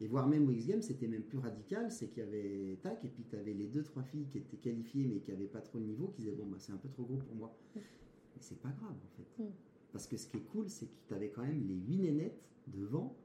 Et 0.01 0.07
voire 0.07 0.27
même 0.27 0.47
au 0.49 0.51
X 0.51 0.66
Games, 0.66 0.83
c'était 0.83 1.07
même 1.09 1.23
plus 1.23 1.38
radical, 1.38 1.90
c'est 1.90 2.09
qu'il 2.09 2.23
y 2.23 2.27
avait 2.27 2.77
tac, 2.83 3.05
et 3.05 3.09
puis 3.09 3.25
tu 3.29 3.37
avais 3.37 3.53
les 3.53 3.66
deux 3.66 3.83
trois 3.83 4.03
filles 4.03 4.27
qui 4.31 4.38
étaient 4.38 4.57
qualifiées 4.57 5.07
mais 5.07 5.21
qui 5.21 5.31
n'avaient 5.31 5.47
pas 5.47 5.61
trop 5.61 5.79
le 5.79 5.85
niveau, 5.85 6.09
qui 6.09 6.23
disaient 6.23 6.33
bon 6.35 6.47
bah 6.47 6.57
c'est 6.59 6.73
un 6.73 6.77
peu 6.79 6.88
trop 6.88 7.05
gros 7.05 7.16
pour 7.19 7.35
moi. 7.35 7.57
Mm. 7.75 7.79
Mais 8.37 8.40
c'est 8.43 8.61
pas 8.61 8.71
grave 8.71 8.95
en 8.97 9.16
fait. 9.16 9.43
Mm. 9.43 9.49
Parce 9.93 10.07
que 10.07 10.16
ce 10.16 10.27
qui 10.29 10.37
est 10.38 10.47
cool, 10.53 10.69
c'est 10.71 10.87
que 10.87 10.97
tu 11.09 11.14
avais 11.14 11.31
quand 11.31 11.43
même 11.43 11.66
les 11.66 11.75
huit 11.75 11.99
nénettes 11.99 12.40
devant 12.69 13.16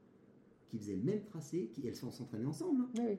qui 0.68 0.78
faisaient 0.78 0.96
le 0.96 1.02
même 1.04 1.22
tracé, 1.24 1.68
qui 1.72 1.86
elles 1.86 1.94
sont 1.94 2.10
s'entraînaient 2.10 2.44
ensemble. 2.46 2.82
hein. 2.82 2.90
Oui, 2.98 3.18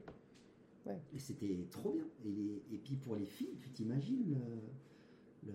oui. 0.85 0.93
Et 1.15 1.19
c'était 1.19 1.65
trop 1.71 1.91
bien. 1.93 2.05
Et, 2.25 2.29
les- 2.31 2.61
et 2.71 2.77
puis 2.77 2.95
pour 2.97 3.15
les 3.15 3.25
filles, 3.25 3.55
tu 3.59 3.69
t'imagines 3.69 4.25
le, 4.29 5.51
le- 5.51 5.53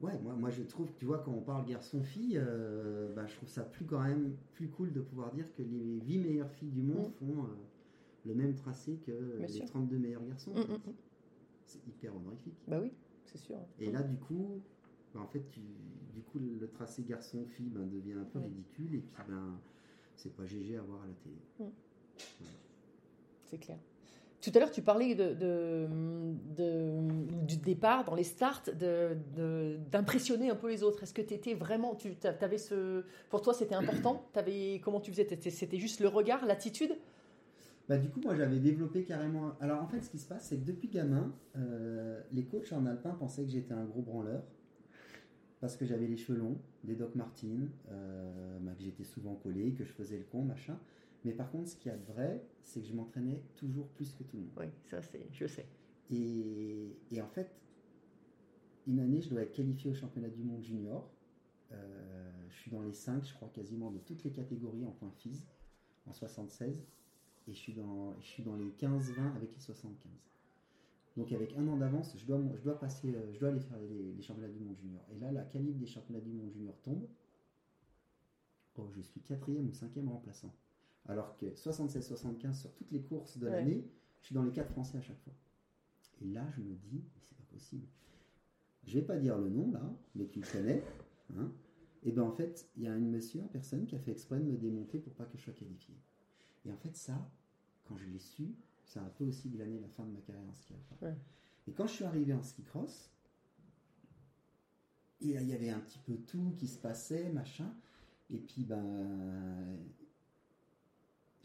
Ouais, 0.00 0.18
moi, 0.22 0.34
moi 0.34 0.50
je 0.50 0.62
trouve 0.62 0.90
que 0.92 0.98
tu 0.98 1.04
vois, 1.04 1.18
quand 1.18 1.32
on 1.32 1.42
parle 1.42 1.66
garçon-fille, 1.66 2.38
euh, 2.38 3.12
bah, 3.14 3.26
je 3.26 3.34
trouve 3.36 3.48
ça 3.48 3.62
plus 3.62 3.84
quand 3.84 4.00
même 4.02 4.34
plus 4.54 4.68
cool 4.68 4.92
de 4.92 5.00
pouvoir 5.00 5.30
dire 5.32 5.52
que 5.54 5.62
les 5.62 6.00
8 6.06 6.18
meilleures 6.18 6.50
filles 6.50 6.70
du 6.70 6.82
monde 6.82 7.08
Mm. 7.08 7.12
font 7.26 7.44
euh, 7.44 7.46
le 8.24 8.34
même 8.34 8.54
tracé 8.54 8.96
que 9.06 9.36
Bien 9.36 9.46
les 9.46 9.52
sûr. 9.52 9.66
32 9.66 9.98
meilleurs 9.98 10.24
garçons. 10.26 10.54
Mm, 10.54 10.72
mm. 10.72 10.94
C'est 11.66 11.86
hyper 11.86 12.16
honorifique. 12.16 12.56
Bah 12.66 12.80
oui, 12.80 12.92
c'est 13.26 13.38
sûr. 13.38 13.58
Et 13.78 13.90
là, 13.92 14.02
du 14.02 14.16
coup, 14.16 14.62
bah, 15.14 15.20
en 15.20 15.26
fait, 15.26 15.46
tu, 15.50 15.60
du 16.14 16.22
coup, 16.22 16.38
le 16.38 16.66
tracé 16.68 17.02
garçon-fille 17.02 17.68
ben, 17.68 17.86
devient 17.86 18.14
un 18.14 18.24
peu 18.24 18.38
ridicule 18.38 18.94
et 18.94 19.00
puis 19.00 19.22
ben, 19.28 19.60
c'est 20.16 20.34
pas 20.34 20.46
GG 20.46 20.76
à 20.78 20.82
voir 20.82 21.02
à 21.02 21.06
la 21.06 21.12
télé. 21.14 21.72
C'est 23.44 23.58
clair. 23.58 23.78
Tout 24.40 24.50
à 24.54 24.58
l'heure, 24.58 24.70
tu 24.70 24.80
parlais 24.80 25.14
du 27.46 27.56
départ, 27.58 28.04
dans 28.04 28.14
les 28.14 28.24
starts, 28.24 28.62
d'impressionner 29.90 30.50
un 30.50 30.54
peu 30.54 30.68
les 30.68 30.82
autres. 30.82 31.02
Est-ce 31.02 31.12
que 31.12 31.22
tu 31.22 31.34
étais 31.34 31.54
vraiment. 31.54 31.94
Tu, 31.94 32.16
avais 32.40 32.58
ce, 32.58 33.04
pour 33.28 33.42
toi, 33.42 33.52
c'était 33.52 33.74
important? 33.74 34.24
T'avais, 34.32 34.80
Comment 34.82 35.00
tu 35.00 35.10
faisais? 35.10 35.28
C'était 35.50 35.78
juste 35.78 36.00
le 36.00 36.08
regard, 36.08 36.46
l'attitude? 36.46 36.96
Bah, 37.90 37.98
du 37.98 38.08
coup, 38.08 38.20
moi 38.20 38.36
j'avais 38.36 38.60
développé 38.60 39.02
carrément. 39.02 39.52
Alors 39.60 39.82
en 39.82 39.88
fait, 39.88 40.00
ce 40.00 40.10
qui 40.10 40.18
se 40.18 40.28
passe, 40.28 40.44
c'est 40.44 40.58
que 40.58 40.64
depuis 40.64 40.86
gamin, 40.86 41.34
euh, 41.56 42.20
les 42.32 42.44
coachs 42.44 42.72
en 42.72 42.86
alpin 42.86 43.10
pensaient 43.10 43.42
que 43.42 43.50
j'étais 43.50 43.74
un 43.74 43.84
gros 43.84 44.00
branleur. 44.00 44.44
Parce 45.60 45.76
que 45.76 45.84
j'avais 45.84 46.06
les 46.06 46.16
cheveux 46.16 46.38
longs, 46.38 46.56
des 46.84 46.94
Doc 46.94 47.16
Martens, 47.16 47.68
euh, 47.90 48.58
bah, 48.60 48.72
que 48.78 48.84
j'étais 48.84 49.02
souvent 49.02 49.34
collé, 49.34 49.72
que 49.72 49.84
je 49.84 49.92
faisais 49.92 50.16
le 50.16 50.24
con, 50.24 50.42
machin. 50.42 50.78
Mais 51.24 51.32
par 51.32 51.50
contre, 51.50 51.68
ce 51.68 51.76
qu'il 51.76 51.90
y 51.90 51.94
a 51.94 51.98
de 51.98 52.12
vrai, 52.12 52.42
c'est 52.64 52.80
que 52.80 52.86
je 52.86 52.94
m'entraînais 52.94 53.42
toujours 53.56 53.88
plus 53.88 54.12
que 54.14 54.22
tout 54.22 54.36
le 54.36 54.44
monde. 54.44 54.52
Oui, 54.58 54.66
ça, 54.84 55.02
c'est, 55.02 55.26
je 55.32 55.46
sais. 55.46 55.66
Et, 56.10 56.96
et 57.10 57.20
en 57.20 57.28
fait, 57.28 57.54
une 58.86 59.00
année, 59.00 59.20
je 59.20 59.30
dois 59.30 59.42
être 59.42 59.52
qualifié 59.52 59.90
au 59.90 59.94
championnat 59.94 60.28
du 60.28 60.42
monde 60.42 60.62
junior. 60.62 61.10
Euh, 61.72 62.30
je 62.48 62.54
suis 62.56 62.70
dans 62.70 62.82
les 62.82 62.92
5, 62.92 63.24
je 63.24 63.34
crois, 63.34 63.48
quasiment 63.48 63.90
de 63.90 63.98
toutes 63.98 64.24
les 64.24 64.32
catégories 64.32 64.84
en 64.84 64.90
point 64.92 65.10
FIS, 65.10 65.46
en 66.06 66.12
76. 66.12 66.82
Et 67.48 67.52
je 67.52 67.58
suis 67.58 67.74
dans, 67.74 68.18
je 68.20 68.26
suis 68.26 68.42
dans 68.42 68.56
les 68.56 68.70
15-20 68.70 69.36
avec 69.36 69.52
les 69.54 69.60
75. 69.60 70.10
Donc 71.16 71.32
avec 71.32 71.54
un 71.56 71.66
an 71.68 71.76
d'avance, 71.76 72.16
je 72.16 72.24
dois, 72.24 72.40
je 72.56 72.62
dois 72.62 72.78
passer, 72.78 73.14
euh, 73.14 73.32
je 73.32 73.38
dois 73.38 73.50
aller 73.50 73.60
faire 73.60 73.78
les, 73.78 74.12
les 74.12 74.22
championnats 74.22 74.48
du 74.48 74.60
monde 74.60 74.76
junior. 74.78 75.02
Et 75.12 75.18
là, 75.18 75.30
la 75.32 75.42
qualif 75.42 75.76
des 75.76 75.86
championnats 75.86 76.20
du 76.20 76.30
monde 76.30 76.50
junior 76.50 76.74
tombe. 76.82 77.06
Oh, 78.76 78.88
je 78.96 79.02
suis 79.02 79.20
quatrième 79.20 79.68
ou 79.68 79.72
cinquième 79.72 80.08
remplaçant. 80.08 80.54
Alors 81.06 81.36
que 81.36 81.46
76-75 81.46 82.52
sur 82.54 82.72
toutes 82.74 82.90
les 82.92 83.02
courses 83.02 83.38
de 83.38 83.46
Ouais. 83.46 83.52
l'année, 83.52 83.84
je 84.20 84.26
suis 84.26 84.34
dans 84.34 84.42
les 84.42 84.52
4 84.52 84.70
français 84.70 84.98
à 84.98 85.00
chaque 85.00 85.20
fois. 85.20 85.32
Et 86.20 86.26
là, 86.26 86.46
je 86.56 86.60
me 86.60 86.74
dis, 86.74 87.02
mais 87.14 87.20
c'est 87.20 87.36
pas 87.36 87.44
possible. 87.50 87.86
Je 88.84 88.98
vais 88.98 89.04
pas 89.04 89.16
dire 89.18 89.38
le 89.38 89.48
nom 89.48 89.70
là, 89.70 89.82
mais 90.14 90.26
tu 90.26 90.40
le 90.40 90.46
connais. 90.46 90.82
Hein 91.36 91.52
et 92.02 92.12
ben 92.12 92.22
en 92.22 92.32
fait, 92.32 92.68
il 92.76 92.84
y 92.84 92.86
a 92.88 92.96
une 92.96 93.10
monsieur, 93.10 93.40
une 93.40 93.48
personne 93.48 93.86
qui 93.86 93.94
a 93.94 93.98
fait 93.98 94.12
exprès 94.12 94.38
de 94.38 94.44
me 94.44 94.56
démonter 94.56 94.98
pour 94.98 95.12
pas 95.14 95.26
que 95.26 95.36
je 95.36 95.42
sois 95.42 95.52
qualifié. 95.52 95.94
Et 96.64 96.72
en 96.72 96.76
fait, 96.76 96.96
ça, 96.96 97.30
quand 97.84 97.96
je 97.96 98.06
l'ai 98.06 98.18
su, 98.18 98.54
ça 98.84 99.00
a 99.00 99.04
un 99.04 99.10
peu 99.10 99.24
aussi 99.24 99.50
glané 99.50 99.78
la 99.78 99.88
fin 99.88 100.04
de 100.04 100.10
ma 100.10 100.20
carrière 100.20 100.48
en 100.48 100.54
ski 100.54 100.72
alpin. 100.74 101.06
Ouais. 101.06 101.16
Et 101.68 101.72
quand 101.72 101.86
je 101.86 101.92
suis 101.92 102.04
arrivé 102.04 102.32
en 102.32 102.42
ski 102.42 102.62
cross, 102.62 103.10
il 105.20 105.30
y 105.30 105.52
avait 105.52 105.70
un 105.70 105.80
petit 105.80 105.98
peu 105.98 106.16
tout 106.16 106.54
qui 106.56 106.66
se 106.66 106.78
passait, 106.78 107.28
machin. 107.30 107.70
Et 108.30 108.38
puis, 108.38 108.64
ben, 108.64 109.76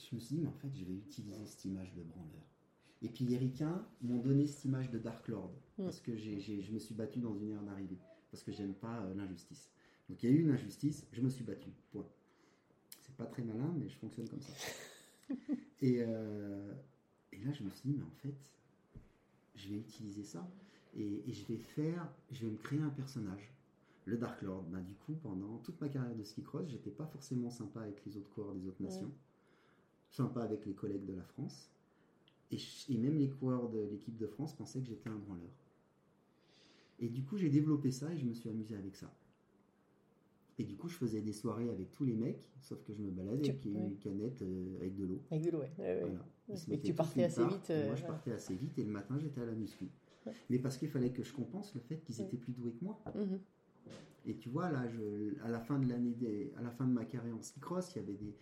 je 0.10 0.16
me 0.16 0.20
suis 0.20 0.36
dit, 0.36 0.42
mais 0.42 0.48
en 0.48 0.54
fait, 0.54 0.70
je 0.76 0.84
vais 0.86 0.94
utiliser 0.96 1.46
cette 1.46 1.66
image 1.66 1.94
de 1.96 2.04
branleur. 2.04 2.44
Et 3.02 3.10
puis 3.10 3.26
les 3.26 3.38
ricains 3.38 3.86
m'ont 4.02 4.20
donné 4.20 4.48
cette 4.48 4.66
image 4.66 4.90
de 4.92 5.00
Dark 5.00 5.28
Lord, 5.28 5.54
Mm. 5.78 5.84
parce 5.84 6.00
que 6.00 6.16
je 6.16 6.72
me 6.72 6.80
suis 6.80 6.96
battu 6.96 7.20
dans 7.20 7.36
une 7.36 7.52
heure 7.52 7.64
d'arrivée, 7.64 7.98
parce 8.32 8.44
que 8.44 8.52
j'aime 8.52 8.74
pas 8.74 9.02
euh, 9.02 9.14
l'injustice. 9.16 9.70
Donc 10.10 10.24
il 10.24 10.30
y 10.30 10.34
a 10.34 10.36
eu 10.36 10.42
une 10.42 10.52
injustice, 10.52 11.06
je 11.12 11.22
me 11.22 11.30
suis 11.30 11.44
battu, 11.44 11.70
point. 11.92 12.08
C'est 13.02 13.16
pas 13.16 13.26
très 13.26 13.44
malin, 13.44 13.74
mais 13.78 13.90
je 13.90 13.98
fonctionne 13.98 14.28
comme 14.30 14.42
ça. 14.42 14.54
et, 15.82 15.98
euh, 16.00 16.74
et 17.34 17.40
là, 17.44 17.52
je 17.52 17.64
me 17.64 17.70
suis 17.70 17.90
dit, 17.90 17.96
mais 17.98 18.04
en 18.04 18.16
fait, 18.22 18.36
je 19.56 19.70
vais 19.70 19.78
utiliser 19.78 20.24
ça, 20.24 20.50
et, 20.96 21.24
et 21.30 21.34
je 21.34 21.46
vais 21.48 21.58
faire, 21.58 22.08
je 22.32 22.46
vais 22.46 22.52
me 22.52 22.58
créer 22.58 22.80
un 22.82 22.90
personnage. 22.90 23.52
le 24.06 24.18
Dark 24.18 24.42
Lord. 24.44 24.64
Bah, 24.70 24.80
du 24.80 24.94
coup, 24.96 25.14
pendant 25.16 25.58
toute 25.60 25.80
ma 25.82 25.90
carrière 25.90 26.16
de 26.16 26.24
ski 26.24 26.44
cross, 26.44 26.68
j'étais 26.70 26.92
pas 26.92 27.08
forcément 27.08 27.50
sympa 27.50 27.82
avec 27.82 28.06
les 28.06 28.16
autres 28.18 28.30
coureurs 28.30 28.54
des 28.54 28.68
autres 28.68 28.82
nations, 28.82 29.12
sympa 30.10 30.42
avec 30.42 30.66
les 30.66 30.74
collègues 30.74 31.06
de 31.06 31.14
la 31.14 31.24
France. 31.24 31.72
Et, 32.52 32.58
même 32.98 33.18
les 33.18 33.30
coureurs 33.30 33.70
de 33.70 33.80
l'équipe 33.92 34.18
de 34.18 34.28
France 34.28 34.56
pensaient 34.56 34.80
que 34.80 34.88
j'étais 34.88 35.10
un 35.10 35.16
branleur. 35.16 35.50
Et 37.00 37.10
du 37.10 37.24
coup, 37.24 37.38
j'ai 37.38 37.50
développé 37.50 37.92
ça 37.92 38.14
et 38.14 38.18
je 38.18 38.26
me 38.26 38.34
suis 38.34 38.50
amusé 38.50 38.76
avec 38.76 38.96
ça. 38.96 39.12
Et 40.58 40.64
du 40.64 40.78
coup, 40.78 40.88
je 40.88 40.96
faisais 40.96 41.22
des 41.22 41.34
soirées 41.34 41.70
avec 41.70 41.92
tous 41.92 42.06
les 42.06 42.16
mecs, 42.16 42.50
sauf 42.62 42.82
que 42.84 42.94
je 42.94 43.02
me 43.02 43.12
baladais 43.12 43.42
Tu- 43.42 43.50
avec 43.50 43.66
une 43.66 43.98
canette 43.98 44.42
euh, 44.42 44.78
avec 44.78 44.96
de 44.96 45.06
l'eau. 45.06 45.22
Avec 45.30 45.44
de 45.44 45.52
l'eau, 45.52 45.60
ouais. 45.60 45.72
Ouais. 45.78 46.00
Voilà. 46.00 46.26
Et 46.70 46.80
que 46.80 46.86
tu 46.86 46.94
partais 46.94 47.24
assez 47.24 47.42
part, 47.42 47.50
vite, 47.50 47.70
et 47.70 47.74
euh, 47.74 47.86
moi, 47.88 47.96
je 47.96 48.06
partais 48.06 48.32
assez 48.32 48.56
vite 48.56 48.78
et 48.78 48.84
le 48.84 48.92
matin, 48.92 49.18
j'étais 49.20 49.42
à 49.42 49.46
la 49.46 49.54
muscu. 49.54 49.90
Mais 50.50 50.60
parce 50.60 50.78
qu'il 50.78 50.90
fallait 50.90 51.12
que 51.12 51.24
je 51.24 51.34
compense 51.34 51.74
le 51.76 51.82
fait 51.82 51.98
qu'ils 51.98 52.22
étaient 52.22 52.38
plus 52.38 52.54
doués 52.54 52.72
que 52.72 52.84
moi. 52.84 53.00
Mhm. 53.14 53.40
Et 54.28 54.36
tu 54.38 54.50
vois, 54.50 54.72
là, 54.72 54.88
je, 54.88 55.40
à 55.44 55.50
la 55.50 55.60
fin 55.60 55.78
de 55.78 55.88
l'année, 55.88 56.52
à 56.58 56.62
la 56.62 56.72
fin 56.72 56.88
de 56.88 56.94
ma 56.94 57.06
carrière 57.06 57.36
en 57.36 57.42
ski 57.42 57.60
cross, 57.60 57.94
il 57.96 58.00
y 58.00 58.02
avait 58.02 58.14
des. 58.16 58.36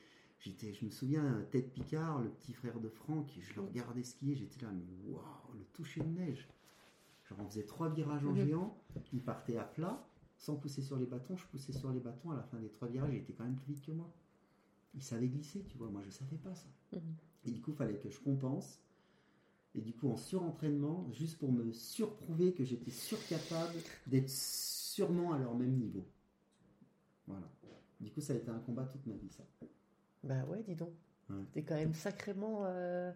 J'étais, 0.43 0.73
je 0.73 0.83
me 0.83 0.89
souviens, 0.89 1.41
Ted 1.51 1.69
Picard, 1.69 2.21
le 2.21 2.29
petit 2.29 2.51
frère 2.51 2.77
de 2.81 2.89
Franck, 2.89 3.31
je 3.39 3.53
le 3.55 3.61
regardais 3.61 4.03
skier, 4.03 4.35
j'étais 4.35 4.59
là, 4.65 4.71
mais 4.73 4.83
waouh, 5.09 5.23
le 5.53 5.63
toucher 5.71 6.01
de 6.01 6.09
neige. 6.09 6.49
Genre, 7.29 7.39
on 7.39 7.47
faisait 7.47 7.63
trois 7.63 7.87
virages 7.89 8.25
en 8.25 8.33
Mhm. 8.33 8.45
géant, 8.47 8.77
il 9.13 9.21
partait 9.23 9.55
à 9.55 9.63
plat, 9.63 10.05
sans 10.37 10.57
pousser 10.57 10.81
sur 10.81 10.97
les 10.97 11.05
bâtons, 11.05 11.37
je 11.37 11.47
poussais 11.47 11.71
sur 11.71 11.91
les 11.93 12.01
bâtons, 12.01 12.31
à 12.31 12.35
la 12.35 12.43
fin 12.43 12.59
des 12.59 12.67
trois 12.69 12.89
virages, 12.89 13.13
il 13.13 13.19
était 13.19 13.31
quand 13.31 13.45
même 13.45 13.55
plus 13.55 13.73
vite 13.75 13.85
que 13.85 13.93
moi. 13.93 14.11
Il 14.93 15.01
savait 15.01 15.29
glisser, 15.29 15.63
tu 15.63 15.77
vois, 15.77 15.87
moi 15.89 16.01
je 16.03 16.09
savais 16.09 16.35
pas 16.37 16.53
ça. 16.53 16.67
Mhm. 16.91 17.15
Et 17.45 17.51
du 17.51 17.61
coup, 17.61 17.71
il 17.71 17.77
fallait 17.77 17.97
que 17.97 18.09
je 18.09 18.19
compense. 18.19 18.81
Et 19.75 19.81
du 19.81 19.93
coup, 19.93 20.09
en 20.09 20.17
surentraînement, 20.17 21.09
juste 21.13 21.37
pour 21.39 21.51
me 21.53 21.71
surprouver 21.71 22.53
que 22.53 22.65
j'étais 22.65 22.91
surcapable 22.91 23.79
d'être 24.07 24.29
sûrement 24.29 25.31
à 25.31 25.39
leur 25.39 25.55
même 25.55 25.77
niveau. 25.77 26.05
Voilà. 27.27 27.49
Du 28.01 28.11
coup, 28.11 28.19
ça 28.21 28.33
a 28.33 28.35
été 28.35 28.49
un 28.49 28.59
combat 28.59 28.83
toute 28.83 29.05
ma 29.07 29.15
vie, 29.15 29.29
ça. 29.29 29.43
Bah 30.23 30.43
ouais, 30.47 30.63
dis 30.63 30.75
donc. 30.75 30.93
Ouais. 31.29 31.43
T'es 31.51 31.63
quand 31.63 31.75
même 31.75 31.93
sacrément 31.93 32.61
euh, 32.65 33.11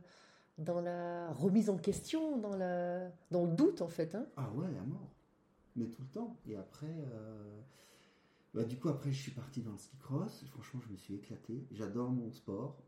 dans 0.58 0.82
la 0.82 1.32
remise 1.34 1.70
en 1.70 1.78
question, 1.78 2.38
dans, 2.38 2.56
la... 2.56 3.10
dans 3.32 3.46
le 3.46 3.52
doute 3.54 3.82
en 3.82 3.88
fait. 3.88 4.15
Hein 4.15 4.26
Ah 4.38 4.52
ouais, 4.54 4.65
à 4.65 4.84
mort. 4.86 5.12
Mais 5.76 5.86
tout 5.88 6.02
le 6.02 6.08
temps. 6.10 6.38
Et 6.48 6.56
après, 6.56 6.88
euh, 7.13 7.62
bah, 8.54 8.63
du 8.63 8.78
coup, 8.80 8.89
après, 8.89 9.12
je 9.12 9.22
suis 9.22 9.32
parti 9.32 9.62
dans 9.62 9.74
le 9.74 9.78
ski 9.78 9.96
cross. 9.98 10.43
Franchement, 10.52 10.80
je 10.82 10.91
me 10.91 10.98
suis 10.98 11.15
éclaté. 11.15 11.65
J'adore 11.72 12.10
mon 12.10 12.32
sport. 12.32 12.82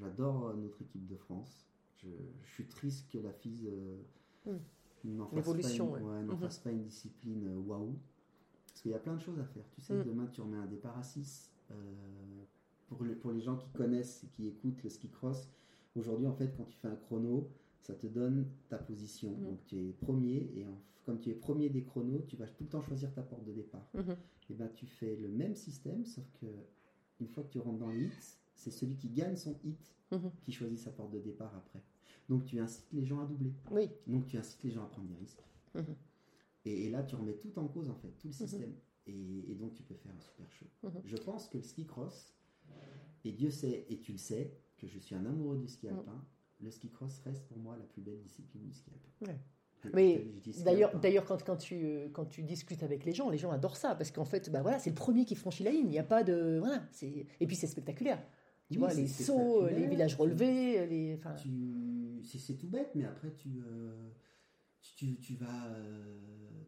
J'adore 0.00 0.48
euh, 0.48 0.54
notre 0.54 0.82
équipe 0.82 1.06
de 1.06 1.16
France. 1.16 1.64
Je, 1.96 2.08
je 2.44 2.50
suis 2.52 2.66
triste 2.66 3.10
que 3.10 3.18
la 3.18 3.32
FISE 3.32 3.66
euh, 3.70 3.96
Mm. 5.04 5.16
n'en 5.16 5.26
fasse, 5.28 5.44
pas 5.46 5.70
une, 5.72 5.80
ouais. 5.82 6.00
ouais, 6.00 6.22
n'en 6.22 6.34
Mhm. 6.34 6.38
fasse 6.40 6.58
pas 6.58 6.70
une 6.70 6.82
discipline 6.82 7.48
waouh. 7.66 7.96
Parce 8.66 8.82
qu'il 8.82 8.90
y 8.90 8.94
a 8.94 8.98
plein 8.98 9.14
de 9.14 9.20
choses 9.20 9.38
à 9.40 9.44
faire. 9.44 9.64
Tu 9.72 9.80
sais, 9.80 9.94
Mm. 9.94 10.04
demain, 10.04 10.26
tu 10.26 10.40
remets 10.40 10.56
un 10.58 10.66
départ 10.66 10.96
à 10.98 11.02
6. 11.02 11.50
Pour, 12.88 13.04
les, 13.04 13.14
pour 13.14 13.30
les 13.32 13.40
gens 13.40 13.56
qui 13.56 13.70
connaissent 13.70 14.24
et 14.24 14.28
qui 14.28 14.48
écoutent 14.48 14.82
le 14.82 14.88
ski 14.90 15.08
cross, 15.08 15.48
aujourd'hui, 15.94 16.26
en 16.26 16.34
fait, 16.34 16.54
quand 16.56 16.64
tu 16.64 16.76
fais 16.76 16.88
un 16.88 16.96
chrono, 16.96 17.48
ça 17.80 17.94
te 17.94 18.06
donne 18.06 18.46
ta 18.68 18.78
position. 18.78 19.30
Mm. 19.36 19.44
Donc, 19.44 19.64
tu 19.66 19.78
es 19.88 19.92
premier 19.92 20.50
et 20.56 20.64
en- 20.66 20.80
comme 21.04 21.20
tu 21.20 21.30
es 21.30 21.34
premier 21.34 21.70
des 21.70 21.84
chronos, 21.84 22.22
tu 22.28 22.36
vas 22.36 22.46
tout 22.48 22.64
le 22.64 22.68
temps 22.68 22.82
choisir 22.82 23.12
ta 23.14 23.22
porte 23.22 23.44
de 23.44 23.52
départ. 23.52 23.88
Mhm. 23.94 24.16
Et 24.50 24.54
ben, 24.54 24.68
tu 24.74 24.84
fais 24.86 25.16
le 25.16 25.28
même 25.28 25.54
système, 25.54 26.04
sauf 26.04 26.24
que 26.40 26.46
une 27.20 27.28
fois 27.28 27.42
que 27.44 27.48
tu 27.50 27.58
rentres 27.60 27.78
dans 27.78 27.88
les 27.90 28.04
hits, 28.04 28.36
c'est 28.54 28.70
celui 28.70 28.94
qui 28.96 29.08
gagne 29.08 29.36
son 29.36 29.58
hit 29.64 29.94
Mhm. 30.12 30.30
qui 30.42 30.52
choisit 30.52 30.78
sa 30.78 30.90
porte 30.90 31.10
de 31.12 31.18
départ 31.18 31.54
après. 31.56 31.82
Donc, 32.28 32.44
tu 32.44 32.58
incites 32.60 32.92
les 32.92 33.06
gens 33.06 33.20
à 33.20 33.26
doubler. 33.26 33.54
Oui. 33.70 33.88
Donc, 34.06 34.26
tu 34.26 34.36
incites 34.36 34.62
les 34.64 34.70
gens 34.70 34.82
à 34.84 34.86
prendre 34.88 35.08
des 35.08 35.14
risques. 35.16 35.42
Et, 36.66 36.86
et 36.86 36.90
là, 36.90 37.02
tu 37.02 37.14
remets 37.14 37.36
tout 37.36 37.58
en 37.58 37.68
cause, 37.68 37.88
en 37.88 37.94
fait, 37.94 38.10
tout 38.18 38.26
le 38.28 38.32
système. 38.34 38.74
Et, 39.06 39.50
et 39.50 39.54
donc, 39.54 39.72
tu 39.74 39.82
peux 39.82 39.94
faire 39.94 40.12
un 40.14 40.20
super 40.20 40.50
show. 40.52 40.66
Je 41.04 41.16
pense 41.16 41.48
que 41.48 41.56
le 41.56 41.62
ski 41.62 41.86
cross, 41.86 42.34
et 43.24 43.32
Dieu 43.32 43.50
sait, 43.50 43.86
et 43.88 43.98
tu 43.98 44.12
le 44.12 44.18
sais, 44.18 44.52
que 44.78 44.86
je 44.86 44.98
suis 44.98 45.14
un 45.14 45.26
amoureux 45.26 45.58
du 45.58 45.68
ski 45.68 45.88
Mhm. 45.88 45.98
alpin, 45.98 46.24
le 46.60 46.70
ski 46.70 46.88
cross 46.90 47.18
reste 47.20 47.46
pour 47.46 47.58
moi 47.58 47.76
la 47.76 47.84
plus 47.84 48.00
belle 48.02 48.20
discipline 48.20 48.64
du 48.64 48.72
ski 48.72 48.90
alpin. 48.90 49.32
Ouais. 49.32 49.38
Mais 49.94 50.26
D'ailleurs, 50.64 50.98
d'ailleurs 50.98 51.24
quand, 51.24 51.42
quand, 51.44 51.56
tu, 51.56 51.84
euh, 51.84 52.08
quand 52.12 52.24
tu 52.26 52.42
discutes 52.42 52.82
avec 52.82 53.04
les 53.04 53.12
gens, 53.12 53.30
les 53.30 53.38
gens 53.38 53.50
adorent 53.52 53.76
ça 53.76 53.94
parce 53.94 54.10
qu'en 54.10 54.24
fait, 54.24 54.50
bah 54.50 54.60
voilà, 54.60 54.78
c'est 54.80 54.90
le 54.90 54.96
premier 54.96 55.24
qui 55.24 55.36
franchit 55.36 55.62
la 55.62 55.70
ligne. 55.70 55.86
Il 55.86 55.90
n'y 55.90 55.98
a 56.00 56.04
pas 56.04 56.24
de 56.24 56.58
voilà, 56.58 56.82
c'est 56.90 57.26
et 57.38 57.46
puis 57.46 57.54
c'est 57.54 57.68
spectaculaire. 57.68 58.18
Tu 58.70 58.74
Oui, 58.78 58.78
vois 58.84 58.92
les 58.92 59.06
sauts, 59.06 59.24
spectaculaire. 59.62 59.78
les 59.78 59.86
villages 59.86 60.14
relevés, 60.16 60.86
les 60.88 61.14
enfin. 61.14 61.34
tu 61.34 62.20
c'est 62.24 62.54
tout 62.58 62.66
bête 62.68 62.90
mais 62.96 63.04
après 63.04 63.32
tu 63.32 63.62
euh, 63.64 64.10
tu, 64.96 65.16
tu 65.20 65.34
vas 65.36 65.66
euh, 65.68 66.18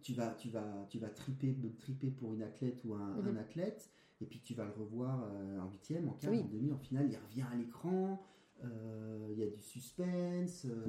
tu 0.03 0.15
vas 0.15 0.31
tu 0.35 0.49
vas 0.51 0.87
tu 0.89 0.99
vas 1.01 1.11
triper 1.11 1.57
triper 1.79 2.11
pour 2.11 2.33
une 2.35 2.43
athlète 2.43 2.85
ou 2.85 2.95
un, 2.95 3.17
Mhm. 3.17 3.29
un 3.29 3.37
athlète 3.37 3.91
et 4.21 4.27
puis 4.27 4.41
tu 4.41 4.55
vas 4.55 4.65
le 4.65 4.73
revoir 4.73 5.25
euh, 5.33 5.59
en 5.61 5.71
huitième 5.71 6.09
en 6.09 6.13
quart 6.13 6.31
Oui. 6.31 6.41
en 6.41 6.49
demi 6.49 6.73
en 6.73 6.79
finale 6.79 7.09
il 7.11 7.17
revient 7.17 7.45
à 7.53 7.57
l'écran 7.57 8.21
euh, 8.65 9.29
il 9.33 9.39
y 9.39 9.43
a 9.43 9.47
du 9.51 9.61
suspense 9.61 10.67
euh, 10.67 10.87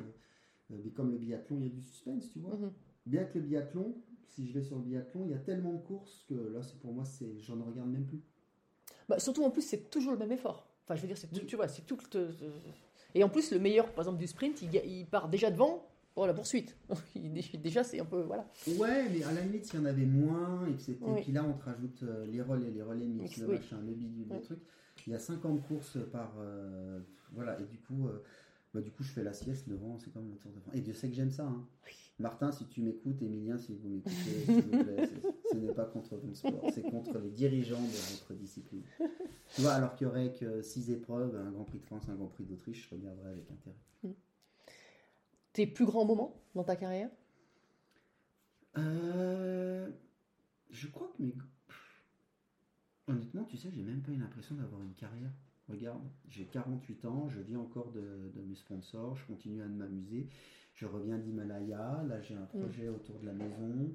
euh, 0.72 0.78
mais 0.84 0.92
comme 0.92 1.12
le 1.12 1.18
biathlon 1.18 1.58
il 1.60 1.64
y 1.64 1.68
a 1.68 1.70
du 1.70 1.82
suspense 1.82 2.30
tu 2.32 2.40
vois 2.40 2.56
Mhm. 2.56 2.72
bien 3.06 3.24
que 3.26 3.40
le 3.40 3.46
biathlon 3.46 3.96
si 4.28 4.48
je 4.48 4.54
vais 4.54 4.62
sur 4.62 4.78
le 4.78 4.84
biathlon 4.84 5.26
il 5.26 5.32
y 5.32 5.34
a 5.34 5.40
tellement 5.40 5.74
de 5.74 5.80
courses 5.82 6.26
que 6.28 6.34
là 6.36 6.62
c'est 6.64 6.80
pour 6.80 6.94
moi 6.94 7.06
c'est 7.06 7.38
j'en 7.40 7.62
regarde 7.64 7.90
même 7.90 8.06
plus 8.06 8.22
Bah, 9.10 9.20
surtout 9.20 9.44
en 9.44 9.50
plus, 9.52 9.62
c'est 9.62 9.90
toujours 9.90 10.14
le 10.14 10.18
même 10.18 10.32
effort. 10.32 10.66
Enfin, 10.86 10.96
je 10.96 11.02
veux 11.02 11.08
dire, 11.08 11.18
c'est 11.18 11.28
tout- 11.28 11.40
Oui. 11.42 11.46
tu 11.46 11.56
vois, 11.58 11.68
c'est 11.68 11.86
tout. 11.86 11.98
le- 12.14 12.30
Et 13.14 13.24
en 13.26 13.30
plus, 13.30 13.52
le 13.52 13.60
meilleur, 13.60 13.92
par 13.92 14.04
exemple, 14.06 14.20
du 14.20 14.28
sprint, 14.28 14.62
il 14.62 15.06
part 15.08 15.28
déjà 15.28 15.52
devant 15.52 15.86
pour 16.14 16.28
la 16.28 16.34
poursuite. 16.34 16.78
Déjà, 17.64 17.84
c'est 17.84 18.00
un 18.00 18.06
peu 18.06 18.22
voilà. 18.22 18.46
Ouais, 18.78 19.10
mais 19.10 19.24
à 19.24 19.32
la 19.32 19.42
limite, 19.42 19.66
s'il 19.66 19.80
y 19.80 19.82
en 19.82 19.86
avait 19.86 20.06
moins, 20.06 20.68
et. 20.68 20.98
Oui. 21.02 21.22
Puis 21.22 21.32
là, 21.32 21.44
on 21.44 21.54
te 21.54 21.64
rajoute 21.66 22.04
euh, 22.04 22.26
les 22.28 22.42
relais, 22.42 22.70
les 22.72 22.82
relais 22.82 23.08
mix, 23.08 23.38
le 23.38 23.48
oui. 23.48 23.56
machin, 23.56 23.80
le 23.86 23.94
bidule, 23.94 24.28
le 24.30 24.42
truc. 24.42 24.60
Il 25.08 25.14
y 25.14 25.16
a 25.16 25.20
50 25.20 25.62
courses 25.68 25.98
par. 26.12 26.34
euh, 26.40 27.00
voilà, 27.34 27.60
et 27.60 27.64
du 27.64 27.78
coup, 27.80 28.08
euh, 28.08 28.22
bah, 28.74 28.82
du 28.82 28.92
coup, 28.92 29.04
je 29.04 29.12
fais 29.12 29.24
la 29.24 29.34
sieste 29.34 29.70
devant, 29.70 29.98
c'est 29.98 30.12
comme 30.14 30.30
le 30.30 30.36
Tour 30.38 30.52
de 30.52 30.60
France. 30.60 30.76
Et 30.76 30.82
Dieu 30.82 30.94
sait 30.94 31.08
que 31.10 31.16
j'aime 31.16 31.32
ça. 31.32 31.46
hein. 31.46 31.66
Martin, 32.20 32.52
si 32.52 32.68
tu 32.68 32.82
m'écoutes, 32.82 33.20
Emilien, 33.24 33.58
si 33.58 33.74
vous 33.74 33.90
m'écoutez, 33.90 34.14
s'il 34.46 34.62
vous 34.62 34.84
plaît, 34.84 35.08
c'est- 35.08 35.50
ce 35.52 35.56
n'est 35.56 35.72
pas 35.74 35.86
contre 35.86 36.20
mon 36.24 36.34
sport, 36.36 36.70
c'est 36.72 36.84
contre 36.84 37.18
les 37.18 37.32
dirigeants 37.32 37.82
de 37.82 37.88
votre 38.20 38.34
discipline. 38.40 38.84
Tu 39.56 39.62
vois, 39.62 39.72
alors 39.72 39.96
qu'il 39.96 40.06
y 40.06 40.10
aurait 40.10 40.32
que 40.34 40.62
6 40.62 40.92
épreuves, 40.92 41.36
un 41.36 41.50
Grand 41.52 41.64
Prix 41.64 41.80
de 41.80 41.86
France, 41.86 42.04
un 42.10 42.16
Grand 42.16 42.28
Prix 42.28 42.44
d'Autriche, 42.44 42.88
je 42.90 42.96
regarderais 42.96 43.32
avec 43.32 43.46
intérêt. 43.50 44.14
Tes 45.54 45.68
plus 45.68 45.86
grands 45.86 46.06
moments 46.06 46.42
dans 46.56 46.64
ta 46.64 46.76
carrière? 46.76 47.10
Euh, 48.78 49.90
je 50.70 50.88
crois 50.88 51.12
que 51.18 51.22
mes. 51.22 51.36
Honnêtement, 53.08 53.44
tu 53.44 53.58
sais, 53.58 53.70
j'ai 53.72 53.82
même 53.84 54.02
pas 54.02 54.12
eu 54.12 54.18
l'impression 54.18 54.56
d'avoir 54.56 54.82
une 54.82 54.94
carrière. 54.94 55.32
Regarde, 55.68 56.02
j'ai 56.28 56.46
48 56.46 57.06
ans, 57.06 57.30
je 57.30 57.40
vis 57.40 57.56
encore 57.56 57.92
de, 57.92 58.32
de 58.34 58.42
mes 58.42 58.56
sponsors, 58.56 59.16
je 59.16 59.26
continue 59.26 59.62
à 59.62 59.68
m'amuser. 59.68 60.28
Je 60.74 60.86
reviens 60.86 61.18
d'Himalaya, 61.18 62.04
là 62.08 62.22
j'ai 62.22 62.36
un 62.36 62.46
projet 62.46 62.88
autour 62.90 63.20
de 63.20 63.26
la 63.26 63.34
maison, 63.34 63.94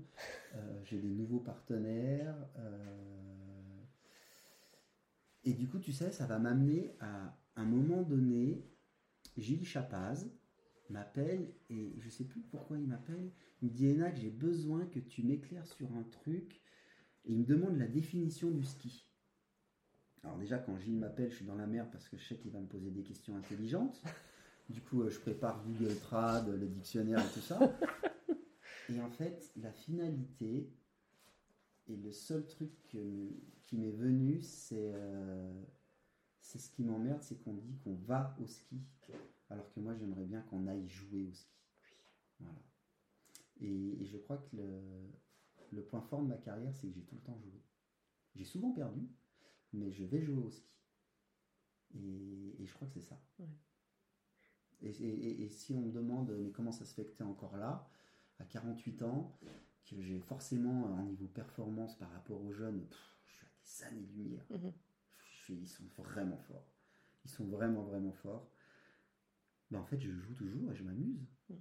euh, 0.55 0.81
j'ai 0.85 0.99
des 0.99 1.09
nouveaux 1.09 1.41
partenaires. 1.41 2.37
euh, 2.59 3.83
Et 5.45 5.55
du 5.55 5.69
coup, 5.69 5.79
tu 5.79 5.93
sais, 5.93 6.13
ça 6.13 6.27
va 6.27 6.39
m'amener 6.39 6.95
à 7.01 7.37
un 7.57 7.65
moment 7.65 8.03
donné, 8.03 8.63
Gilles 9.37 9.65
Chapaz 9.65 10.27
m'appelle 10.93 11.53
et 11.71 11.95
je 11.99 12.09
sais 12.09 12.25
plus 12.25 12.41
pourquoi 12.41 12.79
il 12.79 12.87
m'appelle. 12.87 13.31
Il 13.63 13.69
me 13.69 13.75
dit 13.75 13.89
Enac, 13.89 14.17
j'ai 14.17 14.31
besoin 14.31 14.87
que 14.87 14.99
tu 15.01 15.23
m'éclaires 15.23 15.67
sur 15.67 15.93
un 15.95 16.03
truc. 16.05 16.61
Et 17.25 17.33
il 17.33 17.41
me 17.41 17.45
demande 17.45 17.77
la 17.77 17.89
définition 17.89 18.51
du 18.51 18.63
ski. 18.63 19.09
Alors 20.23 20.39
déjà, 20.39 20.59
quand 20.59 20.77
Gilles 20.79 20.99
m'appelle, 20.99 21.31
je 21.31 21.37
suis 21.37 21.45
dans 21.45 21.55
la 21.57 21.67
merde 21.67 21.89
parce 21.91 22.09
que 22.09 22.17
je 22.17 22.25
sais 22.25 22.37
qu'il 22.37 22.51
va 22.53 22.61
me 22.61 22.67
poser 22.67 22.91
des 22.91 23.03
questions 23.03 23.37
intelligentes. 23.37 24.03
Du 24.69 24.81
coup, 24.81 25.03
euh, 25.03 25.11
je 25.11 25.19
prépare 25.21 25.63
Google 25.65 25.97
Trad, 26.01 26.49
le 26.49 26.67
dictionnaire 26.67 27.21
et 27.21 27.33
tout 27.33 27.41
ça. 27.41 27.59
Et 28.89 29.01
en 29.01 29.11
fait, 29.11 29.53
la 29.57 29.73
finalité 29.73 30.73
et 31.89 31.97
le 31.97 32.13
seul 32.13 32.47
truc 32.47 32.71
que- 32.89 33.33
qui 33.65 33.77
m'est 33.77 33.91
venu, 33.91 34.41
c'est 34.43 34.93
euh, 34.95 35.63
c'est 36.41 36.59
ce 36.61 36.71
qui 36.71 36.85
m'emmerde, 36.85 37.21
c'est 37.23 37.43
qu'on 37.43 37.55
dit 37.55 37.77
qu'on 37.83 37.95
va 37.95 38.37
au 38.41 38.47
ski, 38.47 38.81
alors 39.51 39.73
que 39.73 39.81
moi 39.81 39.95
j'aimerais 39.95 40.25
bien 40.25 40.43
qu'on 40.43 40.67
aille 40.67 40.89
jouer 40.89 41.25
au 41.25 41.33
ski. 41.33 41.57
Voilà. 42.41 42.59
Et, 43.61 44.03
et 44.03 44.07
je 44.07 44.19
crois 44.19 44.39
que 44.39 44.57
le, 44.57 44.81
le 45.73 45.83
point 45.85 46.01
fort 46.03 46.23
de 46.23 46.29
ma 46.29 46.37
carrière, 46.37 46.75
c'est 46.75 46.89
que 46.89 46.95
j'ai 46.95 47.05
tout 47.05 47.15
le 47.15 47.23
temps 47.23 47.39
joué. 47.41 47.63
J'ai 48.35 48.45
souvent 48.45 48.73
perdu, 48.73 49.09
mais 49.73 49.91
je 49.93 50.05
vais 50.05 50.21
jouer 50.21 50.43
au 50.43 50.51
ski. 50.51 50.71
Et, 51.95 52.63
et 52.63 52.67
je 52.67 52.75
crois 52.75 52.87
que 52.89 52.95
c'est 52.95 53.01
ça. 53.01 53.21
Ouais. 53.39 53.47
Et, 54.83 55.49
si 55.49 55.73
on 55.73 55.81
me 55.81 55.91
demande, 55.93 56.37
mais 56.39 56.51
comment 56.51 56.73
ça 56.73 56.85
se 56.85 56.95
fait 56.95 57.05
que 57.05 57.13
tu 57.17 57.23
es 57.23 57.27
encore 57.27 57.57
là, 57.57 57.89
à 58.39 58.45
48 58.45 59.03
ans, 59.03 59.39
que 59.85 60.01
j'ai 60.01 60.19
forcément 60.21 60.95
un 60.97 61.05
niveau 61.05 61.27
performance 61.27 61.97
par 61.97 62.11
rapport 62.11 62.43
aux 62.43 62.53
jeunes, 62.53 62.87
pff, 62.87 63.17
je 63.27 63.33
suis 63.35 63.47
à 63.47 63.91
des 63.91 63.97
années-lumière. 63.97 64.47
Mhm. 64.51 64.73
Suis- 65.25 65.55
ils 65.55 65.69
sont 65.69 65.85
vraiment 65.99 66.37
forts. 66.37 66.67
Ils 67.25 67.31
sont 67.31 67.47
vraiment, 67.47 67.83
vraiment 67.85 68.13
forts. 68.13 68.51
Mais 69.71 69.79
en 69.79 69.85
fait, 69.85 70.01
je 70.01 70.13
joue 70.13 70.35
toujours 70.35 70.71
et 70.73 70.77
je 70.77 70.83
m'amuse. 70.85 71.27
Mm. 71.49 71.55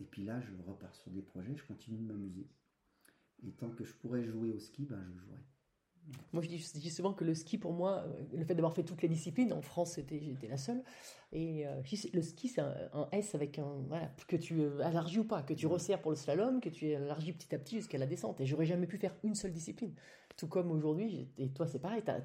Et 0.00 0.04
puis 0.04 0.24
là, 0.24 0.40
je 0.40 0.52
repars 0.66 0.94
sur 0.94 1.10
des 1.10 1.22
projets, 1.22 1.54
je 1.56 1.64
continue 1.64 1.98
de 1.98 2.04
m'amuser. 2.04 2.48
Et 3.44 3.52
tant 3.52 3.70
que 3.70 3.84
je 3.84 3.94
pourrais 3.94 4.24
jouer 4.24 4.50
au 4.50 4.58
ski, 4.58 4.84
ben, 4.84 5.02
je 5.12 5.18
jouerai. 5.18 5.40
Moi, 6.32 6.42
je 6.42 6.48
dis, 6.48 6.58
je 6.58 6.78
dis 6.80 6.90
souvent 6.90 7.12
que 7.12 7.24
le 7.24 7.34
ski, 7.34 7.58
pour 7.58 7.72
moi, 7.72 8.04
euh, 8.06 8.24
le 8.32 8.44
fait 8.44 8.54
d'avoir 8.54 8.74
fait 8.74 8.82
toutes 8.82 9.02
les 9.02 9.08
disciplines, 9.08 9.52
en 9.52 9.62
France, 9.62 9.96
j'étais 9.96 10.48
la 10.48 10.56
seule. 10.56 10.82
Et 11.32 11.66
euh, 11.66 11.80
le 12.12 12.22
ski, 12.22 12.48
c'est 12.48 12.60
un, 12.60 12.74
un 12.92 13.08
S 13.12 13.34
avec 13.34 13.58
un. 13.58 13.84
Voilà, 13.88 14.12
que 14.26 14.36
tu 14.36 14.60
euh, 14.60 14.88
élargis 14.88 15.20
ou 15.20 15.24
pas, 15.24 15.42
que 15.42 15.54
tu 15.54 15.66
resserres 15.66 16.00
pour 16.02 16.10
le 16.10 16.16
slalom, 16.16 16.60
que 16.60 16.68
tu 16.70 16.86
élargis 16.86 17.32
petit 17.32 17.54
à 17.54 17.58
petit 17.58 17.76
jusqu'à 17.76 17.98
la 17.98 18.06
descente. 18.06 18.40
Et 18.40 18.46
j'aurais 18.46 18.66
jamais 18.66 18.86
pu 18.86 18.98
faire 18.98 19.14
une 19.22 19.34
seule 19.34 19.52
discipline. 19.52 19.94
Tout 20.36 20.48
comme 20.48 20.70
aujourd'hui, 20.72 21.30
et 21.38 21.52
toi, 21.52 21.66
c'est 21.66 21.78
pareil, 21.78 22.02
t'as- 22.04 22.22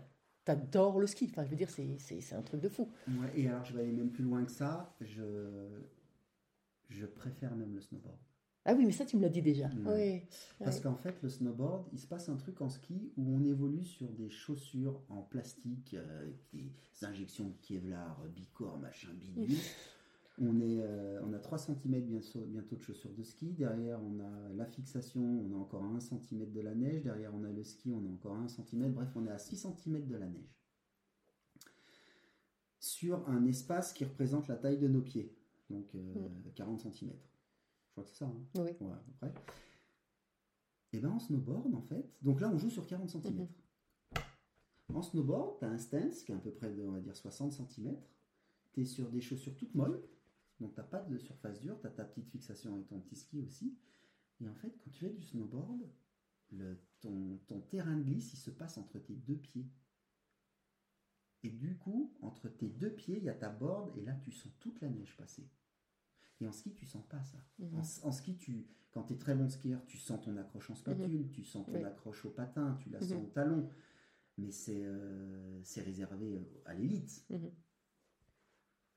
t'adores 0.47 0.99
le 0.99 1.07
ski. 1.07 1.27
Enfin, 1.29 1.43
je 1.43 1.49
veux 1.49 1.55
dire, 1.55 1.69
c'est, 1.69 2.33
un 2.33 2.41
truc 2.41 2.61
de 2.61 2.69
fou. 2.69 2.89
Ouais, 3.07 3.31
et 3.35 3.47
alors, 3.47 3.65
je 3.65 3.73
vais 3.73 3.81
aller 3.81 3.91
même 3.91 4.11
plus 4.11 4.23
loin 4.23 4.43
que 4.45 4.51
ça. 4.51 4.95
Je, 5.01 5.67
je 6.89 7.05
préfère 7.05 7.53
même 7.55 7.75
le 7.75 7.81
snowboard. 7.81 8.17
Ah 8.63 8.73
oui, 8.73 8.85
mais 8.85 8.91
ça, 8.91 9.05
tu 9.05 9.15
me 9.17 9.21
l'as 9.21 9.29
dit 9.29 9.41
déjà. 9.41 9.67
Ouais. 9.85 10.23
Oui. 10.25 10.37
Parce 10.59 10.77
Ouais. 10.77 10.83
qu'en 10.83 10.95
fait, 10.95 11.21
le 11.21 11.29
snowboard, 11.29 11.87
il 11.93 11.99
se 11.99 12.07
passe 12.07 12.29
un 12.29 12.35
truc 12.35 12.61
en 12.61 12.69
ski 12.69 13.11
où 13.17 13.35
on 13.35 13.43
évolue 13.43 13.83
sur 13.83 14.09
des 14.11 14.29
chaussures 14.29 15.01
en 15.09 15.21
plastique, 15.21 15.93
euh, 15.93 16.31
des 16.53 16.71
injections 17.01 17.49
de 17.49 17.55
Kevlar, 17.61 18.21
Bicor, 18.35 18.77
machin, 18.77 19.09
bidule. 19.13 19.57
On, 20.39 20.59
est, 20.61 20.81
euh, 20.81 21.19
on 21.23 21.33
a 21.33 21.39
3 21.39 21.57
cm 21.57 21.99
bientôt, 22.05 22.41
bientôt 22.45 22.75
de 22.75 22.81
chaussures 22.81 23.13
de 23.13 23.23
ski. 23.23 23.53
Derrière, 23.53 23.99
on 24.03 24.19
a 24.19 24.49
la 24.53 24.65
fixation, 24.67 25.21
on 25.21 25.51
a 25.53 25.57
encore 25.57 25.83
1 25.83 25.99
cm 25.99 26.51
de 26.51 26.61
la 26.61 26.75
neige. 26.75 27.01
Derrière, 27.03 27.33
on 27.33 27.43
a 27.43 27.51
le 27.51 27.63
ski, 27.63 27.91
on 27.91 28.05
a 28.05 28.09
encore 28.09 28.35
1 28.35 28.47
cm. 28.47 28.91
Bref, 28.93 29.09
on 29.15 29.25
est 29.25 29.31
à 29.31 29.39
6 29.39 29.55
cm 29.83 30.07
de 30.07 30.15
la 30.15 30.27
neige. 30.27 30.55
Sur 32.79 33.27
un 33.27 33.45
espace 33.45 33.93
qui 33.93 34.05
représente 34.05 34.47
la 34.47 34.55
taille 34.55 34.77
de 34.77 34.87
nos 34.87 35.01
pieds. 35.01 35.35
Donc 35.69 35.93
euh, 35.95 36.13
40 36.55 36.81
cm. 36.81 37.11
Je 37.11 37.91
crois 37.91 38.03
que 38.03 38.09
c'est 38.09 38.17
ça. 38.17 38.25
hein 38.25 38.37
Oui. 38.55 38.61
Ouais, 38.79 38.93
à 38.93 38.97
peu 39.05 39.11
près. 39.19 39.33
Et 40.93 40.99
ben 40.99 41.09
en 41.09 41.19
snowboard, 41.19 41.73
en 41.73 41.81
fait, 41.81 42.05
donc 42.21 42.39
là 42.39 42.49
on 42.53 42.57
joue 42.57 42.69
sur 42.69 42.85
40 42.87 43.09
cm. 43.09 43.33
Mhm. 43.39 43.47
En 44.93 45.01
snowboard, 45.01 45.59
tu 45.59 45.65
as 45.65 45.69
un 45.69 45.77
stance 45.77 46.23
qui 46.23 46.31
est 46.31 46.35
à 46.35 46.37
peu 46.39 46.51
près 46.51 46.69
de, 46.71 46.81
on 46.83 46.91
va 46.91 47.01
dire, 47.01 47.15
60 47.15 47.51
cm. 47.51 47.97
Tu 48.73 48.81
es 48.81 48.85
sur 48.85 49.09
des 49.09 49.19
chaussures 49.19 49.55
toutes 49.57 49.75
molles, 49.75 50.01
donc 50.59 50.73
tu 50.75 50.81
pas 50.83 51.01
de 51.01 51.17
surface 51.17 51.59
dure, 51.59 51.79
tu 51.79 51.87
as 51.87 51.91
ta 51.91 52.03
petite 52.05 52.29
fixation 52.29 52.73
avec 52.73 52.87
ton 52.87 52.99
petit 52.99 53.15
ski 53.15 53.41
aussi. 53.41 53.77
Et 54.41 54.47
en 54.47 54.55
fait, 54.55 54.71
quand 54.83 54.89
tu 54.91 54.99
fais 54.99 55.09
du 55.09 55.21
snowboard, 55.21 55.89
le, 56.51 56.79
ton, 57.01 57.37
ton 57.47 57.61
terrain 57.61 57.95
de 57.97 58.03
glisse, 58.03 58.33
il 58.33 58.37
se 58.37 58.51
passe 58.51 58.77
entre 58.77 58.99
tes 58.99 59.15
deux 59.15 59.37
pieds. 59.37 59.67
Et 61.43 61.49
du 61.51 61.77
coup, 61.77 62.15
entre 62.21 62.49
tes 62.49 62.67
deux 62.69 62.91
pieds, 62.93 63.17
il 63.17 63.23
y 63.23 63.29
a 63.29 63.33
ta 63.35 63.49
board, 63.49 63.95
et 63.97 64.01
là, 64.01 64.13
tu 64.15 64.31
sens 64.31 64.51
toute 64.59 64.81
la 64.81 64.89
neige 64.89 65.15
passer. 65.17 65.47
Et 66.39 66.47
en 66.47 66.51
ski, 66.51 66.73
tu 66.73 66.85
sens 66.85 67.05
pas 67.07 67.23
ça. 67.23 67.37
Mhm. 67.59 67.75
En, 67.79 68.07
en 68.07 68.11
ski, 68.11 68.37
tu, 68.37 68.67
quand 68.91 69.03
tu 69.03 69.13
es 69.13 69.17
très 69.17 69.35
bon 69.35 69.49
skieur, 69.49 69.83
tu 69.85 69.97
sens 69.97 70.21
ton 70.23 70.35
accroche 70.37 70.69
en 70.69 70.75
spatule, 70.75 71.29
tu 71.31 71.43
sens 71.43 71.65
ton 71.65 71.73
Oui. 71.73 71.83
accroche 71.83 72.25
au 72.25 72.29
patin, 72.31 72.75
tu 72.81 72.89
la 72.89 72.99
sens 73.01 73.11
Mhm. 73.11 73.23
au 73.25 73.29
talon. 73.29 73.69
Mais 74.37 74.51
c'est 74.51 74.83
euh, 74.85 75.61
réservé 75.77 76.37
euh, 76.37 76.61
à 76.65 76.75
l'élite. 76.75 77.25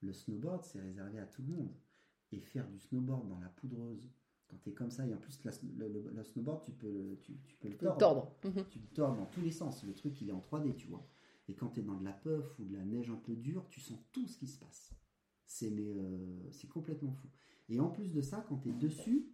Le 0.03 0.13
snowboard, 0.13 0.65
c'est 0.65 0.81
réservé 0.81 1.19
à 1.19 1.27
tout 1.27 1.43
le 1.43 1.49
monde. 1.49 1.73
Et 2.33 2.41
faire 2.41 2.69
du 2.69 2.79
snowboard 2.79 3.29
dans 3.29 3.39
la 3.41 3.49
poudreuse, 3.49 4.09
quand 4.49 4.57
tu 4.59 4.71
es 4.71 4.73
comme 4.73 4.91
ça, 4.91 5.07
et 5.07 5.13
en 5.15 5.19
plus, 5.19 5.43
la- 5.45 5.53
le, 5.77 5.89
le- 5.89 6.11
le 6.11 6.25
snowboard, 6.25 6.63
tu 6.65 6.73
peux 6.73 6.91
le, 6.91 7.19
tu, 7.21 7.37
tu 7.47 7.57
peux 7.57 7.69
le 7.69 7.77
tordre. 7.77 7.99
Tordre. 7.99 8.33
Mhm. 8.45 8.65
Tu 8.71 8.79
le 8.79 8.87
tords 8.89 9.17
dans 9.17 9.27
tous 9.27 9.41
les 9.41 9.51
sens. 9.51 9.83
Le 9.85 9.93
truc, 9.95 10.21
il 10.21 10.29
est 10.29 10.33
en 10.33 10.41
3D, 10.41 10.75
tu 10.77 10.87
vois. 10.89 11.07
Et 11.49 11.55
quand 11.55 11.69
tu 11.71 11.81
es 11.81 11.83
dans 11.83 11.97
de 11.97 12.05
la 12.05 12.13
puff 12.13 12.59
ou 12.59 12.65
de 12.65 12.75
la 12.77 12.85
neige 12.85 13.11
un 13.11 13.17
peu 13.17 13.35
dure, 13.35 13.67
tu 13.69 13.81
sens 13.81 13.99
tout 14.13 14.27
ce 14.29 14.39
qui 14.39 14.47
se 14.47 14.59
passe. 14.59 14.95
C'est 15.47 15.73
euh, 15.73 16.49
c'est 16.53 16.69
complètement 16.69 17.13
fou. 17.13 17.29
Et 17.69 17.81
en 17.81 17.89
plus 17.91 18.13
de 18.13 18.21
ça, 18.21 18.45
quand 18.49 18.59
tu 18.59 18.69
es 18.71 18.73
dessus, 18.73 19.27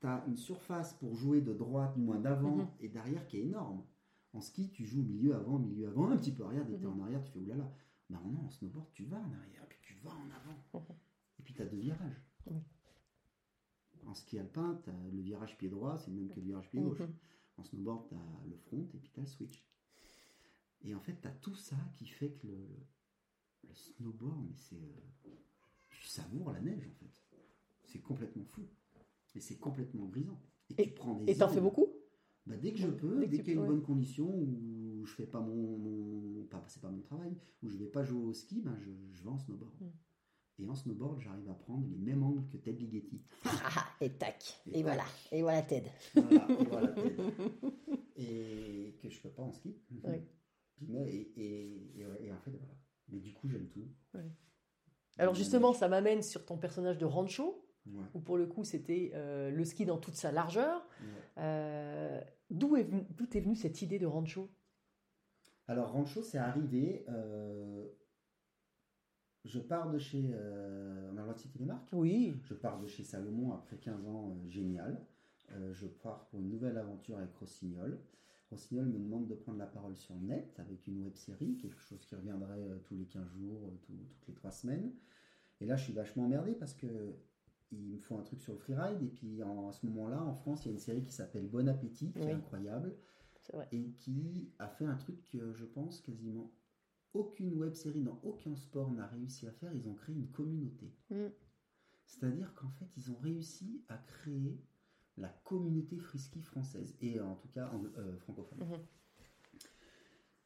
tu 0.00 0.06
as 0.06 0.22
une 0.28 0.36
surface 0.36 0.92
pour 0.94 1.14
jouer 1.14 1.40
de 1.40 1.52
droite, 1.54 1.94
du 1.94 2.02
moins 2.02 2.18
d'avant 2.18 2.56
Mhm. 2.56 2.66
et 2.80 2.88
d'arrière 2.88 3.26
qui 3.26 3.38
est 3.38 3.42
énorme. 3.42 3.82
En 4.34 4.40
ski, 4.42 4.70
tu 4.70 4.84
joues 4.84 5.02
milieu 5.02 5.34
avant, 5.34 5.58
milieu 5.58 5.88
avant, 5.88 6.10
un 6.10 6.16
petit 6.18 6.32
peu 6.32 6.44
arrière. 6.44 6.66
Dès 6.66 6.76
que 6.76 6.86
Mhm. 6.86 7.00
en 7.00 7.04
arrière, 7.04 7.22
tu 7.24 7.32
fais 7.32 7.38
oulala. 7.38 7.72
Bah 8.10 8.20
non, 8.24 8.46
en 8.46 8.50
snowboard, 8.50 8.90
tu 8.92 9.04
vas 9.04 9.18
en 9.18 9.32
arrière, 9.32 9.66
puis 9.68 9.78
tu 9.82 9.94
vas 10.02 10.10
en 10.10 10.30
avant. 10.30 10.64
Mhm. 10.74 10.96
Et 11.38 11.42
puis 11.42 11.54
tu 11.54 11.62
as 11.62 11.66
deux 11.66 11.76
virages. 11.78 12.22
En 14.06 14.14
ski 14.14 14.38
alpin, 14.38 14.80
tu 14.82 14.90
as 14.90 15.10
le 15.12 15.20
virage 15.20 15.58
pied 15.58 15.68
droit, 15.68 15.98
c'est 15.98 16.10
le 16.10 16.16
même 16.16 16.28
que 16.30 16.36
le 16.36 16.46
virage 16.46 16.70
pied 16.70 16.80
gauche. 16.80 17.00
Mhm. 17.00 17.14
En 17.58 17.64
snowboard, 17.64 18.08
tu 18.08 18.14
as 18.14 18.46
le 18.48 18.56
front 18.56 18.88
et 18.94 18.98
puis 18.98 19.10
tu 19.10 19.20
as 19.20 19.22
le 19.24 19.28
switch. 19.28 19.64
Et 20.82 20.94
en 20.94 21.00
fait, 21.00 21.20
tu 21.20 21.26
as 21.28 21.32
tout 21.32 21.54
ça 21.54 21.76
qui 21.96 22.06
fait 22.06 22.30
que 22.32 22.46
le, 22.46 22.66
le 23.64 23.74
snowboard, 23.74 24.46
mais 24.48 24.56
c'est. 24.56 24.76
euh, 24.76 25.30
tu 25.90 26.04
savoures 26.04 26.52
la 26.52 26.60
neige 26.60 26.86
en 26.86 26.94
fait. 26.94 27.22
C'est 27.84 28.00
complètement 28.00 28.44
fou. 28.44 28.62
Et 29.34 29.40
c'est 29.40 29.58
complètement 29.58 30.06
grisant. 30.06 30.40
Et, 30.70 30.84
tu 30.84 30.90
prends 30.94 31.14
des. 31.14 31.32
Et 31.32 31.36
t'en 31.36 31.48
fais 31.48 31.60
beaucoup? 31.60 31.88
Bah, 32.48 32.56
Dès 32.56 32.72
que 32.72 32.78
je 32.78 32.88
peux, 32.88 33.20
Dès 33.20 33.26
dès 33.28 33.38
qu'il 33.42 33.54
y 33.54 33.56
a 33.56 33.60
une 33.60 33.66
bonne 33.66 33.82
condition, 33.82 34.26
où 34.28 35.04
je 35.04 35.12
fais 35.14 35.26
pas 35.26 35.40
mon. 35.40 35.78
mon 35.78 36.44
pas, 36.46 36.64
c'est 36.68 36.80
pas 36.82 36.90
mon 36.90 37.00
travail, 37.02 37.36
où 37.62 37.68
je 37.68 37.76
vais 37.76 37.86
pas 37.86 38.04
jouer 38.04 38.24
au 38.24 38.32
ski, 38.32 38.60
ben 38.62 38.76
je, 38.80 38.90
je 39.12 39.22
vais 39.22 39.28
en 39.30 39.38
snowboard. 39.38 39.72
Mm. 39.80 39.86
Et 40.60 40.66
en 40.68 40.74
snowboard, 40.74 41.20
j'arrive 41.20 41.48
à 41.50 41.54
prendre 41.54 41.86
les 41.88 41.98
mêmes 41.98 42.22
angles 42.24 42.44
que 42.50 42.56
Ted 42.56 42.78
Ligeti. 42.78 43.22
Ah, 43.44 43.84
Et 44.00 44.10
tac. 44.10 44.60
Et 44.72 44.80
Et 44.80 44.82
voilà. 44.82 45.04
Et 45.30 45.42
voilà 45.42 45.62
Ted. 45.62 45.88
Voilà, 46.14 46.46
et 46.60 46.64
voilà, 46.64 46.88
Ted. 46.94 47.14
Et 48.16 48.96
que 49.00 49.08
je 49.08 49.20
peux 49.20 49.30
pas 49.30 49.42
en 49.42 49.52
ski. 49.52 49.76
Mais- 50.80 51.32
et, 51.36 52.04
en 52.32 52.38
fait, 52.40 52.50
voilà. 52.50 52.74
Mais 53.08 53.18
du 53.20 53.32
coup, 53.32 53.48
j'aime 53.48 53.68
tout. 53.68 53.88
Alors 55.18 55.34
justement, 55.34 55.72
ça 55.72 55.88
m'amène 55.88 56.22
sur 56.22 56.44
ton 56.44 56.56
personnage 56.58 56.98
de 56.98 57.04
Rancho, 57.04 57.64
Ouais, 57.86 58.04
où 58.12 58.20
pour 58.20 58.36
le 58.36 58.46
coup 58.46 58.64
c'était 58.64 59.12
euh, 59.14 59.50
le 59.50 59.64
ski 59.64 59.86
dans 59.86 59.96
toute 59.96 60.14
sa 60.14 60.30
largeur. 60.30 60.86
ouais. 61.00 61.06
Euh, 61.38 62.20
D'où 62.50 62.76
est, 62.76 62.84
venu- 62.84 63.04
est 63.36 63.40
venue 63.40 63.56
cette 63.56 63.82
idée 63.82 63.98
de 63.98 64.06
Rancho? 64.06 64.50
Alors, 65.66 65.92
Rancho, 65.92 66.22
c'est 66.22 66.38
arrivé. 66.38 67.04
euh, 67.08 67.86
je 69.44 69.58
pars 69.58 69.90
de 69.90 69.98
chez. 69.98 70.30
euh, 70.32 71.10
les 71.58 71.64
marques? 71.66 71.88
Oui. 71.92 72.34
Je 72.44 72.54
pars 72.54 72.80
de 72.80 72.86
chez 72.86 73.04
Salomon 73.04 73.52
après 73.52 73.76
15 73.76 74.06
ans, 74.06 74.30
euh, 74.30 74.48
génial. 74.48 75.04
Euh, 75.52 75.72
je 75.72 75.86
pars 75.86 76.26
pour 76.26 76.40
une 76.40 76.48
nouvelle 76.50 76.76
aventure 76.78 77.16
avec 77.18 77.34
Rossignol. 77.36 77.98
Rossignol 78.50 78.86
me 78.86 78.98
demande 78.98 79.26
de 79.28 79.34
prendre 79.34 79.58
la 79.58 79.66
parole 79.66 79.96
sur 79.96 80.14
le 80.14 80.20
net 80.22 80.58
avec 80.58 80.86
une 80.86 81.02
web 81.02 81.14
série, 81.16 81.56
quelque 81.58 81.80
chose 81.80 82.04
qui 82.06 82.14
reviendrait 82.14 82.80
tous 82.84 82.96
les 82.96 83.04
15 83.04 83.28
jours, 83.28 83.70
tout- 83.82 83.92
toutes 84.10 84.28
les 84.28 84.34
3 84.34 84.50
semaines. 84.50 84.90
Et 85.60 85.66
là, 85.66 85.76
je 85.76 85.84
suis 85.84 85.92
vachement 85.92 86.24
emmerdé 86.24 86.54
parce 86.54 86.72
que 86.74 86.86
il 87.72 87.94
me 87.96 87.98
faut 88.00 88.16
un 88.18 88.22
truc 88.22 88.40
sur 88.40 88.52
le 88.52 88.58
freeride. 88.58 89.02
Et 89.02 89.08
puis, 89.08 89.42
en, 89.42 89.68
à 89.68 89.72
ce 89.72 89.84
moment-là, 89.86 90.22
en 90.22 90.34
France, 90.34 90.64
il 90.64 90.68
y 90.68 90.70
a 90.70 90.72
une 90.74 90.78
série 90.80 91.04
qui 91.04 91.12
s'appelle 91.12 91.48
Bon 91.48 91.68
Appétit, 91.68 92.12
qui 92.12 92.18
Oui. 92.20 92.28
est 92.28 92.32
incroyable 92.32 92.96
vrai. 93.52 93.68
et 93.72 93.90
qui 93.92 94.52
a 94.58 94.68
fait 94.68 94.84
un 94.86 94.96
truc 94.96 95.22
que 95.30 95.52
je 95.54 95.64
pense 95.64 96.00
quasiment 96.02 96.52
aucune 97.14 97.54
web 97.54 97.74
série 97.74 98.02
dans 98.02 98.20
aucun 98.22 98.54
sport 98.56 98.90
n'a 98.92 99.06
réussi 99.06 99.46
à 99.46 99.52
faire. 99.52 99.72
Ils 99.74 99.88
ont 99.88 99.94
créé 99.94 100.14
une 100.14 100.28
communauté. 100.30 100.92
Mm. 101.10 101.26
C'est-à-dire 102.04 102.54
qu'en 102.54 102.70
fait, 102.70 102.88
ils 102.96 103.10
ont 103.10 103.16
réussi 103.18 103.82
à 103.88 103.96
créer 103.98 104.58
la 105.16 105.28
communauté 105.44 105.98
frisky 105.98 106.40
française, 106.42 106.96
et 107.00 107.18
en 107.20 107.34
tout 107.34 107.48
cas 107.48 107.68
anglo- 107.72 107.92
euh, 107.98 108.16
francophone. 108.18 108.60
Mhm. 108.60 108.78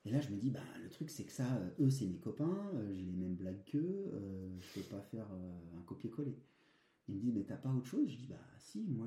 Et 0.04 0.10
là, 0.10 0.20
je 0.20 0.30
me 0.30 0.36
dis, 0.36 0.50
bah, 0.50 0.60
le 0.82 0.88
truc, 0.88 1.10
c'est 1.10 1.24
que 1.24 1.30
ça, 1.32 1.46
euh, 1.56 1.70
eux, 1.86 1.90
c'est 1.90 2.06
mes 2.06 2.18
copains, 2.18 2.70
euh, 2.74 2.92
j'ai 2.92 3.04
les 3.04 3.12
mêmes 3.12 3.36
blagues 3.36 3.62
qu'eux, 3.66 4.10
euh, 4.12 4.58
je 4.60 4.80
peux 4.80 4.88
pas 4.88 5.02
faire 5.02 5.26
un 5.30 5.82
copier-coller. 5.82 6.36
Ils 7.12 7.16
me 7.16 7.20
disent, 7.20 7.34
mais 7.34 7.44
t'as 7.44 7.58
pas 7.58 7.70
autre 7.70 7.86
chose? 7.86 8.08
Je 8.08 8.16
dis, 8.16 8.26
bah, 8.26 8.40
si, 8.56 8.80
moi, 8.88 9.06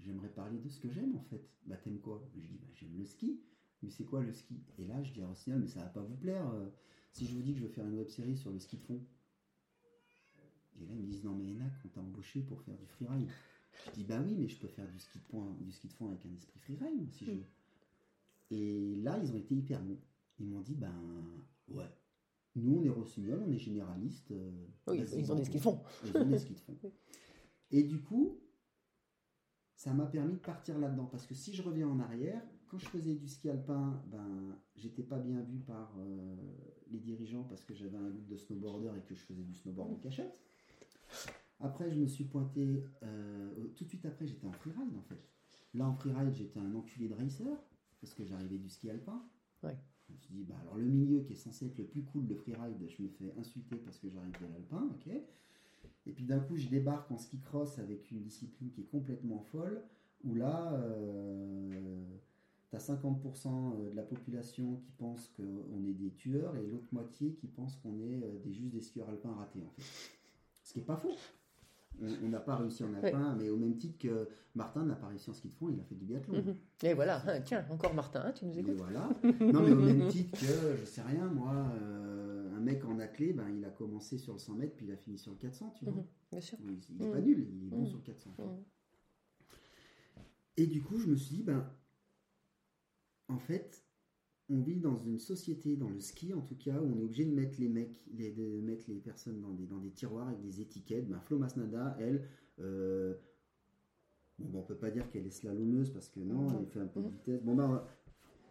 j'aimerais 0.00 0.28
parler 0.28 0.58
de 0.58 0.68
ce 0.68 0.78
que 0.78 0.90
j'aime, 0.90 1.16
en 1.16 1.22
fait. 1.22 1.48
Bah, 1.64 1.78
t'aimes 1.78 1.98
quoi? 1.98 2.22
Je 2.36 2.46
dis, 2.46 2.58
bah, 2.60 2.66
j'aime 2.74 2.94
le 2.98 3.06
ski. 3.06 3.40
Mais 3.82 3.88
c'est 3.88 4.04
quoi 4.04 4.20
le 4.22 4.32
ski? 4.32 4.60
Et 4.76 4.84
là, 4.84 5.02
je 5.02 5.12
dis 5.14 5.22
à 5.22 5.26
Rossignol, 5.26 5.60
mais 5.60 5.66
ça 5.66 5.80
va 5.80 5.88
pas 5.88 6.02
vous 6.02 6.16
plaire 6.16 6.46
euh, 6.50 6.68
si 7.10 7.26
je 7.26 7.34
vous 7.34 7.40
dis 7.40 7.52
que 7.54 7.60
je 7.60 7.62
veux 7.64 7.70
faire 7.70 7.86
une 7.86 7.94
web 7.96 8.08
série 8.10 8.36
sur 8.36 8.50
le 8.50 8.58
ski 8.58 8.76
de 8.76 8.82
fond. 8.82 9.02
Et 10.78 10.84
là, 10.84 10.92
ils 10.94 11.00
me 11.00 11.06
disent, 11.06 11.24
non, 11.24 11.34
mais 11.34 11.50
Enac, 11.50 11.72
on 11.86 11.88
t'a 11.88 12.02
embauché 12.02 12.42
pour 12.42 12.60
faire 12.60 12.76
du 12.76 12.86
freeride. 12.86 13.28
Je 13.86 13.90
dis, 13.92 14.04
bah 14.04 14.20
oui, 14.22 14.34
mais 14.38 14.46
je 14.48 14.58
peux 14.58 14.68
faire 14.68 14.86
du 14.86 14.98
ski 14.98 15.18
de, 15.18 15.24
point, 15.24 15.56
du 15.62 15.72
ski 15.72 15.88
de 15.88 15.92
fond 15.94 16.08
avec 16.08 16.26
un 16.26 16.32
esprit 16.34 16.58
freeride, 16.58 16.96
moi, 17.00 17.08
si 17.10 17.24
je 17.24 17.30
Mm. 17.30 17.34
veux. 17.36 17.46
Et 18.50 18.96
là, 18.96 19.18
ils 19.22 19.32
ont 19.32 19.36
été 19.38 19.54
hyper 19.54 19.82
bons. 19.82 19.98
Ils 20.38 20.46
m'ont 20.46 20.60
dit, 20.60 20.74
ben 20.74 20.94
ouais, 21.68 21.90
nous 22.56 22.76
on 22.78 22.82
est 22.82 22.88
rossignol, 22.88 23.42
on 23.46 23.50
est 23.50 23.58
généraliste. 23.58 24.30
euh, 24.32 24.66
Oui, 24.86 25.02
ils 25.16 25.32
ont 25.32 25.34
des 25.34 25.44
skis 25.44 25.56
de 25.58 25.62
fond. 25.62 25.80
Ils 26.04 26.16
ont 26.20 26.26
des 26.26 26.38
skis 26.38 26.54
de 26.54 26.60
fond. 26.60 26.76
Et 27.70 27.82
du 27.82 28.00
coup, 28.00 28.40
ça 29.74 29.92
m'a 29.92 30.06
permis 30.06 30.34
de 30.34 30.40
partir 30.40 30.78
là-dedans. 30.78 31.06
Parce 31.06 31.26
que 31.26 31.34
si 31.34 31.54
je 31.54 31.62
reviens 31.62 31.88
en 31.88 32.00
arrière, 32.00 32.42
quand 32.68 32.78
je 32.78 32.86
faisais 32.86 33.14
du 33.14 33.28
ski 33.28 33.48
alpin, 33.48 34.02
ben, 34.10 34.58
j'étais 34.76 35.02
pas 35.02 35.18
bien 35.18 35.40
vu 35.40 35.58
par 35.60 35.94
euh, 35.98 36.36
les 36.90 36.98
dirigeants 36.98 37.44
parce 37.44 37.64
que 37.64 37.74
j'avais 37.74 37.96
un 37.96 38.08
look 38.08 38.26
de 38.26 38.36
snowboarder 38.36 38.90
et 38.98 39.02
que 39.02 39.14
je 39.14 39.20
faisais 39.20 39.42
du 39.42 39.54
snowboard 39.54 39.92
en 39.92 39.96
cachette. 39.96 40.38
Après, 41.60 41.90
je 41.90 41.98
me 41.98 42.06
suis 42.06 42.24
pointé. 42.24 42.84
euh, 43.02 43.68
tout 43.76 43.84
de 43.84 43.88
suite 43.88 44.06
après, 44.06 44.26
j'étais 44.26 44.46
en 44.46 44.52
freeride 44.52 44.96
en 44.96 45.02
fait. 45.02 45.28
Là, 45.74 45.86
en 45.88 45.94
freeride, 45.94 46.34
j'étais 46.34 46.60
un 46.60 46.74
enculé 46.74 47.08
de 47.08 47.14
racer 47.14 47.46
parce 48.00 48.14
que 48.14 48.24
j'arrivais 48.24 48.58
du 48.58 48.68
ski 48.68 48.90
alpin. 48.90 49.22
Ouais. 49.62 49.76
Je 50.08 50.14
me 50.14 50.18
suis 50.18 50.34
dit, 50.34 50.44
bah, 50.44 50.54
alors 50.62 50.76
le 50.76 50.86
milieu 50.86 51.20
qui 51.20 51.32
est 51.34 51.36
censé 51.36 51.66
être 51.66 51.78
le 51.78 51.84
plus 51.84 52.02
cool 52.02 52.26
de 52.26 52.34
freeride, 52.34 52.82
je 52.88 53.02
me 53.02 53.08
fais 53.08 53.32
insulter 53.38 53.76
parce 53.76 53.98
que 53.98 54.08
j'arrive 54.08 54.32
de 54.40 54.46
l'alpin, 54.46 54.88
ok. 54.90 55.12
Et 56.08 56.12
puis 56.12 56.24
d'un 56.24 56.40
coup, 56.40 56.56
je 56.56 56.68
débarque 56.68 57.10
en 57.10 57.18
ski 57.18 57.38
cross 57.38 57.78
avec 57.78 58.10
une 58.10 58.22
discipline 58.22 58.70
qui 58.70 58.80
est 58.80 58.90
complètement 58.90 59.40
folle. 59.40 59.82
où 60.24 60.34
là, 60.34 60.72
euh, 60.72 62.02
tu 62.70 62.76
as 62.76 62.80
50% 62.80 63.78
de 63.78 63.94
la 63.94 64.02
population 64.02 64.76
qui 64.76 64.90
pense 64.92 65.28
qu'on 65.36 65.84
est 65.86 65.92
des 65.92 66.10
tueurs 66.10 66.56
et 66.56 66.66
l'autre 66.66 66.88
moitié 66.92 67.34
qui 67.34 67.46
pense 67.46 67.76
qu'on 67.76 68.00
est 68.00 68.22
euh, 68.22 68.38
des, 68.42 68.52
juste 68.52 68.72
des 68.72 68.80
skieurs 68.80 69.08
alpins 69.08 69.32
ratés, 69.32 69.62
en 69.64 69.70
fait. 69.70 69.82
Ce 70.64 70.72
qui 70.72 70.80
n'est 70.80 70.84
pas 70.84 70.96
faux. 70.96 71.14
On 72.22 72.28
n'a 72.28 72.40
pas 72.40 72.56
réussi 72.56 72.84
en 72.84 72.94
alpin, 72.94 73.34
mais 73.38 73.50
au 73.50 73.56
même 73.56 73.76
titre 73.76 73.98
que 73.98 74.28
Martin 74.54 74.84
n'a 74.84 74.94
pas 74.94 75.08
réussi 75.08 75.30
en 75.30 75.32
ski 75.32 75.48
de 75.48 75.54
fond, 75.54 75.68
il 75.68 75.80
a 75.80 75.82
fait 75.82 75.94
du 75.94 76.04
biathlon. 76.04 76.34
Mhm. 76.34 76.56
Et 76.84 76.94
voilà, 76.94 77.22
tiens, 77.44 77.64
encore 77.70 77.92
Martin, 77.94 78.22
hein, 78.24 78.32
tu 78.32 78.46
nous 78.46 78.58
écoutes 78.58 78.76
voilà. 78.76 79.08
Non, 79.40 79.62
mais 79.62 79.72
au 79.72 79.80
même 79.80 80.08
titre 80.08 80.38
que, 80.38 80.76
je 80.78 80.84
sais 80.84 81.02
rien, 81.02 81.26
moi, 81.26 81.54
euh, 81.80 82.37
un 82.58 82.60
mec 82.60 82.84
en 82.84 82.98
athlé, 82.98 83.32
ben, 83.32 83.48
il 83.50 83.64
a 83.64 83.70
commencé 83.70 84.18
sur 84.18 84.32
le 84.34 84.38
100 84.38 84.54
mètres, 84.56 84.74
puis 84.76 84.86
il 84.86 84.92
a 84.92 84.96
fini 84.96 85.16
sur 85.16 85.30
le 85.32 85.38
400, 85.38 85.70
tu 85.76 85.84
vois. 85.84 85.94
Mhm. 85.94 86.04
Bien 86.30 86.40
sûr. 86.40 86.58
Il 86.60 86.70
il 86.90 87.02
est 87.02 87.06
Mhm. 87.06 87.12
pas 87.12 87.20
nul, 87.20 87.48
il 87.50 87.64
est 87.66 87.70
bon 87.70 87.80
Mhm. 87.82 87.86
sur 87.86 87.96
le 87.98 88.02
400. 88.04 88.34
Mhm. 88.38 88.64
Et 90.56 90.66
du 90.66 90.82
coup, 90.82 90.98
je 90.98 91.06
me 91.06 91.16
suis 91.16 91.36
dit, 91.36 91.42
ben, 91.42 91.70
en 93.28 93.38
fait, 93.38 93.84
on 94.50 94.60
vit 94.60 94.80
dans 94.80 94.98
une 95.04 95.18
société, 95.18 95.76
dans 95.76 95.90
le 95.90 96.00
ski 96.00 96.32
en 96.34 96.40
tout 96.40 96.56
cas, 96.56 96.80
où 96.80 96.86
on 96.86 96.98
est 96.98 97.04
obligé 97.04 97.24
de 97.26 97.32
mettre 97.32 97.60
les 97.60 97.68
mecs, 97.68 97.94
les- 98.12 98.32
de 98.32 98.60
mettre 98.60 98.84
les 98.88 98.98
personnes 98.98 99.40
dans 99.40 99.52
des, 99.52 99.66
dans 99.66 99.78
des 99.78 99.90
tiroirs 99.90 100.28
avec 100.28 100.40
des 100.40 100.60
étiquettes. 100.60 101.06
Ben, 101.08 101.20
Flo 101.20 101.38
Masnada, 101.38 101.96
elle, 102.00 102.26
euh, 102.58 103.14
bon, 104.38 104.48
ben, 104.48 104.58
on 104.58 104.62
peut 104.62 104.76
pas 104.78 104.90
dire 104.90 105.08
qu'elle 105.10 105.26
est 105.26 105.30
slalomeuse 105.30 105.90
parce 105.92 106.08
que 106.08 106.20
non, 106.20 106.58
elle 106.58 106.66
fait 106.66 106.80
un 106.80 106.86
peu 106.86 107.02
de 107.02 107.08
vitesse. 107.08 107.42
Bon, 107.42 107.54
ben, 107.54 107.86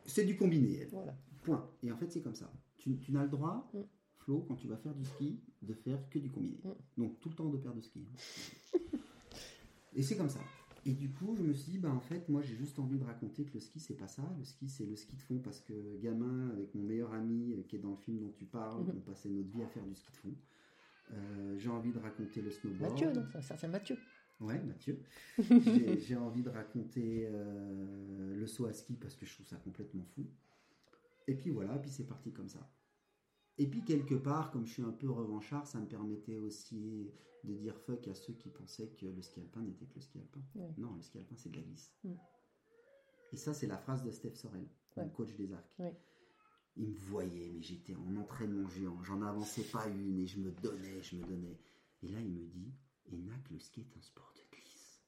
c'est 0.06 0.24
du 0.24 0.38
combiné, 0.38 0.78
elle. 0.78 0.90
Voilà. 0.90 1.18
Point. 1.42 1.70
Et 1.84 1.92
en 1.92 1.98
fait, 1.98 2.12
c'est 2.12 2.22
comme 2.22 2.36
ça. 2.36 2.52
Tu, 2.78 2.98
tu 3.00 3.12
n'as 3.12 3.24
le 3.24 3.30
droit, 3.30 3.70
Mm. 3.74 3.80
Flo, 4.28 4.42
quand 4.46 4.56
tu 4.58 4.68
vas 4.68 4.76
faire 4.76 4.94
du 4.94 5.06
ski, 5.06 5.40
de 5.62 5.74
faire 5.74 6.10
que 6.10 6.20
du 6.20 6.30
combiné. 6.30 6.58
Mm. 6.66 7.02
Donc 7.02 7.20
tout 7.22 7.30
le 7.30 7.36
temps 7.36 7.50
de 7.50 7.58
paires 7.58 7.74
de 7.74 7.80
ski. 7.82 8.06
hein. 8.06 8.78
Et 9.96 10.04
c'est 10.04 10.18
comme 10.18 10.30
ça. 10.30 10.42
Et 10.86 10.92
du 10.94 11.10
coup, 11.10 11.34
je 11.38 11.44
me 11.44 11.54
suis 11.54 11.72
dit, 11.72 11.78
bah, 11.80 11.92
en 11.94 12.00
fait, 12.02 12.28
moi, 12.30 12.42
j'ai 12.42 12.56
juste 12.56 12.78
envie 12.78 12.98
de 12.98 13.04
raconter 13.06 13.46
que 13.46 13.54
le 13.54 13.60
ski, 13.62 13.80
c'est 13.80 13.96
pas 13.96 14.08
ça. 14.10 14.24
Le 14.38 14.44
ski, 14.44 14.68
c'est 14.70 14.86
le 14.86 14.96
ski 14.98 15.16
de 15.16 15.22
fond 15.22 15.40
parce 15.40 15.62
que, 15.62 15.98
gamin, 16.02 16.50
avec 16.52 16.76
mon 16.76 16.84
meilleur 16.84 17.14
ami 17.14 17.54
euh, 17.54 17.64
qui 17.64 17.78
est 17.78 17.80
dans 17.80 17.92
le 17.92 17.98
film 17.98 18.20
dont 18.20 18.32
tu 18.32 18.46
parles, 18.46 18.84
Mhm. 18.84 18.94
on 18.98 19.00
passait 19.02 19.30
notre 19.30 19.50
vie 19.50 19.64
à 19.64 19.68
faire 19.68 19.86
du 19.86 19.96
ski 19.96 20.12
de 20.12 20.18
fond. 20.18 20.36
Euh, 21.14 21.58
j'ai 21.58 21.70
envie 21.70 21.92
de 21.94 22.00
raconter 22.00 22.42
le 22.42 22.52
snowboard. 22.52 22.92
Mathieu, 22.92 23.12
non 23.14 23.26
C'est 23.32 23.38
un 23.38 23.42
certain 23.42 23.68
Mathieu. 23.70 23.98
Ouais, 24.42 24.62
Mathieu. 24.62 25.02
J'ai- 25.40 26.00
J'ai 26.00 26.16
envie 26.18 26.44
de 26.44 26.50
raconter 26.50 27.28
euh, 27.32 28.36
le 28.36 28.46
saut 28.48 28.66
à 28.66 28.74
ski 28.74 28.96
parce 28.98 29.16
que 29.16 29.26
je 29.26 29.34
trouve 29.34 29.48
ça 29.48 29.56
complètement 29.58 30.04
fou. 30.16 30.26
Et 31.28 31.34
puis 31.36 31.50
voilà, 31.50 31.78
puis 31.80 31.90
c'est 31.90 32.06
parti 32.08 32.32
comme 32.34 32.50
ça. 32.50 32.60
Et 33.58 33.68
puis 33.68 33.84
quelque 33.84 34.16
part, 34.16 34.52
comme 34.52 34.66
je 34.66 34.74
suis 34.74 34.84
un 34.84 34.92
peu 34.92 35.10
revanchard, 35.10 35.66
ça 35.68 35.80
me 35.80 35.88
permettait 35.88 36.38
aussi 36.38 37.12
de 37.44 37.54
dire 37.56 37.76
fuck 37.80 38.08
à 38.08 38.14
ceux 38.14 38.34
qui 38.34 38.50
pensaient 38.50 38.90
que 38.90 39.06
le 39.06 39.22
ski 39.22 39.40
alpin 39.40 39.62
n'était 39.62 39.86
que 39.86 39.96
le 39.96 40.02
ski 40.02 40.20
alpin. 40.20 40.42
Ouais. 40.56 40.74
Non, 40.78 40.94
le 40.94 41.02
ski 41.02 41.18
alpin 41.18 41.36
c'est 41.36 41.50
de 41.50 41.58
la 41.58 41.64
glisse. 41.64 41.92
Mm. 42.04 42.14
Et 43.34 43.38
ça, 43.38 43.54
c'est 43.54 43.68
la 43.68 43.78
phrase 43.78 44.04
de 44.04 44.12
Steph 44.12 44.36
Sorel, 44.36 44.68
coach 45.14 45.36
des 45.36 45.52
arcs. 45.52 45.82
Il 46.76 46.90
me 46.90 46.96
voyait, 46.96 47.50
mais 47.50 47.62
j'étais 47.62 47.96
en 47.96 48.16
entraînement 48.16 48.70
géant. 48.70 49.04
J'en 49.04 49.22
avançais 49.24 49.64
pas 49.64 49.88
une 49.88 50.20
et 50.20 50.28
je 50.28 50.40
me 50.40 50.52
donnais, 50.52 51.02
je 51.02 51.16
me 51.16 51.24
donnais. 51.24 51.60
Et 52.04 52.08
là, 52.08 52.22
il 52.22 52.32
me 52.32 52.46
dit 52.46 52.72
Enac, 53.12 53.50
le 53.50 53.60
ski 53.60 53.82
est 53.82 53.98
un 53.98 54.02
sport 54.02 54.32
de 54.36 54.56
glisse. 54.56 55.02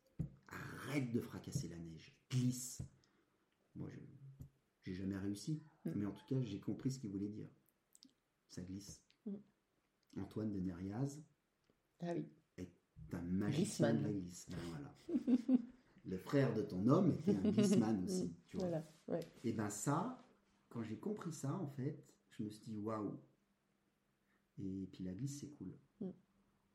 Arrête 0.47 1.11
de 1.11 1.21
fracasser 1.21 1.67
la 1.67 1.77
neige. 1.77 2.11
Glisse. 2.31 2.81
Moi, 3.75 3.87
je 3.91 3.99
j'ai 4.83 4.95
jamais 4.95 5.17
réussi. 5.17 5.61
Mm. 5.85 5.91
Mais 5.95 6.05
en 6.05 6.11
tout 6.11 6.25
cas, 6.27 6.41
j'ai 6.41 6.59
compris 6.59 6.89
ce 6.91 6.99
qu'il 6.99 7.11
voulait 7.11 7.27
dire. 7.27 7.49
Ça 8.49 8.61
glisse. 8.61 9.01
Mm. 9.25 9.35
Antoine 10.17 10.51
de 10.51 10.59
Nériaz 10.59 11.21
Ah 12.01 12.13
oui. 12.13 12.25
est 12.57 12.71
un 13.13 13.21
magicien 13.21 13.93
de 13.93 14.03
la 14.03 14.11
glisse. 14.11 14.47
Ben 14.49 14.57
voilà. 14.69 14.93
le 16.05 16.17
frère 16.17 16.53
de 16.53 16.61
ton 16.63 16.85
homme 16.87 17.11
était 17.11 17.35
un 17.35 17.51
glissman 17.51 18.03
aussi. 18.05 18.25
Mm. 18.25 18.33
Tu 18.47 18.57
vois. 18.57 18.67
Voilà. 18.67 18.83
Ouais. 19.07 19.19
Et 19.43 19.53
ben 19.53 19.69
ça, 19.69 20.23
quand 20.69 20.81
j'ai 20.83 20.97
compris 20.97 21.31
ça, 21.33 21.53
en 21.53 21.67
fait, 21.67 22.03
je 22.31 22.43
me 22.43 22.49
suis 22.49 22.65
dit 22.67 22.79
waouh. 22.79 23.17
Et 24.61 24.87
puis 24.91 25.03
la 25.03 25.13
glisse, 25.13 25.39
c'est 25.39 25.49
cool. 25.49 25.73
Mm. 26.01 26.09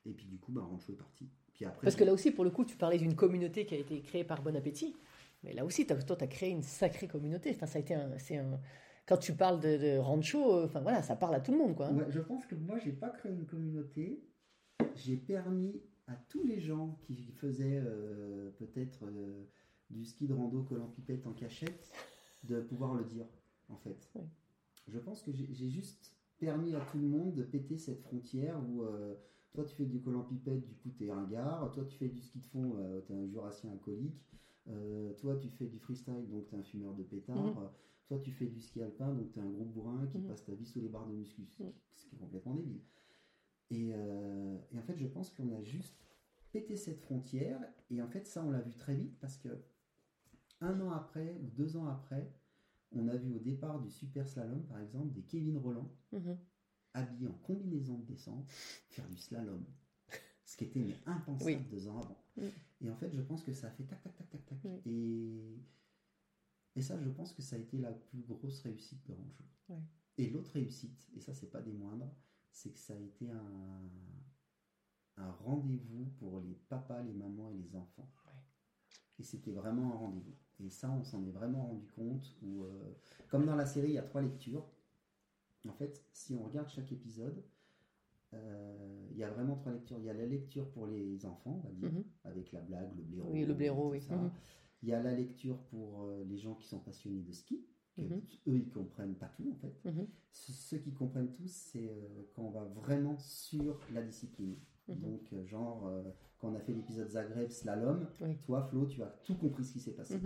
Et 0.07 0.13
puis 0.15 0.27
du 0.27 0.39
coup, 0.39 0.53
ben, 0.53 0.63
Rancho 0.63 0.93
est 0.93 0.97
parti. 0.97 1.29
Puis 1.53 1.65
après, 1.65 1.83
Parce 1.85 1.97
que 1.97 2.05
là 2.05 2.13
aussi, 2.13 2.31
pour 2.31 2.45
le 2.45 2.51
coup, 2.51 2.65
tu 2.65 2.77
parlais 2.77 2.99
d'une 2.99 3.15
communauté 3.15 3.65
qui 3.67 3.75
a 3.75 3.79
été 3.79 4.01
créée 4.03 4.25
par 4.25 4.43
Bon 4.43 4.55
Appétit. 4.57 4.95
Mais 5.43 5.53
là 5.53 5.65
aussi, 5.65 5.87
toi, 5.87 5.97
tu 5.97 6.13
as 6.13 6.27
créé 6.27 6.51
une 6.51 6.63
sacrée 6.63 7.07
communauté. 7.09 7.51
Enfin, 7.51 7.67
ça 7.67 7.79
a 7.79 7.81
été 7.81 7.95
un, 7.95 8.19
c'est 8.19 8.37
un... 8.39 8.61
Quand 9.07 9.19
tu 9.19 9.35
parles 9.35 9.61
de, 9.61 9.77
de 9.77 9.99
rancho, 9.99 10.55
euh, 10.55 10.65
enfin 10.65 10.81
voilà, 10.81 11.03
ça 11.03 11.15
parle 11.17 11.35
à 11.35 11.41
tout 11.41 11.53
le 11.53 11.59
monde, 11.59 11.75
quoi. 11.77 11.89
hein. 11.89 11.97
Ouais, 11.97 12.07
je 12.11 12.21
pense 12.21 12.47
que 12.47 12.55
moi, 12.55 12.79
j'ai 12.79 12.93
pas 12.93 13.11
créé 13.11 13.33
une 13.33 13.45
communauté. 13.47 14.25
J'ai 14.97 15.17
permis 15.17 15.83
à 16.07 16.15
tous 16.29 16.43
les 16.45 16.59
gens 16.61 16.99
qui 17.03 17.15
faisaient 17.33 17.83
euh, 17.85 18.51
peut-être 18.59 19.05
euh, 19.07 19.45
du 19.91 20.05
ski 20.05 20.27
de 20.27 20.33
rando 20.33 20.63
collant 20.63 20.89
pipette 20.89 21.27
en 21.27 21.33
cachette 21.33 21.93
de 22.45 22.61
pouvoir 22.61 22.95
le 22.95 23.05
dire, 23.05 23.27
en 23.69 23.77
fait. 23.77 24.09
Oui. 24.15 24.23
Je 24.89 24.99
pense 24.99 25.23
que 25.23 25.33
j'ai 25.33 25.69
juste 25.71 26.15
permis 26.39 26.75
à 26.75 26.81
tout 26.81 26.99
le 26.99 27.07
monde 27.07 27.35
de 27.35 27.43
péter 27.43 27.79
cette 27.79 28.01
frontière 28.01 28.61
où 28.69 28.83
euh, 28.83 29.15
toi 29.55 29.65
tu 29.65 29.75
fais 29.77 29.87
du 29.87 30.01
collant 30.01 30.25
pipette, 30.25 30.63
du 30.67 30.75
coup 30.75 30.91
t'es 30.91 31.11
un 31.11 31.25
gars, 31.25 31.71
toi 31.73 31.85
tu 31.85 31.97
fais 31.97 32.09
du 32.09 32.21
ski 32.21 32.41
de 32.41 32.47
fond, 32.47 32.75
t'es 33.07 33.15
un 33.15 33.27
jurassien 33.27 33.71
alcoolique, 33.71 34.21
toi 35.19 35.37
tu 35.37 35.49
fais 35.49 35.65
du 35.67 35.79
freestyle, 35.79 36.29
donc 36.29 36.49
t'es 36.49 36.57
un 36.57 36.63
fumeur 36.63 36.93
de 36.95 37.03
pétard, 37.03 37.37
Mhm. 37.37 37.57
euh, 37.63 37.69
toi 38.07 38.19
tu 38.21 38.31
fais 38.33 38.47
du 38.47 38.61
ski 38.61 38.83
alpin, 38.83 39.13
donc 39.15 39.33
t'es 39.33 39.41
un 39.41 39.51
gros 39.51 39.65
bourrin 39.65 40.07
qui 40.07 40.19
Mhm. 40.19 40.27
passe 40.29 40.45
ta 40.45 40.53
vie 40.55 40.67
sous 40.67 40.81
les 40.81 40.89
barres 40.89 41.07
de 41.07 41.15
muscu, 41.15 41.45
ce 41.47 41.57
qui- 41.57 41.75
ce 41.95 42.07
qui 42.07 42.15
est 42.15 42.19
complètement 42.19 42.55
débile. 42.55 42.81
Et, 43.71 43.91
euh, 43.95 44.59
et 44.73 44.79
en 44.79 44.83
fait, 44.83 44.97
je 44.97 45.07
pense 45.07 45.31
qu'on 45.31 45.51
a 45.53 45.63
juste 45.63 45.97
pété 46.53 46.77
cette 46.77 47.01
frontière, 47.01 47.61
et 47.91 48.01
en 48.03 48.09
fait, 48.09 48.27
ça, 48.27 48.45
on 48.45 48.51
l'a 48.51 48.61
vu 48.61 48.75
très 48.75 48.95
vite 48.95 49.19
parce 49.21 49.39
que 49.39 49.49
un 50.61 50.81
an 50.81 50.91
après 50.93 51.35
ou 51.43 51.47
deux 51.51 51.77
ans 51.77 51.87
après, 51.89 52.31
on 52.93 53.09
a 53.09 53.17
vu 53.17 53.35
au 53.35 53.39
départ 53.39 53.81
du 53.81 53.91
super 53.91 54.29
slalom, 54.29 54.63
par 54.67 54.81
exemple, 54.81 55.13
des 55.13 55.23
Kevin 55.23 55.57
Roland 55.59 55.91
Mhm. 56.13 56.39
habillés 56.93 57.27
en 57.27 57.33
combinaison 57.43 57.99
de 57.99 58.05
descente 58.05 58.47
faire 58.91 59.09
du 59.09 59.17
slalom. 59.17 59.65
Ce 60.45 60.57
qui 60.57 60.65
était 60.65 60.79
mais, 60.81 60.95
impensable 61.07 61.63
Oui. 61.63 61.67
deux 61.71 61.89
ans 61.89 61.99
avant. 61.99 62.23
Mm. 62.37 62.43
Et 62.83 62.91
en 62.91 62.97
fait, 62.97 63.11
je 63.13 63.21
pense 63.23 63.43
que 63.43 63.53
ça 63.53 63.67
a 63.67 63.71
fait 63.71 63.83
tac, 63.85 64.01
tac, 64.03 64.15
tac, 64.15 64.29
tac, 64.31 64.45
tac. 64.47 64.59
Oui. 64.65 64.81
Et, 64.87 65.59
et 66.77 66.83
ça, 66.83 66.99
je 67.01 67.09
pense 67.09 67.33
que 67.33 67.43
ça 67.43 67.57
a 67.57 67.59
été 67.59 67.79
la 67.79 67.93
plus 67.93 68.23
grosse 68.23 68.61
réussite 68.61 69.07
de 69.07 69.13
Rancho. 69.13 69.45
Ouais. 69.69 69.83
Et 70.19 70.31
l'autre 70.31 70.53
réussite, 70.53 71.09
et 71.17 71.21
ça, 71.21 71.35
c'est 71.35 71.51
pas 71.51 71.61
des 71.63 71.73
moindres, 71.73 72.11
c'est 72.51 72.71
que 72.71 72.79
ça 72.79 72.95
a 72.95 72.99
été 72.99 73.31
un, 73.31 73.91
un 75.17 75.31
rendez-vous 75.33 76.07
pour 76.19 76.41
les 76.41 76.55
papas, 76.69 77.03
les 77.03 77.13
mamans 77.13 77.51
et 77.51 77.55
les 77.55 77.75
enfants. 77.77 78.11
Ouais. 78.27 78.33
Et 79.19 79.23
c'était 79.23 79.53
vraiment 79.53 79.93
un 79.93 79.97
rendez-vous. 79.97 80.35
Et 80.61 80.71
ça, 80.71 80.91
on 80.91 81.03
s'en 81.05 81.25
est 81.25 81.31
vraiment 81.33 81.67
rendu 81.67 81.87
compte. 81.89 82.37
Où, 82.43 82.65
euh, 82.65 82.95
comme 83.29 83.45
dans 83.47 83.57
la 83.57 83.67
série, 83.67 83.89
il 83.89 83.95
y 83.95 83.99
a 83.99 84.03
trois 84.03 84.23
lectures. 84.23 84.65
En 85.69 85.73
fait, 85.73 86.05
si 86.13 86.35
on 86.35 86.45
regarde 86.45 86.69
chaque 86.69 86.93
épisode, 86.93 87.43
euh, 88.35 89.09
il 89.13 89.17
y 89.17 89.25
a 89.25 89.31
vraiment 89.31 89.57
trois 89.57 89.73
lectures. 89.73 89.99
Il 89.99 90.05
y 90.05 90.11
a 90.11 90.15
la 90.15 90.27
lecture 90.27 90.69
pour 90.71 90.87
les 90.87 91.25
enfants, 91.27 91.61
on 91.63 91.67
va 91.67 91.71
dire, 91.73 91.93
Mhm. 91.93 92.05
avec 92.25 92.53
la 92.53 92.61
blague, 92.61 92.95
le 92.97 93.03
blaireau. 93.03 93.31
Oui, 93.33 93.45
le 93.45 93.55
blaireau, 93.55 93.87
tout 93.87 93.93
oui. 93.93 94.01
ça. 94.03 94.15
Il 94.85 94.89
y 94.91 94.93
a 94.93 95.03
la 95.03 95.15
lecture 95.15 95.57
pour 95.71 96.03
euh, 96.03 96.25
les 96.29 96.37
gens 96.37 96.55
qui 96.57 96.67
sont 96.69 96.79
passionnés 96.79 97.23
de 97.23 97.33
ski. 97.33 97.65
que 97.97 98.03
Mhm. 98.03 98.21
Eux, 98.49 98.57
ils 98.59 98.69
comprennent 98.71 99.15
pas 99.15 99.29
tout, 99.29 99.51
en 99.51 99.55
fait. 99.57 99.75
Mhm. 99.91 100.07
Ce- 100.31 100.53
Ceux 100.53 100.77
qui 100.79 100.93
comprennent 100.93 101.33
tout, 101.33 101.47
c'est 101.47 101.89
euh, 101.89 102.25
quand 102.35 102.43
on 102.43 102.51
va 102.51 102.65
vraiment 102.65 103.17
sur 103.19 103.79
la 103.95 104.03
discipline. 104.03 104.57
Mhm. 104.89 105.01
Donc, 105.01 105.33
euh, 105.33 105.47
genre, 105.47 105.91
quand 106.39 106.51
on 106.51 106.55
a 106.55 106.61
fait 106.61 106.75
l'épisode 106.75 107.09
Zagreb 107.09 107.49
slalom, 107.49 108.07
Oui. 108.21 108.37
toi, 108.45 108.63
Flo, 108.65 108.85
tu 108.87 109.03
as 109.03 109.07
tout 109.25 109.37
compris 109.37 109.65
ce 109.65 109.73
qui 109.73 109.81
s'est 109.81 109.95
passé. 109.95 110.21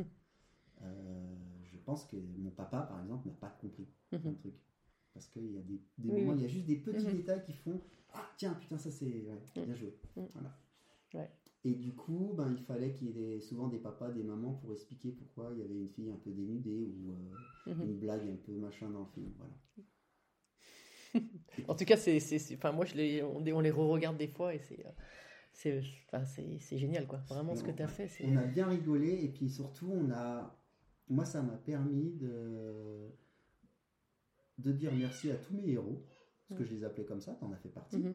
Euh, 0.83 1.37
je 1.63 1.77
pense 1.79 2.05
que 2.07 2.17
mon 2.17 2.51
papa, 2.51 2.83
par 2.83 3.01
exemple, 3.01 3.29
n'a 3.29 3.35
pas 3.35 3.51
compris 3.61 3.87
un 4.13 4.19
truc. 4.33 4.55
Parce 5.15 5.29
qu'il 5.29 5.53
y 5.53 5.59
a 5.59 5.63
des, 5.63 5.81
des 5.99 6.09
Oui, 6.11 6.21
moments, 6.23 6.33
oui. 6.33 6.39
il 6.39 6.43
y 6.43 6.47
a 6.47 6.49
juste 6.49 6.67
des 6.67 6.77
petits 6.77 7.07
détails 7.07 7.45
qui 7.45 7.53
font 7.53 7.81
Ah, 8.13 8.25
tiens, 8.37 8.55
putain, 8.55 8.79
ça 8.79 8.91
c'est 8.91 9.07
ouais, 9.29 9.65
bien 9.65 9.75
joué. 9.75 9.95
Voilà. 10.17 10.59
Ouais. 11.15 11.31
Et 11.65 11.75
du 11.75 11.93
coup, 11.95 12.35
ben, 12.37 12.55
il 12.57 12.63
fallait 12.65 12.93
qu'il 12.95 13.11
y 13.11 13.35
ait 13.35 13.41
souvent 13.41 13.69
des 13.69 13.79
papas, 13.79 14.11
des 14.13 14.23
mamans 14.23 14.55
pour 14.55 14.73
expliquer 14.73 15.11
pourquoi 15.11 15.51
il 15.55 15.59
y 15.61 15.63
avait 15.63 15.75
une 15.75 15.89
fille 15.89 16.11
un 16.11 16.17
peu 16.17 16.31
dénudée 16.31 16.87
ou 16.87 17.11
euh, 17.11 17.73
Mhm. 17.75 17.83
une 17.83 17.99
blague 17.99 18.29
un 18.29 18.37
peu 18.37 18.53
machin 18.53 18.89
dans 18.91 19.01
le 19.01 19.07
film. 19.07 19.33
Voilà. 19.37 19.53
En 21.69 21.75
tout 21.75 21.85
cas, 21.85 21.97
c'est, 21.97 22.19
enfin, 22.55 22.73
moi, 22.73 22.85
je 22.85 22.95
les, 22.95 23.23
on, 23.23 23.39
on 23.45 23.61
les 23.61 23.71
re-regarde 23.71 24.17
des 24.17 24.29
fois 24.29 24.55
et 24.55 24.61
c'est, 24.61 24.87
euh, 24.87 24.91
c'est, 25.53 25.83
enfin, 26.13 26.25
génial, 26.77 27.07
quoi. 27.07 27.19
Vraiment, 27.29 27.55
ce 27.57 27.65
que 27.65 27.71
tu 27.73 27.83
as 27.83 27.89
fait. 27.89 28.09
On 28.25 28.37
a 28.37 28.45
bien 28.45 28.67
rigolé 28.69 29.25
et 29.25 29.29
puis 29.29 29.49
surtout, 29.51 29.91
on 29.91 30.11
a. 30.11 30.57
Moi, 31.09 31.25
ça 31.25 31.43
m'a 31.43 31.57
permis 31.57 32.13
de 32.13 33.09
de 34.59 34.73
dire 34.73 34.93
merci 34.95 35.31
à 35.31 35.37
tous 35.37 35.55
mes 35.55 35.69
héros, 35.71 36.05
parce 36.49 36.59
que 36.59 36.65
je 36.65 36.75
les 36.75 36.85
appelais 36.85 37.05
comme 37.05 37.21
ça, 37.21 37.35
t'en 37.35 37.51
as 37.53 37.57
fait 37.57 37.69
partie. 37.69 37.99
Mhm. 37.99 38.15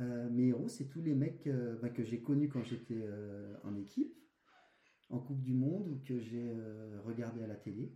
Euh, 0.00 0.28
mes 0.30 0.48
héros, 0.48 0.68
c'est 0.68 0.86
tous 0.88 1.02
les 1.02 1.14
mecs 1.14 1.46
euh, 1.46 1.78
bah, 1.80 1.88
que 1.88 2.02
j'ai 2.04 2.20
connus 2.20 2.48
quand 2.48 2.62
j'étais 2.64 3.00
euh, 3.00 3.56
en 3.62 3.76
équipe, 3.76 4.12
en 5.08 5.20
Coupe 5.20 5.42
du 5.42 5.54
Monde, 5.54 5.88
ou 5.88 6.00
que 6.04 6.18
j'ai 6.18 6.52
regardé 7.04 7.42
à 7.42 7.46
la 7.46 7.56
télé, 7.56 7.94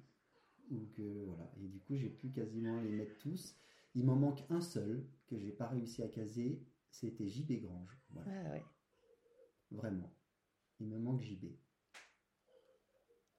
ou 0.70 0.86
que 0.96 1.24
voilà. 1.24 1.50
Et 1.60 1.66
du 1.66 1.80
coup, 1.80 1.96
j'ai 1.96 2.10
pu 2.10 2.30
quasiment 2.30 2.80
les 2.80 2.90
mettre 2.90 3.18
tous. 3.18 3.56
Il 3.94 4.04
m'en 4.04 4.14
manque 4.16 4.44
un 4.50 4.60
seul 4.60 5.04
que 5.26 5.36
j'ai 5.38 5.50
pas 5.50 5.66
réussi 5.66 6.02
à 6.02 6.08
caser, 6.08 6.62
c'était 6.90 7.26
JB 7.26 7.62
Grange. 7.62 7.98
Voilà. 8.10 8.30
Ah 8.46 8.50
ouais. 8.52 8.64
Vraiment. 9.70 10.14
Il 10.78 10.88
me 10.88 10.98
manque 10.98 11.22
JB. 11.22 11.46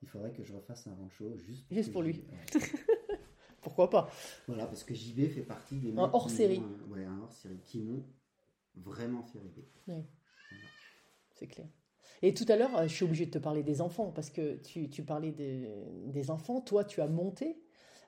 Il 0.02 0.08
faudrait 0.08 0.34
que 0.34 0.44
je 0.44 0.54
refasse 0.54 0.88
un 0.88 0.94
rancho 0.96 1.38
juste 1.38 1.68
pour, 1.68 1.76
Juste 1.78 1.92
pour 1.92 2.02
lui. 2.02 2.26
Ouais. 2.30 2.60
Pourquoi 3.62 3.90
pas? 3.90 4.10
Voilà, 4.48 4.66
parce 4.66 4.84
que 4.84 4.94
JB 4.94 5.28
fait 5.30 5.44
partie 5.44 5.80
des 5.80 5.92
Un 5.94 6.10
hors 6.12 6.30
série. 6.30 6.62
ouais, 6.90 7.04
un 7.06 7.20
hors 7.20 7.34
série 7.34 7.60
qui 7.66 7.80
m'ont 7.82 8.04
vraiment 8.84 9.24
fait 9.24 9.40
rêver. 9.40 9.68
C'est 11.32 11.48
clair. 11.48 11.68
Et 12.22 12.34
tout 12.34 12.46
à 12.50 12.56
l'heure, 12.58 12.76
euh, 12.78 12.84
je 12.88 12.94
suis 12.94 13.06
obligée 13.06 13.26
de 13.26 13.32
te 13.32 13.38
parler 13.38 13.64
des 13.64 13.82
enfants, 13.82 14.12
parce 14.12 14.30
que 14.30 14.56
tu, 14.58 14.90
tu 14.90 15.04
parlais 15.04 15.32
des, 15.32 15.70
des 16.08 16.32
enfants. 16.32 16.60
Toi, 16.62 16.84
tu 16.84 17.02
as 17.02 17.08
monté 17.08 17.62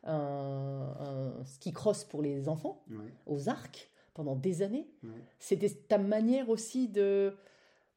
un, 0.03 0.93
un 0.99 1.45
ski 1.45 1.71
cross 1.71 2.03
pour 2.03 2.21
les 2.21 2.49
enfants 2.49 2.83
Ouais, 2.89 3.13
aux 3.25 3.47
arcs 3.47 3.89
pendant 4.13 4.35
des 4.35 4.61
années. 4.63 4.89
ouais. 5.03 5.09
C'était 5.39 5.69
ta 5.69 5.97
manière 5.97 6.49
aussi 6.49 6.89
de, 6.89 7.33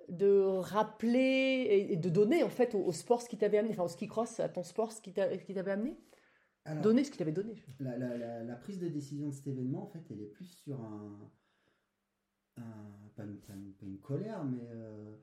de 0.09 0.39
rappeler 0.41 1.89
et 1.91 1.97
de 1.97 2.09
donner 2.09 2.45
en 2.45 2.49
fait 2.51 2.75
au, 2.77 2.85
au 2.85 2.93
sport 2.93 3.21
ce 3.23 3.29
qui 3.29 3.37
t'avait 3.39 3.59
amené, 3.59 3.73
enfin 3.75 3.85
au 3.85 3.89
ski 3.89 4.07
cross, 4.07 4.39
à 4.39 4.49
ton 4.49 4.63
sport 4.63 4.93
ce 4.93 5.01
qui 5.01 5.13
t'a- 5.13 5.37
ce 5.37 5.45
qui 5.45 5.55
t'avait 5.55 5.73
amené? 5.73 5.97
Alors, 6.67 6.83
Donner 6.83 7.05
ce 7.05 7.11
qui 7.11 7.19
t'avait 7.19 7.33
donné. 7.33 7.57
la, 7.81 7.99
la- 7.99 8.17
la- 8.17 8.43
la 8.45 8.57
prise 8.57 8.79
de 8.79 8.89
décision 8.89 9.29
de 9.29 9.35
cet 9.35 9.47
événement, 9.49 9.83
en 9.83 9.87
fait, 9.89 10.03
elle 10.11 10.21
est 10.23 10.31
plus 10.31 10.47
sur 10.47 10.81
un. 10.81 11.19
Un- 12.57 13.09
pas, 13.17 13.25
une, 13.25 13.39
pas 13.39 13.55
une- 13.55 13.73
pas 13.73 13.87
une 13.87 13.99
colère, 13.99 14.45
mais. 14.45 14.63
euh, 14.71 15.17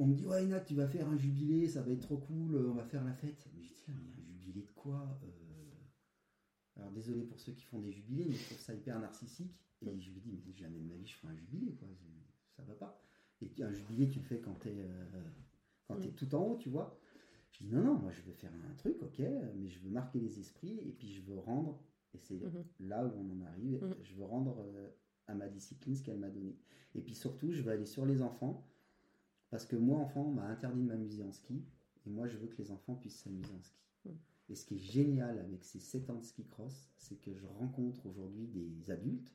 on 0.00 0.06
me 0.06 0.14
dit, 0.14 0.24
ouais, 0.24 0.44
Nat, 0.46 0.60
tu 0.60 0.74
vas 0.74 0.86
faire 0.86 1.08
un 1.08 1.16
jubilé, 1.16 1.66
ça 1.68 1.82
va 1.82 1.90
être 1.90 2.00
trop 2.02 2.18
cool, 2.18 2.54
on 2.56 2.74
va 2.74 2.84
faire 2.84 3.04
la 3.04 3.12
fête. 3.12 3.48
Mais 3.54 3.62
je 3.62 3.68
dis, 3.72 3.80
tiens, 3.84 3.94
mais 4.04 4.22
un 4.32 4.38
jubilé 4.38 4.62
de 4.62 4.70
quoi 4.70 5.18
Euh, 5.24 5.28
Alors, 6.76 6.92
désolé 6.92 7.24
pour 7.24 7.40
ceux 7.40 7.52
qui 7.52 7.64
font 7.64 7.80
des 7.80 7.90
jubilés, 7.90 8.24
mais 8.26 8.36
je 8.36 8.44
trouve 8.44 8.60
ça 8.60 8.74
hyper 8.74 8.98
narcissique. 9.00 9.58
Et 9.82 9.98
je 9.98 10.10
lui 10.12 10.20
dis, 10.20 10.30
mais 10.30 10.54
jamais 10.54 10.78
de 10.78 10.84
ma 10.84 10.94
vie, 10.94 11.06
je 11.06 11.16
ferai 11.16 11.32
un 11.32 11.36
jubilé, 11.36 11.72
quoi. 11.74 11.88
Ça 12.56 12.62
va 12.62 12.74
pas. 12.74 12.96
Et 13.40 13.50
un 13.62 13.72
jubilé, 13.72 14.08
tu 14.08 14.18
le 14.20 14.24
fais 14.24 14.38
quand 14.40 14.54
t'es 14.54 14.74
euh, 14.76 15.04
quand 15.88 15.96
t'es 15.96 16.10
Mm. 16.10 16.14
tout 16.14 16.34
en 16.34 16.42
haut, 16.44 16.56
tu 16.56 16.68
vois. 16.68 16.96
Je 17.52 17.64
dis, 17.64 17.70
non, 17.70 17.82
non, 17.82 17.94
moi, 17.94 18.10
je 18.12 18.22
veux 18.22 18.32
faire 18.32 18.52
un 18.70 18.74
truc, 18.74 19.02
ok, 19.02 19.18
mais 19.56 19.68
je 19.68 19.78
veux 19.80 19.90
marquer 19.90 20.20
les 20.20 20.38
esprits, 20.38 20.78
et 20.86 20.92
puis 20.92 21.12
je 21.12 21.22
veux 21.22 21.38
rendre, 21.38 21.80
et 22.14 22.18
c'est 22.18 22.40
Mhm. 22.40 22.64
là 22.80 23.04
où 23.06 23.12
on 23.16 23.30
en 23.30 23.40
arrive, 23.40 23.78
Mhm. 23.82 23.94
je 24.02 24.14
veux 24.14 24.24
rendre 24.24 24.58
euh, 24.60 24.88
à 25.28 25.34
ma 25.34 25.48
discipline 25.48 25.94
ce 25.94 26.02
qu'elle 26.02 26.18
m'a 26.18 26.30
donné. 26.30 26.56
Et 26.94 27.00
puis 27.00 27.14
surtout, 27.14 27.52
je 27.52 27.62
veux 27.62 27.70
aller 27.70 27.86
sur 27.86 28.04
les 28.06 28.22
enfants, 28.22 28.66
parce 29.50 29.64
que 29.64 29.76
moi, 29.76 29.98
enfant, 29.98 30.22
on 30.22 30.32
m'a 30.32 30.46
interdit 30.46 30.80
de 30.80 30.86
m'amuser 30.86 31.22
en 31.22 31.32
ski, 31.32 31.62
et 32.06 32.10
moi, 32.10 32.26
je 32.26 32.36
veux 32.36 32.48
que 32.48 32.60
les 32.60 32.70
enfants 32.70 32.94
puissent 32.94 33.20
s'amuser 33.20 33.52
en 33.52 33.62
ski. 33.62 33.78
Mhm. 34.06 34.16
Et 34.50 34.54
ce 34.54 34.64
qui 34.64 34.76
est 34.76 34.78
génial 34.78 35.38
avec 35.38 35.64
ces 35.64 35.78
7 35.78 36.10
ans 36.10 36.18
de 36.18 36.24
ski 36.24 36.44
cross, 36.44 36.90
c'est 36.96 37.20
que 37.20 37.34
je 37.34 37.46
rencontre 37.46 38.06
aujourd'hui 38.06 38.46
des 38.46 38.90
adultes 38.90 39.30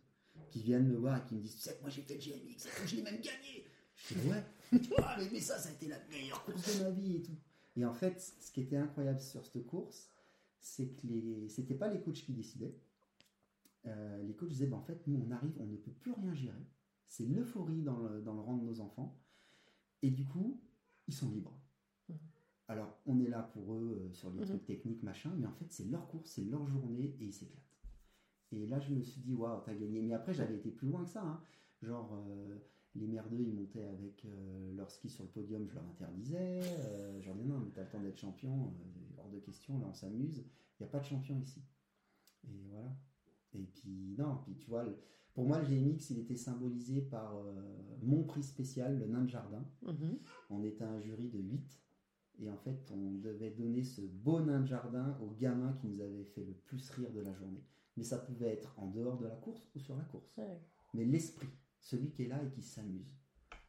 qui 0.50 0.62
viennent 0.64 0.88
me 0.88 0.98
voir 0.98 1.18
et 1.18 1.28
qui 1.28 1.36
me 1.36 1.41
disent 1.41 1.56
Tu 1.56 1.62
sais, 1.62 1.78
moi 1.82 1.89
j'ai 1.89 2.02
fait 2.02 2.16
le 2.16 2.20
GMX, 2.20 2.68
je 2.88 2.96
l'ai 2.96 3.04
même 3.04 3.22
gagné. 3.22 3.66
Je 3.96 4.16
dis 4.16 4.28
Ouais, 4.28 4.44
vois, 4.98 5.18
mais 5.32 5.39
ça, 5.39 5.60
ça 5.60 5.70
a 5.70 5.72
été 5.72 5.88
la 5.88 6.00
meilleure 6.10 6.44
course 6.44 6.80
de 6.80 6.84
ma 6.84 6.89
vie 6.89 7.18
et 7.18 7.22
tout. 7.22 7.38
Et 7.76 7.86
en 7.86 7.94
fait, 7.94 8.20
ce 8.20 8.52
qui 8.52 8.62
était 8.62 8.78
incroyable 8.78 9.20
sur 9.20 9.46
cette 9.46 9.66
course, 9.66 10.10
c'est 10.60 10.88
que 10.88 11.08
les... 11.08 11.50
c'était 11.50 11.76
pas 11.76 11.88
les 11.88 12.02
coachs 12.02 12.24
qui 12.24 12.34
décidaient. 12.34 12.76
Euh, 13.86 14.24
les 14.24 14.36
coachs 14.36 14.50
disaient, 14.50 14.68
bah, 14.68 14.78
en 14.78 14.82
fait, 14.84 15.06
nous, 15.08 15.22
on 15.28 15.32
arrive, 15.32 15.54
on 15.60 15.66
ne 15.66 15.76
peut 15.78 15.92
plus 15.92 16.12
rien 16.12 16.34
gérer. 16.34 16.66
C'est 17.08 17.26
l'euphorie 17.26 17.82
dans 17.82 17.98
le, 18.00 18.22
dans 18.22 18.34
le 18.34 18.40
rang 18.42 18.58
de 18.58 18.64
nos 18.66 18.80
enfants. 18.80 19.20
Et 20.02 20.10
du 20.12 20.26
coup, 20.26 20.62
ils 21.08 21.14
sont 21.14 21.30
libres. 21.32 21.58
Mhm. 22.10 22.18
Alors, 22.70 22.98
on 23.06 23.20
est 23.20 23.28
là 23.30 23.44
pour 23.54 23.74
eux 23.76 24.02
euh, 24.10 24.14
sur 24.14 24.32
les 24.32 24.40
Mhm. 24.40 24.46
trucs 24.48 24.66
techniques, 24.66 25.04
machin, 25.04 25.34
mais 25.38 25.48
en 25.48 25.54
fait, 25.54 25.72
c'est 25.72 25.86
leur 25.86 26.08
course, 26.08 26.32
c'est 26.32 26.44
leur 26.46 26.66
journée 26.68 27.16
et 27.20 27.26
ils 27.26 27.34
s'éclatent. 27.34 27.60
Et 28.52 28.68
là, 28.68 28.80
je 28.80 28.94
me 28.94 29.02
suis 29.02 29.22
dit, 29.22 29.34
waouh, 29.34 29.62
t'as 29.66 29.74
gagné. 29.74 30.02
Mais 30.02 30.14
après, 30.14 30.34
j'avais 30.34 30.56
été 30.56 30.72
plus 30.72 30.88
loin 30.88 31.04
que 31.04 31.10
ça. 31.10 31.24
hein. 31.26 31.42
Genre, 31.82 32.14
euh, 32.28 32.58
les 32.96 33.08
merdeux, 33.08 33.42
ils 33.42 33.54
montaient 33.54 33.84
avec 33.84 34.24
euh, 34.26 34.74
leur 34.76 34.90
ski 34.92 35.10
sur 35.10 35.24
le 35.24 35.30
podium, 35.30 35.68
je 35.68 35.74
leur 35.74 35.86
interdisais. 35.86 36.62
Euh, 36.64 37.20
disais, 37.20 37.34
non, 37.46 37.60
mais 37.60 37.72
t'as 37.72 37.84
le 37.84 37.90
temps 37.90 38.00
d'être 38.02 38.18
champion, 38.20 38.74
hors 39.18 39.30
de 39.30 39.40
question, 39.40 39.80
là, 39.80 39.88
on 39.90 39.94
s'amuse. 39.94 40.46
Il 40.80 40.84
n'y 40.84 40.88
a 40.88 40.90
pas 40.92 41.00
de 41.00 41.06
champion 41.06 41.40
ici. 41.42 41.62
Et 42.46 42.62
voilà. 42.70 42.96
Et 43.56 43.64
puis, 43.64 44.16
non, 44.18 44.38
puis 44.43 44.56
tu 44.56 44.70
vois, 44.70 44.84
le- 44.84 44.97
pour 45.34 45.45
moi, 45.47 45.60
le 45.60 45.66
GMX, 45.66 46.10
il 46.12 46.20
était 46.20 46.36
symbolisé 46.36 47.01
par 47.01 47.36
euh, 47.38 47.54
mon 48.01 48.24
prix 48.24 48.43
spécial, 48.43 48.99
le 48.99 49.08
nain 49.08 49.24
de 49.24 49.30
jardin. 49.30 49.66
Mhm. 49.82 50.20
On 50.49 50.64
était 50.64 50.84
un 50.84 50.99
jury 50.99 51.28
de 51.30 51.39
8. 51.39 51.80
Et 52.39 52.49
en 52.49 52.58
fait, 52.58 52.91
on 52.91 53.12
devait 53.20 53.51
donner 53.51 53.84
ce 53.84 54.01
beau 54.01 54.39
nain 54.41 54.62
de 54.62 54.68
jardin 54.68 55.18
au 55.22 55.30
gamin 55.32 55.74
qui 55.74 55.88
nous 55.88 56.01
avait 56.01 56.24
fait 56.26 56.43
le 56.43 56.54
plus 56.54 56.89
rire 56.91 57.12
de 57.12 57.22
la 57.22 57.32
journée. 57.34 57.64
Mais 57.95 58.04
ça 58.04 58.18
pouvait 58.18 58.54
être 58.54 58.74
en 58.80 58.88
dehors 58.88 59.18
de 59.18 59.26
la 59.26 59.36
course 59.36 59.62
ou 59.76 59.80
sur 59.80 59.95
la 59.95 60.04
course. 60.04 60.36
Ouais. 60.38 60.60
Mais 60.95 61.06
l'esprit, 61.06 61.47
celui 61.80 62.10
qui 62.12 62.24
est 62.24 62.28
là 62.28 62.41
et 62.43 62.49
qui 62.49 62.64
s'amuse. 62.64 63.16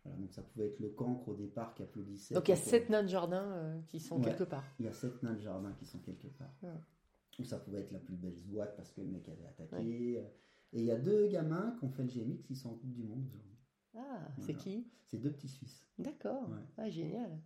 Voilà, 0.02 0.18
donc 0.18 0.32
ça 0.32 0.42
pouvait 0.42 0.66
être 0.68 0.80
le 0.80 0.88
cancre 0.90 1.28
au 1.28 1.34
départ 1.34 1.74
qui 1.74 1.82
applaudissait. 1.82 2.34
Donc 2.34 2.48
il 2.48 2.52
y 2.52 2.54
a 2.54 2.56
sept 2.56 2.88
nains 2.90 3.02
de 3.02 3.08
jardin 3.08 3.42
euh, 3.42 3.80
qui 3.88 4.00
sont 4.00 4.16
Ouais. 4.18 4.24
quelque 4.24 4.44
part. 4.44 4.64
il 4.78 4.84
y 4.86 4.88
a 4.88 4.92
sept 4.92 5.22
nains 5.22 5.34
de 5.34 5.40
jardin 5.40 5.72
qui 5.78 5.84
sont 5.86 5.98
quelque 6.00 6.26
part. 6.28 6.54
Ouais. 6.62 6.70
Ou 7.38 7.44
ça 7.44 7.58
pouvait 7.58 7.80
être 7.80 7.90
la 7.92 7.98
plus 7.98 8.16
belle 8.16 8.38
boîte 8.46 8.76
parce 8.76 8.92
que 8.92 9.00
le 9.00 9.08
mec 9.08 9.28
avait 9.28 9.46
attaqué. 9.46 10.18
Et 10.72 10.80
il 10.80 10.84
y 10.84 10.90
a 10.90 10.98
deux 10.98 11.28
gamins 11.28 11.74
qui 11.78 11.84
ont 11.84 11.90
fait 11.90 12.02
le 12.02 12.08
GMX 12.08 12.42
qui 12.44 12.54
sont 12.56 12.70
en 12.70 12.74
Coupe 12.74 12.92
du 12.92 13.02
Monde 13.04 13.24
aujourd'hui. 13.26 13.56
Ah, 13.96 14.28
c'est 14.40 14.54
qui? 14.54 14.88
C'est 15.06 15.18
deux 15.18 15.30
petits 15.30 15.48
Suisses. 15.48 15.86
D'accord. 15.98 16.48
Ouais. 16.50 16.58
Ah, 16.76 16.90
génial. 16.90 17.40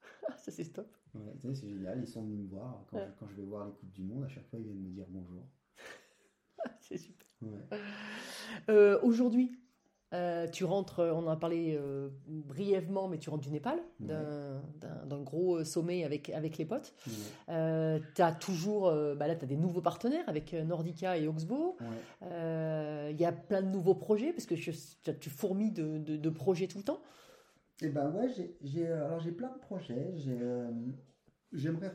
ça 0.36 0.50
c'est 0.50 0.72
top. 0.72 0.94
Ouais, 1.14 1.32
c'est 1.54 1.68
génial, 1.68 2.00
ils 2.00 2.06
sont 2.06 2.22
venus 2.22 2.38
me 2.38 2.46
voir. 2.48 2.84
Quand, 2.90 2.98
Ouais. 2.98 3.06
je, 3.06 3.12
quand 3.18 3.26
je 3.28 3.34
vais 3.34 3.44
voir 3.44 3.66
les 3.66 3.72
Coupes 3.72 3.92
du 3.92 4.02
Monde, 4.02 4.24
à 4.24 4.28
chaque 4.28 4.46
fois 4.48 4.58
ils 4.58 4.64
viennent 4.66 4.80
me 4.82 4.90
dire 4.90 5.06
bonjour. 5.08 5.46
c'est 6.80 6.98
super. 6.98 7.26
Euh, 8.68 8.98
Aujourd'hui, 9.02 9.58
euh, 10.14 10.48
tu 10.48 10.64
rentres, 10.64 11.00
on 11.00 11.26
en 11.26 11.28
a 11.28 11.36
parlé 11.36 11.76
euh, 11.78 12.08
brièvement, 12.26 13.08
mais 13.08 13.18
tu 13.18 13.28
rentres 13.30 13.44
du 13.44 13.50
Népal, 13.50 13.78
d'un 14.00 15.20
gros 15.22 15.56
euh, 15.58 15.64
sommet 15.64 16.04
avec, 16.04 16.30
avec 16.30 16.56
les 16.58 16.64
potes. 16.64 16.94
Ouais. 17.06 18.00
tu 18.14 18.22
as 18.22 18.32
toujours, 18.32 18.90
bah 19.16 19.26
là, 19.26 19.36
tu 19.36 19.44
as 19.44 19.48
des 19.48 19.56
nouveaux 19.56 19.82
partenaires 19.82 20.28
avec 20.28 20.52
Nordica 20.54 21.16
et 21.18 21.28
Oxbow. 21.28 21.76
Ouais. 21.80 23.10
Il 23.12 23.20
y 23.20 23.24
a 23.24 23.32
plein 23.32 23.62
de 23.62 23.68
nouveaux 23.68 23.94
projets, 23.94 24.32
parce 24.32 24.46
que 24.46 24.56
je- 24.56 24.70
tu 25.20 25.30
fourmis 25.30 25.70
de, 25.72 25.98
de- 25.98 26.16
de 26.16 26.30
projets 26.30 26.66
tout 26.68 26.78
le 26.78 26.84
temps. 26.84 27.00
Et 27.80 27.88
ben 27.90 28.10
ouais, 28.12 28.28
j'ai, 28.62 29.30
plein 29.32 29.52
de 29.52 29.58
projets. 29.60 30.12
J'ai, 30.16 30.38
j'aimerais, 31.52 31.94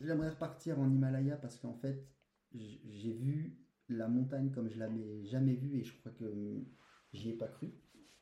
repartir 0.00 0.78
en 0.80 0.90
Himalaya 0.90 1.36
parce 1.36 1.58
qu'en 1.58 1.74
fait, 1.74 2.04
j'ai 2.54 3.12
vu 3.12 3.58
la 3.88 4.08
montagne 4.08 4.50
comme 4.50 4.68
je 4.68 4.78
l'avais 4.78 5.22
jamais 5.24 5.54
vue 5.54 5.78
et 5.78 5.84
je 5.84 5.96
crois 5.98 6.12
que 6.12 6.64
j'y 7.12 7.30
ai 7.30 7.34
pas 7.34 7.48
cru. 7.48 7.70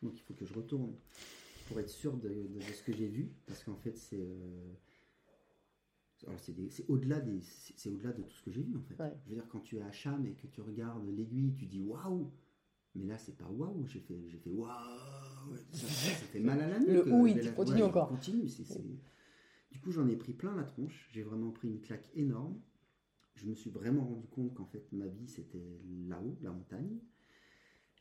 Donc 0.03 0.17
il 0.17 0.23
faut 0.23 0.35
que 0.35 0.45
je 0.45 0.55
retourne 0.55 0.95
pour 1.69 1.81
être 1.81 1.89
sûr 1.91 2.17
de, 2.17 2.29
de- 2.29 2.59
de 2.59 2.73
ce 2.73 2.83
que 2.83 2.93
j'ai 2.93 3.09
vu 3.09 3.33
parce 3.47 3.63
qu'en 3.65 3.77
fait 3.77 3.97
c'est, 3.97 4.21
euh, 4.21 4.73
alors 6.27 6.39
c'est, 6.41 6.89
au-delà 6.89 7.21
des, 7.21 7.41
c'est, 7.41 7.75
c'est 7.77 7.89
au-delà 7.91 8.13
de 8.13 8.23
tout 8.23 8.35
ce 8.37 8.43
que 8.43 8.51
j'ai 8.51 8.63
vu 8.63 8.77
en 8.77 8.83
fait. 8.83 9.03
Ouais. 9.03 9.13
Je 9.25 9.31
veux 9.31 9.35
dire 9.37 9.49
quand 9.49 9.61
tu 9.61 9.77
es 9.79 9.83
à 9.83 9.93
Cham 9.93 10.25
et 10.27 10.35
que 10.35 10.47
tu 10.47 10.61
regardes 10.61 11.07
l'aiguille, 11.09 11.55
tu 11.55 11.67
dis 11.67 11.81
waouh. 11.81 12.31
Mais 12.97 13.05
là, 13.07 13.19
c'est 13.19 13.37
pas 13.37 13.49
waouh, 13.49 13.85
j'ai 13.89 13.99
fait, 13.99 14.17
j'ai 14.29 14.39
fait 14.39 14.51
waouh, 14.51 15.57
ça, 15.73 15.87
ça 15.89 16.27
fait 16.27 16.39
mal 16.39 16.61
à 16.61 16.69
la 16.69 16.79
nuque. 16.79 16.89
Le 17.07 17.13
ou, 17.13 17.27
il 17.27 17.53
continue 17.55 17.83
ouais, 17.83 17.89
encore. 17.89 18.09
Continue, 18.09 18.47
Du 19.73 19.81
coup, 19.81 19.91
j'en 19.91 20.07
ai 20.09 20.17
pris 20.17 20.33
plein 20.33 20.55
la 20.55 20.63
tronche, 20.63 21.09
j'ai 21.11 21.23
vraiment 21.25 21.51
pris 21.51 21.67
une 21.67 21.81
claque 21.81 22.09
énorme. 22.15 22.61
Je 23.35 23.47
me 23.47 23.55
suis 23.57 23.71
vraiment 23.71 24.05
rendu 24.05 24.29
compte 24.29 24.55
qu'en 24.55 24.67
fait, 24.67 24.87
ma 24.93 25.09
vie, 25.09 25.27
c'était 25.27 25.81
là-haut, 26.07 26.39
la 26.41 26.53
montagne. 26.53 27.01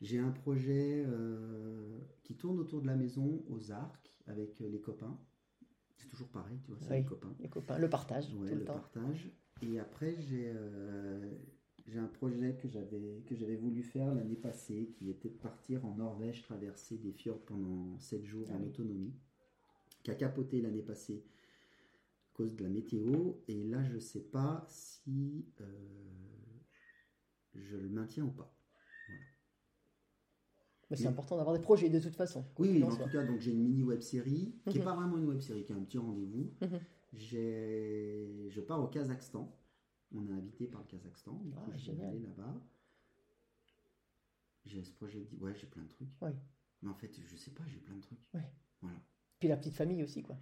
J'ai 0.00 0.18
un 0.18 0.30
projet 0.30 1.04
euh, 1.06 1.98
qui 2.24 2.36
tourne 2.36 2.58
autour 2.58 2.82
de 2.82 2.86
la 2.86 2.96
maison, 2.96 3.42
aux 3.48 3.70
arcs, 3.70 4.12
avec 4.26 4.60
euh, 4.60 4.68
les 4.68 4.80
copains. 4.80 5.18
C'est 5.96 6.08
toujours 6.08 6.28
pareil, 6.28 6.58
tu 6.62 6.70
vois, 6.72 6.80
c'est 6.80 6.90
Oui. 6.90 6.96
les 6.98 7.04
copains. 7.04 7.34
Les 7.40 7.48
copains, 7.48 7.78
le 7.78 7.88
partage 7.88 8.26
Ouais, 8.34 8.48
tout 8.48 8.54
le, 8.54 8.60
le 8.60 8.64
temps. 8.64 8.74
partage. 8.74 9.30
Et 9.62 9.78
après, 9.78 10.16
j'ai 10.20 10.52
euh, 10.54 11.32
un 11.96 12.06
projet 12.06 12.56
que 12.56 12.68
j'avais 12.68 13.56
voulu 13.56 13.82
faire 13.82 14.12
l'année 14.14 14.36
passée, 14.36 14.90
qui 14.96 15.08
était 15.10 15.30
de 15.30 15.38
partir 15.38 15.84
en 15.86 15.94
Norvège, 15.94 16.42
traverser 16.42 16.98
des 16.98 17.12
fjords 17.12 17.44
pendant 17.44 17.98
7 18.00 18.24
jours 18.24 18.48
Ah 18.50 18.56
en 18.56 18.60
oui. 18.60 18.66
autonomie, 18.68 19.14
qui 20.02 20.10
a 20.10 20.14
capoté 20.16 20.60
l'année 20.60 20.82
passée 20.82 21.24
à 22.32 22.36
cause 22.36 22.56
de 22.56 22.64
la 22.64 22.68
météo. 22.68 23.34
Et 23.46 23.62
là, 23.62 23.82
je 23.84 23.98
sais 23.98 24.24
pas 24.24 24.66
si 24.68 25.46
euh, 25.60 25.64
je 27.54 27.76
le 27.76 27.88
maintiens 27.88 28.24
ou 28.24 28.32
pas. 28.32 28.53
Mais 30.90 30.96
c'est 30.96 31.06
important 31.06 31.36
d'avoir 31.36 31.54
des 31.56 31.62
projets 31.62 31.88
de 31.88 31.98
toute 32.00 32.14
façon. 32.16 32.44
Oui, 32.58 32.82
en 32.82 32.90
soit. 32.90 33.04
tout 33.06 33.10
cas, 33.12 33.24
donc 33.24 33.40
j'ai 33.40 33.52
une 33.52 33.62
mini 33.62 33.82
web 33.82 34.00
série 34.00 34.54
qui 34.66 34.74
n'est 34.74 34.78
Mhm. 34.80 34.84
pas 34.84 34.94
vraiment 34.94 35.16
une 35.18 35.26
web 35.26 35.40
série, 35.40 35.64
qui 35.64 35.72
est 35.72 35.76
un 35.76 35.82
petit 35.82 35.98
rendez-vous. 35.98 36.50
Mhm. 36.60 36.80
Je 37.14 38.60
pars 38.60 38.82
au 38.82 38.88
Kazakhstan. 38.88 39.50
On 40.14 40.26
est 40.28 40.32
invité 40.32 40.66
par 40.66 40.80
le 40.82 40.86
Kazakhstan. 40.86 41.32
Du 41.44 41.52
Ah, 41.56 41.60
coup, 41.64 41.70
je 41.72 41.76
vais 41.78 41.92
génial. 41.96 42.08
aller 42.10 42.20
là-bas. 42.20 42.54
J'ai 44.66 44.82
ce 44.82 44.92
projet 44.92 45.20
de... 45.20 45.36
Ouais, 45.44 45.54
j'ai 45.54 45.66
plein 45.66 45.82
de 45.82 45.88
trucs. 45.88 46.08
Oui. 46.22 46.30
Mais 46.82 46.88
en 46.90 46.94
fait, 46.94 47.10
je 47.26 47.36
sais 47.36 47.50
pas, 47.50 47.64
j'ai 47.66 47.78
plein 47.78 47.94
de 47.96 48.00
trucs. 48.00 48.18
Ouais. 48.32 48.50
Voilà. 48.80 48.96
Puis 49.38 49.48
la 49.48 49.56
petite 49.56 49.74
famille 49.74 50.02
aussi, 50.02 50.22
quoi. 50.22 50.36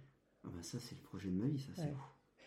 Ah 0.45 0.49
bah 0.53 0.61
ça, 0.61 0.79
c'est 0.79 0.95
le 0.95 1.01
projet 1.01 1.29
de 1.29 1.35
ma 1.35 1.47
vie, 1.47 1.59
ça, 1.59 1.71
c'est 1.75 1.83
Ouais. 1.85 1.93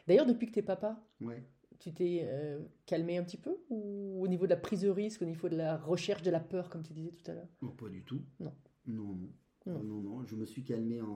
D'ailleurs, 0.06 0.26
depuis 0.26 0.46
que 0.46 0.52
t'es 0.52 0.62
papa, 0.62 1.02
Ouais. 1.20 1.42
tu 1.78 1.92
t'es 1.92 2.20
euh, 2.24 2.62
calmé 2.86 3.18
un 3.18 3.24
petit 3.24 3.36
peu? 3.38 3.55
Ou 3.68 4.22
au 4.22 4.28
niveau 4.28 4.44
de 4.46 4.50
la 4.50 4.56
prise 4.56 4.82
de 4.82 4.88
risque, 4.88 5.22
au 5.22 5.24
niveau 5.24 5.48
de 5.48 5.56
la 5.56 5.76
recherche 5.76 6.22
de 6.22 6.30
la 6.30 6.40
peur, 6.40 6.68
comme 6.70 6.82
tu 6.82 6.92
disais 6.92 7.10
tout 7.12 7.30
à 7.30 7.34
l'heure? 7.34 7.48
Non, 7.62 7.70
pas 7.72 7.88
du 7.88 8.02
tout. 8.04 8.22
Non. 8.40 8.54
Non, 8.86 9.14
non. 9.14 9.32
Non. 9.66 9.82
Non, 9.82 10.00
non, 10.02 10.24
Je 10.24 10.36
me 10.36 10.44
suis 10.46 10.62
calmé 10.62 11.00
en, 11.00 11.06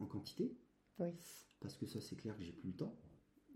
en 0.00 0.06
quantité. 0.06 0.56
Oui. 0.98 1.12
parce 1.60 1.76
que 1.76 1.86
ça 1.86 1.98
c'est 2.00 2.16
clair 2.16 2.36
que 2.36 2.42
j'ai 2.42 2.52
plus 2.52 2.68
le 2.70 2.76
temps 2.76 2.94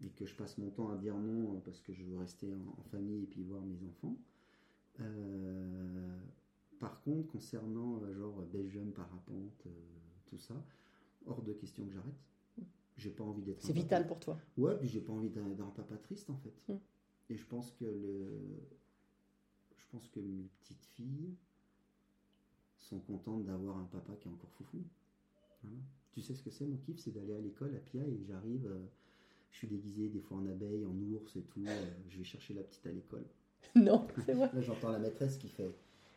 et 0.02 0.08
que 0.10 0.24
je 0.24 0.34
passe 0.34 0.56
mon 0.56 0.70
temps 0.70 0.88
à 0.88 0.96
dire 0.96 1.16
non 1.18 1.54
euh, 1.56 1.60
parce 1.60 1.80
que 1.82 1.92
je 1.92 2.02
veux 2.04 2.16
rester 2.16 2.54
en, 2.54 2.80
en 2.80 2.82
famille 2.84 3.22
et 3.24 3.26
puis 3.26 3.42
voir 3.42 3.60
mes 3.62 3.82
enfants. 3.84 4.16
Euh, 5.00 6.18
par 6.78 7.00
contre, 7.02 7.28
concernant 7.28 8.00
euh, 8.02 8.14
genre 8.14 8.42
Belgium, 8.52 8.92
parapente, 8.92 9.66
euh, 9.66 9.70
tout 10.26 10.38
ça, 10.38 10.54
hors 11.26 11.42
de 11.42 11.52
question 11.52 11.84
que 11.86 11.92
j'arrête. 11.92 12.14
J'ai 12.96 13.10
pas 13.10 13.24
envie 13.24 13.42
d'être. 13.42 13.60
C'est 13.60 13.68
papa- 13.72 13.80
vital 13.82 14.06
pour 14.06 14.20
toi. 14.20 14.38
Ouais, 14.56 14.76
puis 14.78 14.88
j'ai 14.88 15.00
pas 15.00 15.12
envie 15.12 15.30
d'un 15.30 15.70
papa 15.74 15.96
triste 15.96 16.30
en 16.30 16.36
fait. 16.36 16.54
Mm. 16.68 16.76
Et 17.30 17.36
je 17.36 17.44
pense 17.46 17.70
que 17.72 17.84
le, 17.84 18.28
je 19.76 19.84
pense 19.90 20.08
que 20.08 20.20
mes 20.20 20.48
petites 20.60 20.84
filles 20.94 21.34
sont 22.78 22.98
contentes 23.00 23.44
d'avoir 23.44 23.78
un 23.78 23.84
papa 23.84 24.14
qui 24.16 24.28
est 24.28 24.30
encore 24.30 24.50
foufou. 24.52 24.82
Voilà. 25.62 25.78
Tu 26.12 26.20
sais 26.20 26.34
ce 26.34 26.42
que 26.42 26.50
c'est 26.50 26.66
mon 26.66 26.76
kiff, 26.76 26.98
c'est 26.98 27.12
d'aller 27.12 27.34
à 27.34 27.40
l'école 27.40 27.74
à 27.74 27.78
Pia 27.78 28.02
et 28.06 28.24
j'arrive, 28.28 28.66
euh, 28.66 28.84
je 29.50 29.58
suis 29.58 29.66
déguisé 29.68 30.08
des 30.08 30.20
fois 30.20 30.36
en 30.36 30.46
abeille, 30.46 30.84
en 30.84 30.94
ours 31.12 31.36
et 31.36 31.42
tout. 31.42 31.64
euh, 31.66 31.90
je 32.08 32.18
vais 32.18 32.24
chercher 32.24 32.54
la 32.54 32.62
petite 32.62 32.86
à 32.86 32.92
l'école. 32.92 33.24
non, 33.74 34.06
c'est 34.24 34.34
vrai. 34.34 34.50
Là, 34.52 34.60
j'entends 34.60 34.90
la 34.90 34.98
maîtresse 34.98 35.38
qui 35.38 35.48
fait 35.48 35.70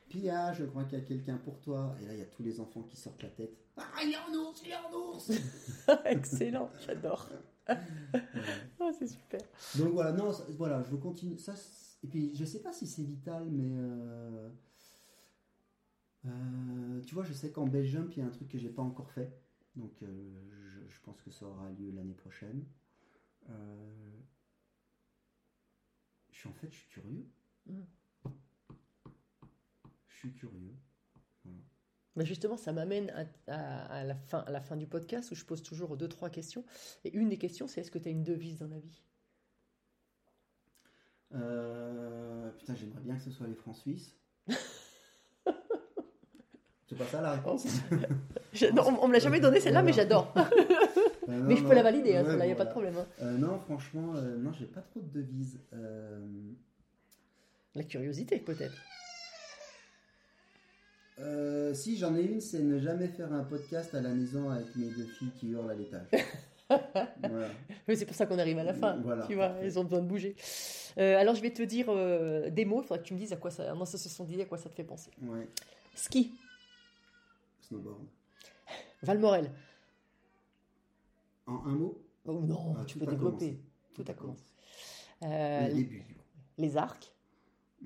Pia, 0.09 0.53
je 0.53 0.63
crois 0.65 0.83
qu'il 0.85 0.97
y 0.97 1.01
a 1.01 1.05
quelqu'un 1.05 1.37
pour 1.37 1.59
toi. 1.59 1.95
Et 2.01 2.05
là, 2.05 2.13
il 2.13 2.19
y 2.19 2.23
a 2.23 2.25
tous 2.25 2.43
les 2.43 2.59
enfants 2.59 2.83
qui 2.83 2.95
sortent 2.97 3.23
la 3.23 3.29
tête. 3.29 3.57
Ah, 3.75 3.83
il 4.03 4.11
est 4.11 4.17
en 4.17 4.33
ours, 4.33 4.61
il 4.65 4.71
est 4.71 4.75
en 4.75 4.93
ours 4.93 5.31
Excellent, 6.05 6.69
j'adore. 6.85 7.29
Oh, 8.79 8.91
c'est 8.97 9.07
super. 9.07 9.41
Donc 9.75 9.89
voilà, 9.91 10.13
non, 10.13 10.31
voilà, 10.57 10.81
je 10.83 10.91
veux 10.91 10.97
continuer. 10.97 11.37
Ça, 11.37 11.53
et 12.03 12.07
puis, 12.07 12.33
je 12.35 12.45
sais 12.45 12.61
pas 12.61 12.71
si 12.71 12.87
c'est 12.87 13.03
vital, 13.03 13.49
mais 13.51 13.75
euh, 13.75 14.49
euh, 16.25 17.01
tu 17.01 17.13
vois, 17.15 17.23
je 17.23 17.33
sais 17.33 17.51
qu'en 17.51 17.65
Belgium, 17.65 18.07
il 18.11 18.19
y 18.19 18.21
a 18.21 18.25
un 18.25 18.29
truc 18.29 18.47
que 18.47 18.57
j'ai 18.57 18.69
pas 18.69 18.83
encore 18.83 19.11
fait. 19.11 19.37
Donc, 19.75 19.91
euh, 20.03 20.07
je, 20.85 20.93
je 20.93 21.01
pense 21.01 21.19
que 21.21 21.31
ça 21.31 21.45
aura 21.45 21.69
lieu 21.71 21.91
l'année 21.91 22.13
prochaine. 22.13 22.63
Je 26.31 26.41
suis 26.41 26.49
en 26.49 26.53
fait, 26.53 26.71
je 26.71 26.77
suis 26.77 26.89
curieux. 26.89 27.25
Mm. 27.65 27.81
Je 30.17 30.27
suis 30.29 30.33
curieux. 30.33 30.73
Mais 32.15 32.25
justement, 32.25 32.57
ça 32.57 32.73
m'amène 32.73 33.11
à, 33.11 33.53
à- 33.53 33.99
à 33.99 34.03
la 34.03 34.15
fin, 34.15 34.39
à 34.39 34.49
la 34.51 34.59
fin 34.59 34.75
du 34.75 34.87
podcast 34.87 35.29
où 35.29 35.35
je 35.35 35.45
pose 35.45 35.61
toujours 35.61 35.95
deux, 35.97 36.07
trois 36.07 36.31
questions. 36.31 36.65
Et 37.05 37.15
une 37.15 37.29
des 37.29 37.37
questions, 37.37 37.67
c'est 37.67 37.81
est-ce 37.81 37.91
que 37.91 37.99
tu 37.99 38.07
as 38.07 38.11
une 38.11 38.23
devise 38.23 38.57
dans 38.57 38.67
la 38.67 38.79
vie? 38.79 39.03
Euh, 41.35 42.49
putain, 42.57 42.73
j'aimerais 42.75 43.01
bien 43.01 43.15
que 43.15 43.21
ce 43.21 43.29
soit 43.31 43.45
les 43.45 43.53
francs 43.53 43.75
suisses. 43.75 44.15
c'est 46.87 46.97
pas 46.97 47.05
ça 47.05 47.21
la 47.21 47.33
réponse? 47.33 47.67
Non, 48.73 48.81
on, 48.87 49.03
on 49.03 49.07
me 49.07 49.13
l'a 49.13 49.19
jamais 49.19 49.39
donné 49.39 49.59
celle-là, 49.59 49.83
mais 49.83 49.93
j'adore. 49.93 50.33
Euh, 51.29 51.41
mais 51.43 51.55
non, 51.55 51.55
je 51.57 51.61
peux 51.63 51.67
non. 51.71 51.75
la 51.75 51.83
valider, 51.83 52.15
hein, 52.15 52.23
Ouais, 52.23 52.39
il 52.39 52.45
n'y 52.45 52.53
a 52.53 52.55
pas 52.55 52.63
de 52.63 52.69
problème. 52.71 52.95
hein. 52.97 53.05
Euh, 53.21 53.37
non, 53.37 53.59
franchement, 53.59 54.15
euh, 54.15 54.37
non, 54.37 54.53
j'ai 54.53 54.65
pas 54.65 54.79
trop 54.79 55.01
de 55.01 55.09
devises. 55.19 55.59
Euh, 55.73 56.25
La 57.75 57.83
curiosité, 57.83 58.39
peut-être. 58.39 58.77
Euh, 61.19 61.73
si 61.73 61.97
j'en 61.97 62.15
ai 62.15 62.21
une, 62.23 62.41
c'est 62.41 62.59
ne 62.61 62.79
jamais 62.79 63.07
faire 63.07 63.31
un 63.33 63.43
podcast 63.43 63.93
à 63.95 64.01
la 64.01 64.09
maison 64.09 64.49
avec 64.49 64.75
mes 64.75 64.89
deux 64.89 65.05
filles 65.05 65.31
qui 65.39 65.47
hurlent 65.49 65.69
à 65.71 65.73
l'étage. 65.75 66.07
voilà. 66.69 67.49
Mais 67.87 67.95
c'est 67.95 68.05
pour 68.05 68.15
ça 68.15 68.25
qu'on 68.25 68.39
arrive 68.39 68.57
à 68.59 68.63
la 68.63 68.73
fin. 68.73 68.97
Voilà, 68.97 69.25
tu 69.25 69.35
vois, 69.35 69.49
parfait. 69.49 69.67
ils 69.67 69.79
ont 69.79 69.83
besoin 69.83 70.01
de 70.01 70.07
bouger. 70.07 70.35
Euh, 70.97 71.17
alors, 71.17 71.35
je 71.35 71.41
vais 71.41 71.51
te 71.53 71.61
dire 71.63 71.85
euh, 71.89 72.49
des 72.49 72.65
mots. 72.65 72.81
Il 72.81 72.87
faudra 72.87 72.97
que 72.99 73.03
tu 73.07 73.13
me 73.13 73.19
dises 73.19 73.31
à 73.33 73.37
quoi 73.37 73.51
ça, 73.51 73.73
en 73.75 73.81
association 73.81 74.23
d'idées, 74.25 74.43
à 74.43 74.45
quoi 74.45 74.57
ça 74.57 74.69
te 74.69 74.75
fait 74.75 74.83
penser. 74.83 75.11
Ouais. 75.21 75.47
Ski, 75.95 76.33
Snowboard. 77.61 78.01
Valmorel. 79.03 79.51
En 81.45 81.63
un 81.65 81.71
mot, 81.75 82.01
Oh 82.25 82.41
non, 82.41 82.75
Ah, 82.77 82.83
tu 82.85 82.99
tout 82.99 83.05
peux 83.05 83.11
développer. 83.11 83.57
Tout 83.93 84.03
a 84.07 84.13
commencé. 84.13 84.43
Le 85.21 85.27
Euh, 85.29 85.73
début. 85.73 85.99
du 85.99 86.13
coup. 86.13 86.21
les 86.57 86.77
arcs, 86.77 87.13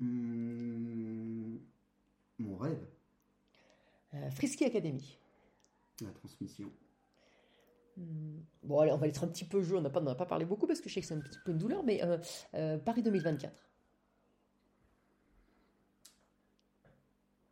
Hum, 0.00 1.58
mon 2.38 2.56
rêve, 2.56 2.80
euh, 4.14 4.30
Frisky 4.30 4.64
Academy. 4.64 5.18
la 6.02 6.10
transmission. 6.12 6.70
Hmm. 7.96 8.40
Bon, 8.62 8.80
allez, 8.80 8.92
on 8.92 8.96
va 8.96 9.06
être 9.08 9.22
un 9.24 9.28
petit 9.28 9.44
peu 9.44 9.62
jeu. 9.62 9.76
On 9.76 9.80
n'a 9.82 9.90
pas, 9.90 10.00
on 10.00 10.04
n'a 10.04 10.14
pas 10.14 10.26
parlé 10.26 10.44
beaucoup 10.44 10.66
parce 10.66 10.80
que 10.80 10.88
je 10.88 10.94
sais 10.94 11.00
que 11.00 11.06
c'est 11.06 11.14
un 11.14 11.20
petit 11.20 11.38
peu 11.44 11.52
une 11.52 11.58
douleur, 11.58 11.82
mais 11.84 12.02
euh, 12.02 12.18
euh, 12.54 12.78
Paris 12.78 13.02
2024. 13.02 13.68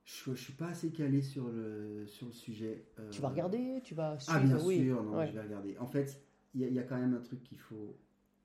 Je, 0.05 0.35
je 0.35 0.43
suis 0.43 0.53
pas 0.53 0.69
assez 0.69 0.91
calé 0.91 1.23
sur 1.23 1.49
le, 1.49 2.07
sur 2.07 2.27
le 2.27 2.33
sujet. 2.33 2.85
euh, 2.99 3.11
Tu 3.11 3.21
vas 3.21 3.29
regarder, 3.29 3.81
tu 3.85 3.95
vas 3.95 4.19
suivre. 4.19 4.39
Ah 4.39 4.45
bien 4.45 4.59
oui. 4.65 4.79
sûr, 4.85 5.03
non, 5.03 5.19
Ouais. 5.19 5.27
je 5.29 5.33
vais 5.33 5.43
regarder. 5.43 5.79
En 5.79 5.87
fait, 5.87 6.21
il 6.55 6.61
y, 6.63 6.65
a- 6.65 6.69
y 6.69 6.79
a 6.79 6.83
quand 6.83 6.99
même 6.99 7.15
un 7.15 7.21
truc 7.21 7.43
qu'il 7.45 7.59
faut. 7.59 7.97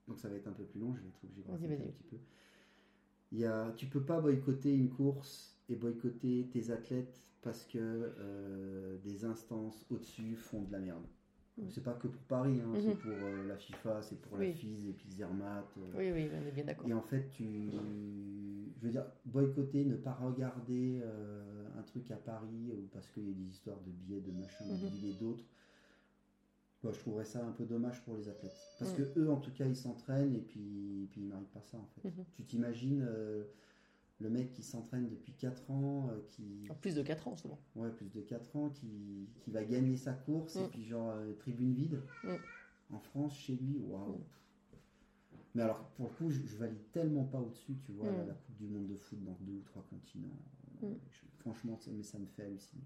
Donc 0.06 0.18
ça 0.20 0.28
va 0.28 0.36
être 0.36 0.46
un 0.46 0.52
peu 0.52 0.64
plus 0.64 0.78
long, 0.78 0.94
je 0.94 1.00
vais 1.00 1.08
être 1.08 1.24
obligé 1.24 1.42
de 1.42 1.48
Vas-y, 1.48 1.54
raconter 1.62 1.76
vas-y. 1.76 1.88
un 1.88 1.92
petit 1.92 2.04
peu. 2.04 2.16
Y 3.32 3.44
a, 3.44 3.72
tu 3.76 3.86
peux 3.86 4.04
pas 4.04 4.20
boycotter 4.20 4.72
une 4.72 4.88
course 4.88 5.56
et 5.68 5.74
boycotter 5.74 6.46
tes 6.52 6.70
athlètes 6.70 7.26
parce 7.46 7.64
que 7.64 7.78
euh, 7.78 8.96
des 9.04 9.24
instances 9.24 9.86
au-dessus 9.88 10.34
font 10.34 10.62
de 10.62 10.72
la 10.72 10.80
merde. 10.80 11.04
Mhm. 11.58 11.70
C'est 11.70 11.80
pas 11.80 11.92
que 11.94 12.08
pour 12.08 12.22
Paris, 12.22 12.60
hein, 12.60 12.72
c'est 12.74 12.96
pour 12.96 13.28
euh, 13.28 13.46
la 13.46 13.56
FIFA, 13.56 14.02
c'est 14.02 14.20
pour 14.20 14.36
Oui. 14.36 14.48
la 14.48 14.52
FIS 14.52 14.88
et 14.88 14.92
puis 14.92 15.08
Zermatt. 15.12 15.64
euh, 15.78 15.92
Oui, 15.96 16.10
oui, 16.10 16.28
on 16.42 16.44
est 16.48 16.50
bien 16.50 16.64
d'accord. 16.64 16.88
et 16.88 16.92
en 16.92 17.00
fait, 17.02 17.28
tu, 17.28 17.70
je 17.70 18.84
veux 18.84 18.90
dire, 18.90 19.06
boycotter, 19.26 19.84
ne 19.84 19.94
pas 19.94 20.12
regarder 20.14 21.00
un 21.78 21.82
truc 21.82 22.10
à 22.10 22.16
Paris 22.16 22.72
ou 22.72 22.88
parce 22.92 23.08
qu'il 23.10 23.28
y 23.28 23.30
a 23.30 23.32
des 23.34 23.48
histoires 23.48 23.78
de 23.86 23.92
billets, 23.92 24.20
de 24.20 24.32
machin, 24.32 24.64
de 24.66 24.72
Mhm. 24.72 24.90
billets 24.90 25.14
d'autres. 25.14 25.44
Moi, 26.82 26.92
je 26.92 26.98
trouverais 26.98 27.24
ça 27.24 27.46
un 27.46 27.52
peu 27.52 27.64
dommage 27.64 28.02
pour 28.04 28.16
les 28.16 28.28
athlètes. 28.28 28.56
Parce 28.80 28.90
Mhm. 28.90 28.96
que 29.14 29.20
eux, 29.20 29.30
en 29.30 29.38
tout 29.38 29.52
cas, 29.52 29.66
ils 29.66 29.76
s'entraînent 29.76 30.34
et 30.34 30.40
puis, 30.42 31.04
et 31.04 31.06
puis 31.06 31.20
ils 31.20 31.26
méritent 31.28 31.52
pas 31.52 31.62
ça, 31.62 31.78
en 31.78 31.86
fait. 31.94 32.08
Mhm. 32.08 32.24
Tu 32.34 32.42
t'imagines 32.44 33.06
le 34.18 34.30
mec 34.30 34.52
qui 34.52 34.62
s'entraîne 34.62 35.08
depuis 35.08 35.32
4 35.32 35.70
ans, 35.70 36.08
euh, 36.10 36.20
qui, 36.28 36.68
plus 36.80 36.94
de 36.94 37.02
4 37.02 37.28
ans, 37.28 37.36
souvent. 37.36 37.58
ouais, 37.74 37.90
plus 37.90 38.08
de 38.08 38.20
4 38.22 38.56
ans, 38.56 38.70
qui, 38.70 39.28
qui 39.40 39.50
va 39.50 39.64
gagner 39.64 39.96
sa 39.96 40.12
course 40.14 40.56
et 40.56 40.60
Mhm. 40.62 40.68
puis 40.70 40.84
genre 40.84 41.10
euh, 41.10 41.32
tribune 41.34 41.74
vide 41.74 42.00
Mhm. 42.24 42.38
en 42.92 42.98
France, 42.98 43.36
chez 43.36 43.56
lui, 43.56 43.78
waouh. 43.78 44.12
Mhm. 44.12 44.24
Mais 45.54 45.62
alors, 45.62 45.84
pour 45.96 46.08
le 46.08 46.14
coup, 46.14 46.30
je, 46.30 46.42
je 46.46 46.56
valide 46.56 46.90
tellement 46.92 47.24
pas 47.24 47.40
au-dessus, 47.40 47.76
tu 47.84 47.92
vois, 47.92 48.10
la, 48.10 48.34
Coupe 48.34 48.56
du 48.56 48.66
Monde 48.66 48.86
de 48.88 48.96
foot 48.96 49.22
dans 49.24 49.36
deux 49.40 49.54
ou 49.54 49.62
trois 49.62 49.82
continents. 49.88 50.36
Euh, 50.82 50.94
je- 51.10 51.26
franchement, 51.40 51.76
ça, 51.78 51.90
mais 51.92 52.02
ça 52.02 52.18
me 52.18 52.26
fait 52.26 52.42
halluciner. 52.44 52.84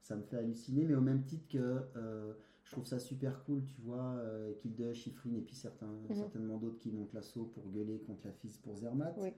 Ça 0.00 0.16
me 0.16 0.22
fait 0.22 0.36
halluciner, 0.36 0.84
mais 0.84 0.94
au 0.94 1.00
même 1.00 1.24
titre 1.24 1.48
que 1.48 1.58
euh, 1.96 2.34
je 2.62 2.72
trouve 2.72 2.86
ça 2.86 2.98
super 2.98 3.42
cool, 3.44 3.64
tu 3.64 3.80
vois, 3.80 4.22
Kilde, 4.60 4.92
Chiffrine 4.92 5.36
et 5.36 5.40
puis 5.40 5.54
certains, 5.54 5.88
certainement 6.14 6.58
d'autres 6.58 6.78
qui 6.78 6.90
montent 6.90 7.12
l'assaut 7.12 7.44
pour 7.46 7.68
gueuler 7.70 8.00
contre 8.00 8.26
la 8.26 8.32
FIS 8.32 8.58
pour 8.62 8.76
Zermatt. 8.76 9.16
Oui. 9.18 9.32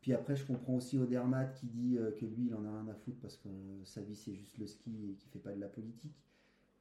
Puis 0.00 0.12
après, 0.12 0.36
je 0.36 0.44
comprends 0.46 0.74
aussi 0.76 0.96
Odermatt 0.98 1.52
qui 1.54 1.66
dit 1.66 1.96
euh, 1.98 2.12
que 2.12 2.24
lui, 2.24 2.46
il 2.46 2.54
en 2.54 2.64
a 2.64 2.70
rien 2.70 2.88
à 2.88 2.94
foutre 2.94 3.18
parce 3.20 3.36
que 3.36 3.48
sa 3.84 4.00
vie, 4.00 4.14
c'est 4.16 4.34
juste 4.34 4.56
le 4.58 4.66
ski 4.66 5.10
et 5.10 5.14
qu'il 5.14 5.28
fait 5.30 5.38
pas 5.40 5.52
de 5.52 5.60
la 5.60 5.68
politique. 5.68 6.14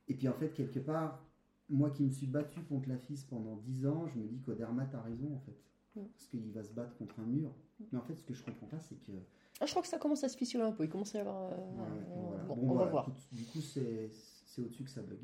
Et 0.08 0.14
puis 0.14 0.28
en 0.28 0.34
fait, 0.34 0.50
quelque 0.54 0.80
part, 0.80 1.24
moi 1.70 1.90
qui 1.90 2.04
me 2.04 2.10
suis 2.12 2.28
battu 2.28 2.62
contre 2.64 2.88
la 2.90 2.98
FIS 2.98 3.26
pendant 3.30 3.56
10 3.58 3.88
ans, 3.88 4.08
je 4.08 4.18
me 4.20 4.26
dis 4.28 4.40
qu'Odermatt 4.42 4.94
a 4.96 5.02
raison 5.02 5.34
en 5.36 5.40
fait. 5.40 5.58
Mm. 6.00 6.06
Parce 6.14 6.28
qu'il 6.28 6.52
va 6.52 6.64
se 6.64 6.72
battre 6.74 6.96
contre 6.98 7.20
un 7.20 7.26
mur. 7.26 7.52
Mais 7.92 7.98
en 8.00 8.04
fait, 8.04 8.16
ce 8.16 8.24
que 8.24 8.34
je 8.34 8.44
comprends 8.44 8.68
pas, 8.68 8.80
c'est 8.80 8.96
que. 8.96 9.12
Ah, 9.60 9.66
je 9.66 9.72
crois 9.72 9.82
que 9.82 9.88
ça 9.88 9.98
commence 9.98 10.24
à 10.24 10.30
se 10.30 10.38
fissurer 10.38 10.64
un 10.64 10.72
peu. 10.72 10.84
Il 10.84 10.90
commence 10.90 11.14
à 11.16 11.18
y 11.18 11.22
avoir. 11.22 11.52
euh, 11.52 11.56
Ouais, 11.56 11.84
euh, 11.90 12.04
voilà. 12.28 12.44
Bon, 12.44 12.56
Bon, 12.56 12.62
on 12.62 12.66
voilà, 12.74 12.86
va 12.86 12.92
voir. 12.92 13.12
du 13.32 13.44
coup, 13.46 13.62
c'est 13.62 14.10
c'est 14.46 14.62
au-dessus 14.62 14.84
que 14.84 14.90
ça 14.92 15.02
bug. 15.02 15.20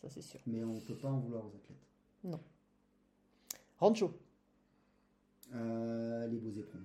Ça, 0.00 0.08
c'est 0.08 0.22
sûr. 0.22 0.40
Mais 0.46 0.62
on 0.64 0.80
peut 0.80 0.96
pas 0.96 1.10
en 1.10 1.18
vouloir 1.18 1.44
aux 1.44 1.54
athlètes. 1.54 2.40
Rancho, 3.78 4.12
Euh, 5.54 6.26
les 6.28 6.38
beaux 6.38 6.52
éperons, 6.52 6.79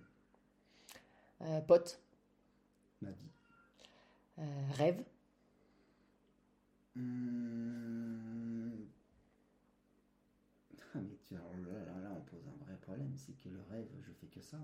euh, 1.45 1.61
pote, 1.61 2.01
ma 3.01 3.11
vie. 3.11 3.29
euh, 4.39 4.43
rêve, 4.73 5.03
Hum. 6.97 8.87
Ah, 10.93 10.99
mais 11.01 11.17
tu, 11.25 11.35
alors 11.35 11.51
là, 11.57 11.85
là, 11.85 11.99
là, 12.01 12.11
on 12.17 12.21
pose 12.21 12.47
un 12.47 12.63
vrai 12.65 12.77
problème, 12.77 13.13
c'est 13.17 13.33
que 13.33 13.49
le 13.49 13.61
rêve, 13.69 13.87
je 14.01 14.11
fais 14.13 14.27
que 14.27 14.41
ça. 14.41 14.57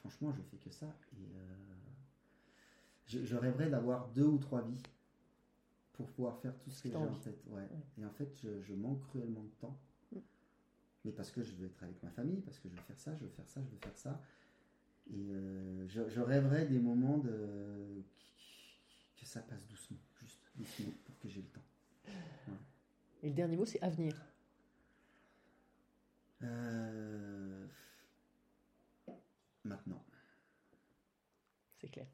Franchement, 0.00 0.32
je 0.32 0.42
fais 0.42 0.58
que 0.58 0.70
ça. 0.70 0.86
Et 1.14 1.24
euh, 1.34 1.74
je, 3.06 3.24
je 3.24 3.36
rêverais 3.36 3.70
d'avoir 3.70 4.08
deux 4.08 4.26
ou 4.26 4.38
trois 4.38 4.62
vies 4.62 4.82
pour 5.94 6.10
pouvoir 6.10 6.38
faire 6.40 6.58
tout 6.58 6.70
ce 6.70 6.82
que 6.82 6.88
j'ai 6.90 6.96
en 6.96 7.04
envie. 7.04 7.20
tête. 7.20 7.42
Ouais. 7.46 7.62
Ouais. 7.62 7.68
Et 7.98 8.04
en 8.04 8.10
fait, 8.10 8.30
je, 8.42 8.60
je 8.62 8.74
manque 8.74 9.00
cruellement 9.08 9.44
de 9.44 9.54
temps. 9.60 9.78
Mm. 10.12 10.18
Mais 11.06 11.12
parce 11.12 11.30
que 11.30 11.42
je 11.42 11.54
veux 11.54 11.66
être 11.66 11.82
avec 11.82 12.02
ma 12.02 12.10
famille, 12.10 12.40
parce 12.42 12.58
que 12.58 12.68
je 12.68 12.74
veux 12.74 12.82
faire 12.82 12.98
ça, 13.00 13.14
je 13.16 13.24
veux 13.24 13.30
faire 13.30 13.48
ça, 13.48 13.62
je 13.62 13.70
veux 13.70 13.78
faire 13.78 13.96
ça. 13.96 14.20
Et 15.10 15.30
euh, 15.30 15.86
je, 15.88 16.08
je 16.08 16.20
rêverais 16.20 16.66
des 16.66 16.78
moments 16.78 17.18
de 17.18 18.02
que 19.16 19.26
ça 19.26 19.40
passe 19.42 19.66
doucement, 19.66 19.98
juste 20.20 20.40
doucement, 20.56 20.92
pour 21.04 21.18
que 21.18 21.28
j'ai 21.28 21.42
le 21.42 21.48
temps. 21.48 21.60
Et 23.22 23.28
le 23.28 23.34
dernier 23.34 23.56
mot, 23.56 23.64
c'est 23.64 23.82
avenir. 23.82 24.14
Euh, 26.42 27.66
Maintenant. 29.64 30.04
C'est 31.80 31.88
clair. 31.88 32.06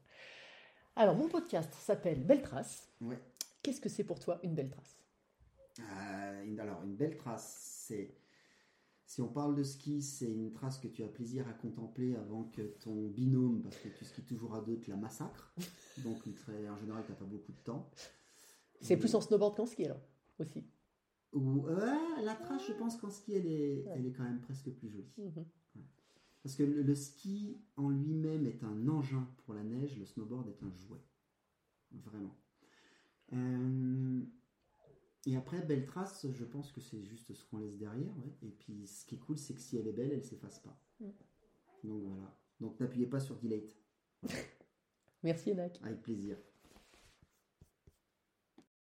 Alors, 0.95 1.15
mon 1.15 1.27
podcast 1.27 1.73
s'appelle 1.73 2.23
Belle 2.23 2.41
Trace. 2.41 2.89
Ouais. 3.01 3.19
Qu'est-ce 3.61 3.81
que 3.81 3.89
c'est 3.89 4.05
pour 4.05 4.19
toi 4.19 4.39
une 4.43 4.55
belle 4.55 4.69
trace? 4.69 4.97
Euh, 5.79 6.57
alors, 6.59 6.83
une 6.83 6.95
belle 6.95 7.17
trace, 7.17 7.85
c'est. 7.87 8.15
Si 9.11 9.21
on 9.21 9.27
parle 9.27 9.55
de 9.55 9.63
ski, 9.63 10.01
c'est 10.01 10.31
une 10.31 10.53
trace 10.53 10.79
que 10.79 10.87
tu 10.87 11.03
as 11.03 11.07
plaisir 11.09 11.45
à 11.49 11.51
contempler 11.51 12.15
avant 12.15 12.45
que 12.45 12.61
ton 12.61 13.09
binôme, 13.09 13.61
parce 13.61 13.75
que 13.75 13.89
tu 13.89 14.05
skis 14.05 14.21
toujours 14.23 14.55
à 14.55 14.61
deux, 14.61 14.79
te 14.79 14.89
la 14.89 14.95
massacre. 14.95 15.53
Donc, 15.97 16.33
très- 16.33 16.69
en 16.69 16.77
général, 16.77 17.03
tu 17.03 17.11
n'as 17.11 17.17
pas 17.17 17.25
beaucoup 17.25 17.51
de 17.51 17.57
temps. 17.59 17.91
C'est 18.79 18.95
plus 18.95 19.13
en 19.13 19.19
snowboard 19.19 19.57
qu'en 19.57 19.65
ski 19.65 19.83
alors 19.83 19.99
aussi. 20.39 20.63
Ou, 21.33 21.59
ouais, 21.59 22.23
la 22.23 22.35
trace, 22.35 22.65
je 22.65 22.71
pense 22.71 22.95
qu'en 22.95 23.09
ski, 23.09 23.33
elle 23.33 23.47
est, 23.47 23.83
Ouais. 23.85 23.93
elle 23.97 24.05
est 24.05 24.13
quand 24.13 24.23
même 24.23 24.39
presque 24.39 24.69
plus 24.71 24.87
jolie. 24.87 25.11
Mhm. 25.17 25.43
Parce 26.41 26.55
que 26.55 26.63
le, 26.63 26.81
le 26.81 26.95
ski 26.95 27.59
en 27.75 27.89
lui-même 27.89 28.45
est 28.45 28.63
un 28.63 28.87
engin 28.87 29.27
pour 29.43 29.53
la 29.55 29.63
neige, 29.65 29.97
le 29.99 30.05
snowboard 30.05 30.47
est 30.47 30.63
un 30.63 30.71
jouet. 30.73 31.03
Vraiment. 31.91 32.37
Euh, 33.33 34.21
et 35.25 35.35
après, 35.35 35.61
belle 35.61 35.85
trace, 35.85 36.25
je 36.31 36.43
pense 36.43 36.71
que 36.71 36.81
c'est 36.81 37.03
juste 37.03 37.33
ce 37.33 37.45
qu'on 37.45 37.59
laisse 37.59 37.77
derrière. 37.77 38.17
ouais. 38.17 38.33
Et 38.41 38.51
puis, 38.51 38.87
ce 38.87 39.05
qui 39.05 39.15
est 39.15 39.19
cool, 39.19 39.37
c'est 39.37 39.53
que 39.53 39.61
si 39.61 39.77
elle 39.77 39.87
est 39.87 39.93
belle, 39.93 40.11
elle 40.11 40.23
s'efface 40.23 40.59
pas. 40.59 40.77
Mm. 40.99 41.09
Donc 41.83 42.03
voilà. 42.03 42.37
Donc 42.59 42.79
n'appuyez 42.79 43.07
pas 43.07 43.19
sur 43.19 43.37
delete. 43.37 43.75
Merci 45.23 45.51
Enac. 45.51 45.79
Avec 45.83 46.01
plaisir. 46.01 46.37